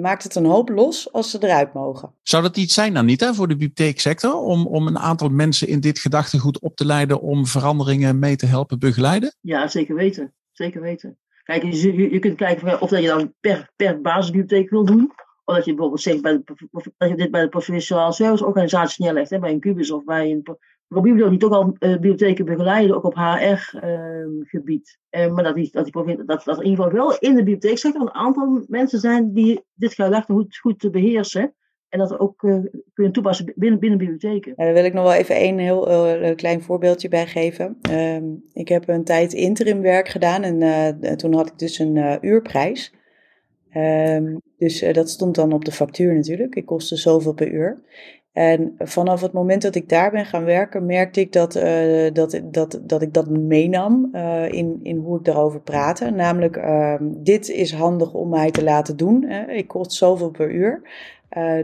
maakt 0.00 0.22
het 0.22 0.34
een 0.34 0.44
hoop 0.44 0.68
los 0.68 1.12
als 1.12 1.30
ze 1.30 1.38
eruit 1.40 1.72
mogen. 1.72 2.12
Zou 2.22 2.42
dat 2.42 2.56
iets 2.56 2.74
zijn, 2.74 2.96
Anita, 2.96 3.34
voor 3.34 3.48
de 3.48 3.56
bibliotheeksector? 3.56 4.34
Om, 4.34 4.66
om 4.66 4.86
een 4.86 4.98
aantal 4.98 5.28
mensen 5.28 5.68
in 5.68 5.80
dit 5.80 5.98
gedachtegoed 5.98 6.60
op 6.60 6.76
te 6.76 6.86
leiden 6.86 7.20
om 7.20 7.46
veranderingen 7.46 8.18
mee 8.18 8.36
te 8.36 8.46
helpen 8.46 8.78
begeleiden? 8.78 9.34
Ja, 9.40 9.68
zeker 9.68 9.94
weten. 9.94 10.34
Zeker 10.52 10.80
weten. 10.80 11.18
Kijk, 11.44 11.62
je, 11.62 12.10
je 12.10 12.18
kunt 12.18 12.36
kijken 12.36 12.80
of 12.80 12.90
dat 12.90 13.02
je 13.02 13.08
dan 13.08 13.34
per, 13.40 13.70
per 13.76 14.00
basisbibliotheek 14.00 14.70
wil 14.70 14.84
doen. 14.84 15.12
Of 15.44 15.54
dat 15.54 15.64
je 15.64 15.70
bijvoorbeeld 15.70 16.02
zegt 16.02 16.22
bij 16.22 16.32
de, 16.32 16.68
dat 16.96 17.08
je 17.08 17.16
dit 17.16 17.30
bij 17.30 17.40
de 17.40 17.48
professionele 17.48 18.12
serviceorganisatie 18.12 19.04
neerlegt, 19.04 19.30
hè, 19.30 19.38
bij 19.38 19.50
een 19.50 19.60
Cubus 19.60 19.90
of 19.90 20.04
bij 20.04 20.30
een 20.30 20.42
Probiblo, 20.88 21.28
die 21.28 21.38
toch 21.38 21.52
al 21.52 21.76
uh, 21.78 21.90
bibliotheken 21.90 22.44
begeleiden, 22.44 22.96
ook 22.96 23.04
op 23.04 23.14
HR-gebied. 23.14 24.98
Ehm, 25.10 25.28
uh, 25.28 25.34
maar 25.34 25.44
dat, 25.44 25.54
die, 25.54 25.68
dat, 25.72 25.84
die, 25.84 26.24
dat, 26.24 26.46
in 26.46 26.64
ieder 26.64 26.84
geval 26.84 26.90
wel 26.90 27.18
in 27.18 27.30
de 27.34 27.42
bibliotheeksector 27.42 28.02
een 28.02 28.14
aantal 28.14 28.64
mensen 28.68 28.98
zijn 28.98 29.32
die 29.32 29.64
dit 29.74 29.94
gedachtegoed 29.94 30.58
goed 30.58 30.80
te 30.80 30.90
beheersen. 30.90 31.54
En 31.88 31.98
dat 31.98 32.18
ook 32.18 32.42
uh, 32.42 32.58
kunnen 32.92 33.12
toepassen 33.12 33.52
binnen, 33.56 33.80
binnen 33.80 33.98
bibliotheken. 33.98 34.52
Daar 34.56 34.72
wil 34.72 34.84
ik 34.84 34.92
nog 34.92 35.04
wel 35.04 35.12
even 35.12 35.44
een 35.44 35.58
heel 35.58 36.34
klein 36.34 36.62
voorbeeldje 36.62 37.08
bij 37.08 37.26
geven. 37.26 37.78
Um, 37.90 38.44
ik 38.52 38.68
heb 38.68 38.88
een 38.88 39.04
tijd 39.04 39.32
interim 39.32 39.80
werk 39.80 40.08
gedaan 40.08 40.42
en 40.42 41.16
toen 41.16 41.34
had 41.34 41.46
ik 41.46 41.58
dus 41.58 41.78
een 41.78 42.18
uurprijs. 42.26 42.94
Um, 43.76 44.40
dus 44.64 44.84
dat 44.92 45.10
stond 45.10 45.34
dan 45.34 45.52
op 45.52 45.64
de 45.64 45.72
factuur 45.72 46.14
natuurlijk. 46.14 46.54
Ik 46.54 46.66
kostte 46.66 46.96
zoveel 46.96 47.32
per 47.32 47.52
uur. 47.52 47.82
En 48.32 48.74
vanaf 48.78 49.20
het 49.20 49.32
moment 49.32 49.62
dat 49.62 49.74
ik 49.74 49.88
daar 49.88 50.10
ben 50.10 50.26
gaan 50.26 50.44
werken, 50.44 50.86
merkte 50.86 51.20
ik 51.20 51.32
dat, 51.32 51.56
uh, 51.56 52.12
dat, 52.12 52.40
dat, 52.44 52.80
dat 52.82 53.02
ik 53.02 53.14
dat 53.14 53.28
meenam 53.28 54.10
uh, 54.12 54.52
in, 54.52 54.80
in 54.82 54.96
hoe 54.96 55.18
ik 55.18 55.24
daarover 55.24 55.60
praatte. 55.60 56.10
Namelijk, 56.10 56.56
uh, 56.56 56.94
dit 57.00 57.48
is 57.48 57.72
handig 57.72 58.14
om 58.14 58.28
mij 58.28 58.50
te 58.50 58.64
laten 58.64 58.96
doen. 58.96 59.24
Hè. 59.24 59.52
Ik 59.52 59.68
kost 59.68 59.92
zoveel 59.92 60.30
per 60.30 60.50
uur. 60.50 60.82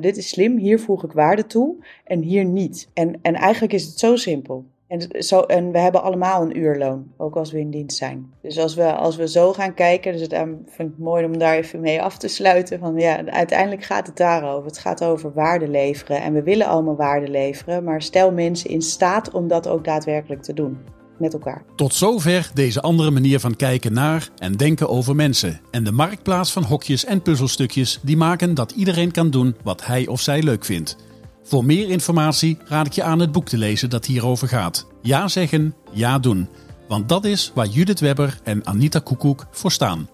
Dit 0.00 0.16
is 0.16 0.28
slim, 0.28 0.56
hier 0.56 0.80
voeg 0.80 1.04
ik 1.04 1.12
waarde 1.12 1.46
toe 1.46 1.74
en 2.04 2.20
hier 2.20 2.44
niet. 2.44 2.88
En, 2.94 3.18
en 3.22 3.34
eigenlijk 3.34 3.72
is 3.72 3.84
het 3.84 3.98
zo 3.98 4.16
simpel. 4.16 4.64
En, 4.90 5.22
zo, 5.22 5.40
en 5.40 5.72
we 5.72 5.78
hebben 5.78 6.02
allemaal 6.02 6.42
een 6.42 6.58
uurloon, 6.58 7.06
ook 7.16 7.36
als 7.36 7.52
we 7.52 7.58
in 7.58 7.70
dienst 7.70 7.96
zijn. 7.96 8.32
Dus 8.42 8.58
als 8.58 8.74
we, 8.74 8.94
als 8.94 9.16
we 9.16 9.28
zo 9.28 9.52
gaan 9.52 9.74
kijken, 9.74 10.12
dus 10.12 10.20
het 10.20 10.34
vind 10.66 10.92
ik 10.92 10.98
mooi 10.98 11.24
om 11.24 11.38
daar 11.38 11.56
even 11.56 11.80
mee 11.80 12.02
af 12.02 12.18
te 12.18 12.28
sluiten. 12.28 12.78
Van 12.78 12.98
ja, 12.98 13.26
uiteindelijk 13.26 13.84
gaat 13.84 14.06
het 14.06 14.16
daarover. 14.16 14.66
Het 14.66 14.78
gaat 14.78 15.04
over 15.04 15.32
waarde 15.32 15.68
leveren. 15.68 16.22
En 16.22 16.32
we 16.32 16.42
willen 16.42 16.66
allemaal 16.66 16.96
waarde 16.96 17.28
leveren, 17.28 17.84
maar 17.84 18.02
stel 18.02 18.32
mensen 18.32 18.70
in 18.70 18.82
staat 18.82 19.30
om 19.30 19.48
dat 19.48 19.68
ook 19.68 19.84
daadwerkelijk 19.84 20.42
te 20.42 20.54
doen 20.54 20.78
met 21.18 21.32
elkaar. 21.32 21.64
Tot 21.76 21.94
zover 21.94 22.50
deze 22.54 22.80
andere 22.80 23.10
manier 23.10 23.40
van 23.40 23.56
kijken 23.56 23.92
naar 23.92 24.28
en 24.38 24.52
denken 24.52 24.88
over 24.88 25.16
mensen. 25.16 25.60
En 25.70 25.84
de 25.84 25.92
marktplaats 25.92 26.52
van 26.52 26.64
hokjes 26.64 27.04
en 27.04 27.22
puzzelstukjes 27.22 28.00
die 28.02 28.16
maken 28.16 28.54
dat 28.54 28.70
iedereen 28.72 29.10
kan 29.10 29.30
doen 29.30 29.56
wat 29.62 29.86
hij 29.86 30.06
of 30.06 30.20
zij 30.20 30.42
leuk 30.42 30.64
vindt. 30.64 30.96
Voor 31.42 31.64
meer 31.64 31.90
informatie 31.90 32.58
raad 32.64 32.86
ik 32.86 32.92
je 32.92 33.02
aan 33.02 33.18
het 33.18 33.32
boek 33.32 33.48
te 33.48 33.58
lezen 33.58 33.90
dat 33.90 34.06
hierover 34.06 34.48
gaat. 34.48 34.86
Ja 35.02 35.28
zeggen, 35.28 35.74
ja 35.92 36.18
doen. 36.18 36.48
Want 36.88 37.08
dat 37.08 37.24
is 37.24 37.50
waar 37.54 37.66
Judith 37.66 38.00
Webber 38.00 38.40
en 38.42 38.66
Anita 38.66 38.98
Koekoek 38.98 39.46
voor 39.50 39.72
staan. 39.72 40.08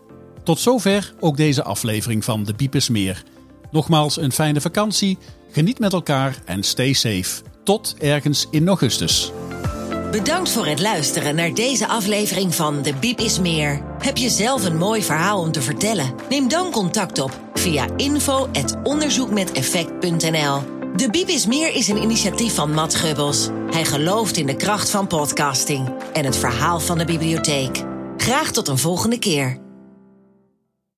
Tot 0.45 0.59
zover 0.59 1.15
ook 1.21 1.37
deze 1.37 1.63
aflevering 1.63 2.25
van 2.25 2.45
De 2.45 2.55
Biepersmeer. 2.55 3.23
Nogmaals 3.71 4.17
een 4.17 4.33
fijne 4.33 4.61
vakantie, 4.61 5.19
geniet 5.51 5.79
met 5.79 5.93
elkaar 5.93 6.43
en 6.45 6.63
stay 6.63 6.93
safe. 6.93 7.43
Tot 7.65 7.95
ergens 7.99 8.47
in 8.51 8.69
augustus. 8.69 9.33
Bedankt 10.11 10.51
voor 10.51 10.67
het 10.67 10.81
luisteren 10.81 11.35
naar 11.35 11.55
deze 11.55 11.87
aflevering 11.87 12.55
van 12.55 12.83
De 12.83 12.95
Biep 12.95 13.19
is 13.19 13.41
Meer. 13.41 13.83
Heb 13.99 14.17
je 14.17 14.29
zelf 14.29 14.65
een 14.65 14.77
mooi 14.77 15.03
verhaal 15.03 15.41
om 15.41 15.53
te 15.53 15.63
vertellen? 15.63 16.15
Neem 16.29 16.49
dan 16.49 16.71
contact 16.71 17.19
op 17.19 17.41
via 17.55 17.89
info.onderzoekmeteffect.nl. 17.97 20.76
De 20.97 21.11
Biep 21.11 21.29
is 21.29 21.47
Meer 21.47 21.75
is 21.75 21.89
een 21.89 22.03
initiatief 22.03 22.55
van 22.55 22.73
Matt 22.73 22.95
Gubbels. 22.95 23.49
Hij 23.71 23.85
gelooft 23.85 24.37
in 24.37 24.47
de 24.47 24.57
kracht 24.57 24.91
van 24.91 25.07
podcasting 25.07 25.89
en 26.13 26.25
het 26.25 26.37
verhaal 26.37 26.81
van 26.81 26.99
de 26.99 27.05
bibliotheek. 27.05 27.83
Graag 28.17 28.51
tot 28.51 28.69
een 28.69 28.79
volgende 28.79 29.19
keer. 29.19 29.66